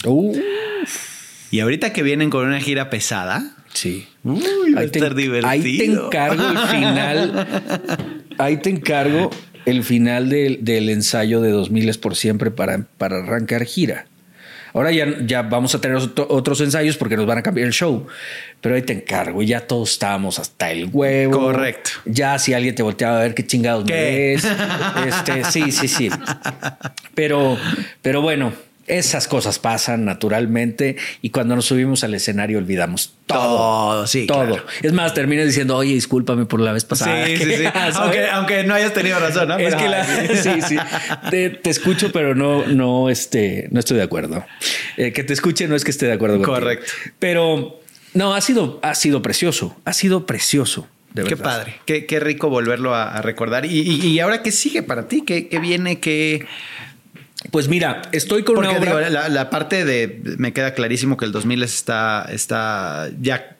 Y 1.51 1.61
ahorita 1.61 1.93
que 1.93 2.03
vienen 2.03 2.31
con 2.31 2.47
una 2.47 2.61
gira 2.61 2.91
pesada, 2.91 3.57
sí. 3.72 4.07
uy, 4.24 4.72
va 4.74 4.81
a 4.81 4.83
Ahí 4.83 4.91
te, 4.91 4.99
estar 4.99 5.14
divertido. 5.14 5.49
ahí 5.51 5.79
te 5.79 5.85
encargo 5.85 6.49
el 6.49 6.59
final. 6.59 7.47
ahí 8.39 8.57
te 8.59 8.70
encargo 8.70 9.31
el 9.64 9.83
final 9.85 10.29
del, 10.29 10.64
del 10.64 10.89
ensayo 10.89 11.41
de 11.41 11.51
2000 11.51 11.89
es 11.89 11.99
por 11.99 12.16
siempre 12.16 12.51
para, 12.51 12.87
para 12.99 13.18
arrancar 13.18 13.64
gira. 13.64 14.07
Ahora 14.77 14.93
ya, 14.93 15.07
ya 15.24 15.41
vamos 15.43 15.74
a 15.74 15.81
tener 15.81 15.97
otro- 15.97 16.27
otros 16.29 16.61
ensayos 16.61 16.97
porque 16.99 17.16
nos 17.16 17.24
van 17.24 17.39
a 17.39 17.43
cambiar 17.43 17.66
el 17.66 17.72
show. 17.72 18.07
Pero 18.61 18.74
ahí 18.74 18.83
te 18.83 18.93
encargo. 18.93 19.43
Ya 19.43 19.61
todos 19.61 19.91
estábamos 19.93 20.39
hasta 20.39 20.70
el 20.70 20.91
huevo. 20.93 21.39
Correcto. 21.39 21.91
Ya 22.05 22.39
si 22.39 22.53
alguien 22.53 22.74
te 22.74 22.83
volteaba 22.83 23.18
a 23.18 23.22
ver 23.22 23.35
qué 23.35 23.47
chingados 23.47 23.85
me 23.85 23.91
¿Qué? 23.93 24.39
ves. 24.43 24.47
Este, 25.14 25.45
sí, 25.45 25.72
sí, 25.72 25.89
sí. 25.89 26.11
Pero, 27.14 27.57
pero 28.03 28.20
bueno, 28.20 28.53
Esas 28.87 29.26
cosas 29.26 29.59
pasan 29.59 30.05
naturalmente 30.05 30.97
y 31.22 31.30
cuando 31.30 31.57
nos 31.57 31.64
subimos 31.64 32.05
al 32.05 32.14
escenario 32.14 32.59
olvidamos 32.59 33.14
todo. 33.26 33.57
Todo, 33.57 34.07
sí, 34.07 34.26
Todo. 34.26 34.47
claro. 34.47 34.66
Es 34.82 34.93
más, 34.93 35.12
terminas 35.12 35.47
diciendo, 35.47 35.76
oye, 35.76 35.93
discúlpame 35.95 36.47
por 36.47 36.61
la 36.61 36.72
vez 36.72 36.84
pasada. 36.84 37.26
Sí, 37.26 37.37
sí, 37.37 37.45
sí. 37.59 37.64
Aunque, 37.95 38.26
aunque 38.28 38.62
no 38.64 38.74
hayas 38.74 38.93
tenido 38.93 39.18
razón, 39.18 39.49
¿no? 39.49 39.59
Es 39.59 39.74
que 39.74 39.89
la, 39.89 40.05
sí, 40.43 40.62
sí. 40.62 40.76
Te, 41.30 41.51
te 41.51 41.70
escucho, 41.70 42.12
pero 42.12 42.34
no, 42.37 42.64
no, 42.66 43.11
este, 43.11 43.68
no 43.72 43.80
estoy 43.80 43.97
de 43.97 44.05
acuerdo. 44.05 44.45
Eh, 44.97 45.12
que 45.12 45.24
te 45.24 45.32
escuche 45.32 45.66
no 45.66 45.74
es 45.74 45.82
que 45.84 45.91
esté 45.91 46.07
de 46.07 46.12
acuerdo. 46.12 46.41
Correcto. 46.43 46.93
Pero 47.18 47.80
no, 48.14 48.34
ha 48.34 48.41
sido, 48.41 48.78
ha 48.82 48.95
sido 48.95 49.20
precioso. 49.22 49.76
Ha 49.84 49.93
sido 49.93 50.26
precioso. 50.26 50.87
De 51.12 51.24
Qué 51.24 51.34
padre, 51.39 51.76
qué, 51.87 52.05
qué 52.05 52.20
rico 52.20 52.51
volverlo 52.51 52.95
a, 52.95 53.09
a 53.11 53.22
recordar. 53.22 53.64
Y, 53.64 53.80
y- 53.80 54.07
y 54.07 54.20
ahora 54.20 54.43
qué 54.43 54.53
sigue 54.53 54.82
para 54.82 55.09
ti? 55.09 55.22
¿Qué, 55.26 55.49
qué 55.49 55.59
viene? 55.61 55.99
¿Qué, 55.99 56.45
Pues 57.51 57.68
mira, 57.68 58.03
estoy 58.12 58.42
con 58.42 58.57
Porque 58.57 58.70
una 58.70 58.78
obra. 58.78 58.99
digo, 58.99 59.11
la, 59.11 59.28
la 59.28 59.51
parte 59.51 59.84
de. 59.84 60.20
Me 60.38 60.53
queda 60.53 60.74
clarísimo 60.74 61.16
que 61.16 61.24
el 61.24 61.32
2000 61.32 61.62
está, 61.62 62.26
está 62.30 63.09
ya 63.20 63.57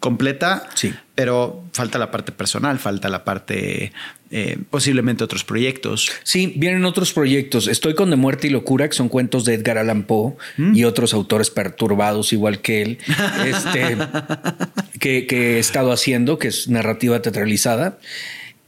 completa. 0.00 0.68
Sí. 0.74 0.92
Pero 1.14 1.64
falta 1.72 1.98
la 1.98 2.10
parte 2.10 2.32
personal, 2.32 2.78
falta 2.78 3.08
la 3.08 3.24
parte. 3.24 3.92
eh, 4.30 4.58
posiblemente 4.70 5.24
otros 5.24 5.42
proyectos. 5.44 6.10
Sí, 6.22 6.52
vienen 6.56 6.84
otros 6.84 7.12
proyectos. 7.12 7.66
Estoy 7.68 7.94
con 7.94 8.10
De 8.10 8.16
Muerte 8.16 8.46
y 8.48 8.50
Locura, 8.50 8.88
que 8.88 8.94
son 8.94 9.08
cuentos 9.08 9.44
de 9.44 9.54
Edgar 9.54 9.78
Allan 9.78 10.02
Poe 10.04 10.34
y 10.74 10.84
otros 10.84 11.14
autores 11.14 11.50
perturbados 11.50 12.32
igual 12.32 12.60
que 12.60 12.82
él, 12.82 12.98
este, 13.46 13.96
que, 15.00 15.26
que 15.26 15.56
he 15.56 15.58
estado 15.58 15.92
haciendo, 15.92 16.38
que 16.38 16.48
es 16.48 16.68
narrativa 16.68 17.22
teatralizada. 17.22 17.98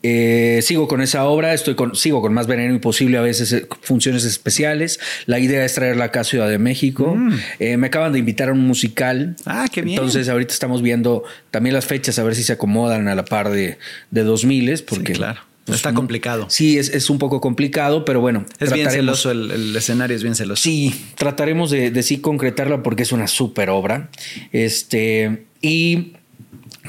Eh, 0.02 0.60
sigo 0.62 0.88
con 0.88 1.02
esa 1.02 1.24
obra, 1.24 1.52
estoy 1.52 1.74
con, 1.74 1.94
sigo 1.94 2.22
con 2.22 2.32
más 2.32 2.46
veneno 2.46 2.72
imposible, 2.74 3.18
a 3.18 3.22
veces 3.22 3.52
eh, 3.52 3.66
funciones 3.82 4.24
especiales. 4.24 4.98
La 5.26 5.38
idea 5.38 5.64
es 5.64 5.74
traerla 5.74 6.06
acá 6.06 6.20
a 6.20 6.24
Ciudad 6.24 6.48
de 6.48 6.58
México. 6.58 7.16
Eh, 7.58 7.76
me 7.76 7.88
acaban 7.88 8.12
de 8.12 8.18
invitar 8.18 8.48
a 8.48 8.52
un 8.52 8.60
musical. 8.66 9.36
Ah, 9.44 9.66
qué 9.72 9.82
bien. 9.82 9.98
Entonces, 9.98 10.28
ahorita 10.28 10.52
estamos 10.54 10.80
viendo 10.82 11.24
también 11.50 11.74
las 11.74 11.86
fechas, 11.86 12.18
a 12.18 12.22
ver 12.22 12.34
si 12.34 12.42
se 12.44 12.52
acomodan 12.52 13.08
a 13.08 13.14
la 13.14 13.24
par 13.24 13.50
de, 13.50 13.78
de 14.10 14.22
2000 14.22 14.84
porque 14.86 15.12
Sí, 15.14 15.18
claro. 15.18 15.40
pues, 15.64 15.76
Está 15.76 15.92
complicado. 15.94 16.46
Sí, 16.48 16.78
es, 16.78 16.88
es 16.90 17.10
un 17.10 17.18
poco 17.18 17.40
complicado, 17.40 18.04
pero 18.04 18.20
bueno. 18.20 18.44
Es 18.58 18.72
bien 18.72 18.90
celoso, 18.90 19.30
el, 19.30 19.50
el 19.50 19.76
escenario 19.76 20.16
es 20.16 20.22
bien 20.22 20.34
celoso. 20.34 20.62
Sí, 20.62 20.94
trataremos 21.16 21.70
de, 21.70 21.90
de 21.90 22.02
sí 22.02 22.18
concretarla 22.20 22.82
porque 22.82 23.02
es 23.02 23.12
una 23.12 23.26
súper 23.26 23.68
obra. 23.70 24.10
Este, 24.52 25.44
y 25.60 26.14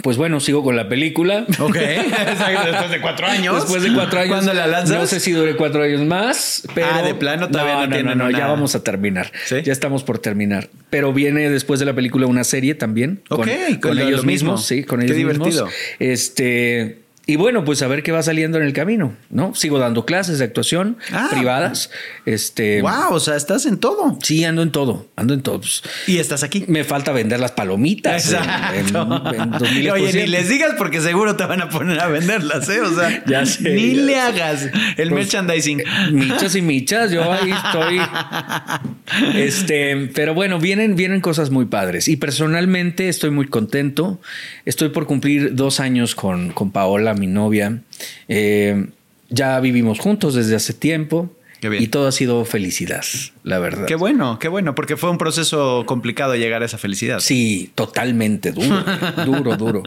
pues 0.03 0.17
bueno, 0.17 0.39
sigo 0.39 0.63
con 0.63 0.75
la 0.75 0.87
película. 0.89 1.45
Ok, 1.59 1.75
después 1.75 2.89
de 2.91 3.01
cuatro 3.01 3.27
años. 3.27 3.55
Después 3.55 3.83
de 3.83 3.93
cuatro 3.93 4.19
años. 4.19 4.31
¿Cuándo 4.33 4.53
la 4.53 4.67
lanzas? 4.67 4.97
No 4.97 5.05
sé 5.07 5.19
si 5.19 5.31
dure 5.31 5.55
cuatro 5.55 5.83
años 5.83 6.01
más, 6.01 6.63
pero. 6.73 6.87
Ah, 6.91 7.01
de 7.01 7.13
plano 7.15 7.49
todavía 7.49 7.87
no 7.87 8.03
no, 8.03 8.15
no, 8.15 8.25
una- 8.27 8.37
ya 8.37 8.47
vamos 8.47 8.75
a 8.75 8.83
terminar. 8.83 9.31
¿Sí? 9.45 9.61
Ya 9.63 9.71
estamos 9.71 10.03
por 10.03 10.19
terminar. 10.19 10.69
Pero 10.89 11.13
viene 11.13 11.49
después 11.49 11.79
de 11.79 11.85
la 11.85 11.93
película 11.93 12.27
una 12.27 12.43
serie 12.43 12.75
también. 12.75 13.21
Ok, 13.29 13.47
con, 13.47 13.75
con 13.79 13.95
lo- 13.97 14.01
ellos 14.03 14.17
lo 14.21 14.23
mismo. 14.23 14.51
mismos. 14.53 14.65
Sí, 14.65 14.83
con 14.83 14.99
Qué 14.99 15.05
ellos 15.05 15.17
mismos. 15.17 15.47
divertido. 15.49 15.67
Este. 15.99 17.00
Y 17.27 17.35
bueno, 17.35 17.63
pues 17.63 17.81
a 17.83 17.87
ver 17.87 18.01
qué 18.01 18.11
va 18.11 18.23
saliendo 18.23 18.57
en 18.57 18.63
el 18.65 18.73
camino, 18.73 19.15
¿no? 19.29 19.53
Sigo 19.53 19.77
dando 19.77 20.05
clases 20.05 20.39
de 20.39 20.45
actuación 20.45 20.97
Ah. 21.13 21.27
privadas. 21.31 21.91
Este. 22.25 22.81
Wow, 22.81 23.11
o 23.13 23.19
sea, 23.19 23.35
estás 23.35 23.65
en 23.67 23.77
todo. 23.77 24.17
Sí, 24.23 24.43
ando 24.43 24.63
en 24.63 24.71
todo, 24.71 25.07
ando 25.15 25.35
en 25.35 25.41
todo. 25.43 25.59
Pues, 25.61 25.83
Y 26.07 26.17
estás 26.17 26.41
aquí. 26.43 26.65
me 26.67 26.83
falta 26.83 27.11
vender 27.11 27.39
las 27.39 27.51
palomitas. 27.51 28.33
en- 28.33 28.39
En, 28.75 28.87
en 28.87 29.51
2000 29.51 29.91
Oye, 29.91 30.13
ni 30.13 30.27
les 30.27 30.49
digas 30.49 30.73
porque 30.77 30.99
seguro 30.99 31.35
te 31.35 31.45
van 31.45 31.61
a 31.61 31.69
poner 31.69 31.99
a 31.99 32.07
venderlas, 32.07 32.67
¿eh? 32.69 32.81
O 32.81 32.93
sea, 32.93 33.23
Ya 33.27 33.45
sé, 33.45 33.69
ni 33.69 33.95
ya 33.95 34.01
le 34.01 34.13
sé. 34.13 34.19
hagas 34.19 34.63
el 34.97 35.09
Pues, 35.09 35.11
merchandising. 35.11 35.83
Michas 36.13 36.55
y 36.55 36.61
michas, 36.63 37.11
yo 37.11 37.31
ahí 37.31 37.51
estoy. 37.51 37.99
Este, 39.35 40.09
pero 40.15 40.33
bueno, 40.33 40.57
vienen, 40.59 40.95
vienen 40.95 41.21
cosas 41.21 41.49
muy 41.49 41.65
padres. 41.65 42.07
Y 42.07 42.15
personalmente 42.17 43.09
estoy 43.09 43.29
muy 43.29 43.45
contento. 43.47 44.21
Estoy 44.65 44.89
por 44.89 45.05
cumplir 45.05 45.53
dos 45.55 45.79
años 45.79 46.15
con, 46.15 46.51
con 46.51 46.71
Paola, 46.71 47.10
mi 47.13 47.27
novia. 47.27 47.81
Eh, 48.27 48.87
ya 49.29 49.59
vivimos 49.59 49.99
juntos 49.99 50.35
desde 50.35 50.55
hace 50.55 50.73
tiempo. 50.73 51.31
Y 51.79 51.89
todo 51.89 52.07
ha 52.07 52.11
sido 52.11 52.43
felicidad, 52.43 53.05
la 53.43 53.59
verdad. 53.59 53.85
Qué 53.85 53.93
bueno, 53.93 54.39
qué 54.39 54.47
bueno, 54.47 54.73
porque 54.73 54.97
fue 54.97 55.11
un 55.11 55.19
proceso 55.19 55.83
complicado 55.85 56.35
llegar 56.35 56.63
a 56.63 56.65
esa 56.65 56.79
felicidad. 56.79 57.19
Sí, 57.19 57.71
totalmente 57.75 58.51
duro, 58.51 58.83
duro, 59.27 59.57
duro. 59.57 59.83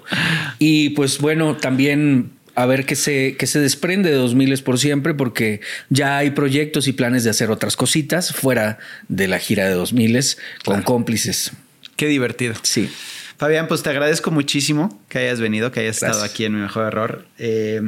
Y 0.60 0.90
pues 0.90 1.18
bueno, 1.18 1.56
también 1.56 2.30
a 2.54 2.66
ver 2.66 2.86
qué 2.86 2.94
se, 2.94 3.36
qué 3.36 3.46
se 3.46 3.58
desprende 3.58 4.10
de 4.10 4.16
2000 4.16 4.62
por 4.62 4.78
siempre, 4.78 5.14
porque 5.14 5.60
ya 5.88 6.18
hay 6.18 6.30
proyectos 6.30 6.86
y 6.86 6.92
planes 6.92 7.24
de 7.24 7.30
hacer 7.30 7.50
otras 7.50 7.76
cositas 7.76 8.32
fuera 8.32 8.78
de 9.08 9.28
la 9.28 9.38
gira 9.38 9.68
de 9.68 9.74
2000 9.74 10.20
con 10.64 10.82
cómplices. 10.82 11.52
Qué 11.96 12.06
divertido. 12.06 12.54
Sí. 12.62 12.88
Fabián, 13.38 13.66
pues 13.68 13.82
te 13.82 13.90
agradezco 13.90 14.30
muchísimo 14.30 15.02
que 15.08 15.18
hayas 15.18 15.40
venido, 15.40 15.72
que 15.72 15.80
hayas 15.80 15.96
estado 16.02 16.22
aquí 16.22 16.44
en 16.44 16.54
Mi 16.54 16.60
Mejor 16.60 16.86
Error. 16.86 17.26
Eh, 17.38 17.80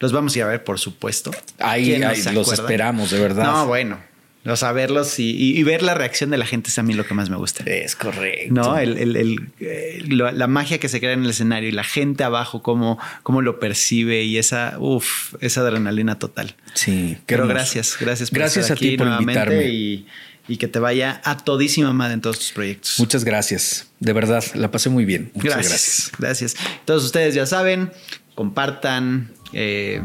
los 0.00 0.12
vamos 0.12 0.34
a 0.34 0.38
ir 0.38 0.44
a 0.44 0.48
ver, 0.48 0.64
por 0.64 0.78
supuesto. 0.78 1.30
Ahí- 1.58 1.84
¿Quién 1.86 2.00
no 2.02 2.08
ahí 2.08 2.22
los 2.32 2.52
esperamos, 2.52 3.10
de 3.10 3.20
verdad. 3.20 3.44
No, 3.44 3.66
bueno. 3.66 3.98
O 4.44 4.56
sea, 4.56 4.72
verlos 4.72 5.20
y, 5.20 5.30
y- 5.30 5.56
y 5.56 5.62
ver 5.62 5.82
la 5.84 5.94
reacción 5.94 6.30
de 6.30 6.36
la 6.36 6.44
gente 6.46 6.68
es 6.70 6.76
a 6.76 6.82
mí 6.82 6.94
lo 6.94 7.06
que 7.06 7.14
más 7.14 7.30
me 7.30 7.36
gusta. 7.36 7.62
Es 7.64 7.94
correcto. 7.94 8.52
No, 8.52 8.76
el, 8.76 8.98
el- 8.98 9.14
el, 9.16 9.36
eh, 9.60 10.02
la 10.08 10.46
magia 10.48 10.78
que 10.78 10.88
se 10.88 10.98
crea 10.98 11.12
en 11.12 11.22
el 11.22 11.30
escenario 11.30 11.68
y 11.68 11.72
la 11.72 11.84
gente 11.84 12.24
abajo, 12.24 12.60
cómo, 12.60 12.98
cómo 13.22 13.40
lo 13.40 13.60
percibe 13.60 14.24
y 14.24 14.38
esa, 14.38 14.74
uf, 14.80 15.34
esa 15.40 15.60
adrenalina 15.60 16.18
total. 16.18 16.56
Sí, 16.74 17.18
Pero 17.26 17.42
hermoso. 17.44 17.54
gracias, 17.54 17.96
gracias 18.00 18.30
por 18.30 18.38
Gracias 18.40 18.64
estar 18.64 18.76
a 18.76 18.80
ti 18.80 18.86
aquí 18.88 18.96
por 18.96 19.06
nuevamente 19.06 19.40
invitarme. 19.40 19.68
Y, 19.72 20.06
y 20.48 20.56
que 20.56 20.68
te 20.68 20.78
vaya 20.78 21.20
a 21.24 21.36
todísima 21.36 21.92
madre 21.92 22.14
en 22.14 22.20
todos 22.20 22.38
tus 22.38 22.52
proyectos. 22.52 22.98
Muchas 22.98 23.24
gracias. 23.24 23.86
De 24.00 24.12
verdad, 24.12 24.44
la 24.54 24.70
pasé 24.70 24.90
muy 24.90 25.04
bien. 25.04 25.30
Muchas 25.34 25.68
gracias, 25.68 26.12
gracias. 26.18 26.56
Todos 26.84 27.04
ustedes 27.04 27.34
ya 27.34 27.46
saben, 27.46 27.92
compartan, 28.34 29.32
eh, 29.52 30.02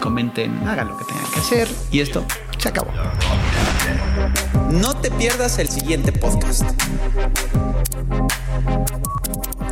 comenten, 0.00 0.56
hagan 0.68 0.88
lo 0.88 0.98
que 0.98 1.04
tengan 1.04 1.30
que 1.32 1.40
hacer. 1.40 1.68
Y 1.90 2.00
esto 2.00 2.24
se 2.58 2.68
acabó. 2.68 2.92
No 4.70 4.96
te 5.00 5.10
pierdas 5.10 5.58
el 5.58 5.68
siguiente 5.68 6.12
podcast. 6.12 6.62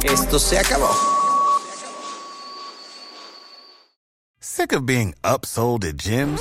Esto 0.02 0.38
se 0.38 0.58
acabó. 0.58 0.90
Sick 4.40 4.72
of 4.72 4.86
being 4.86 5.14
upsold 5.22 5.84
at 5.84 5.96
gyms? 5.96 6.40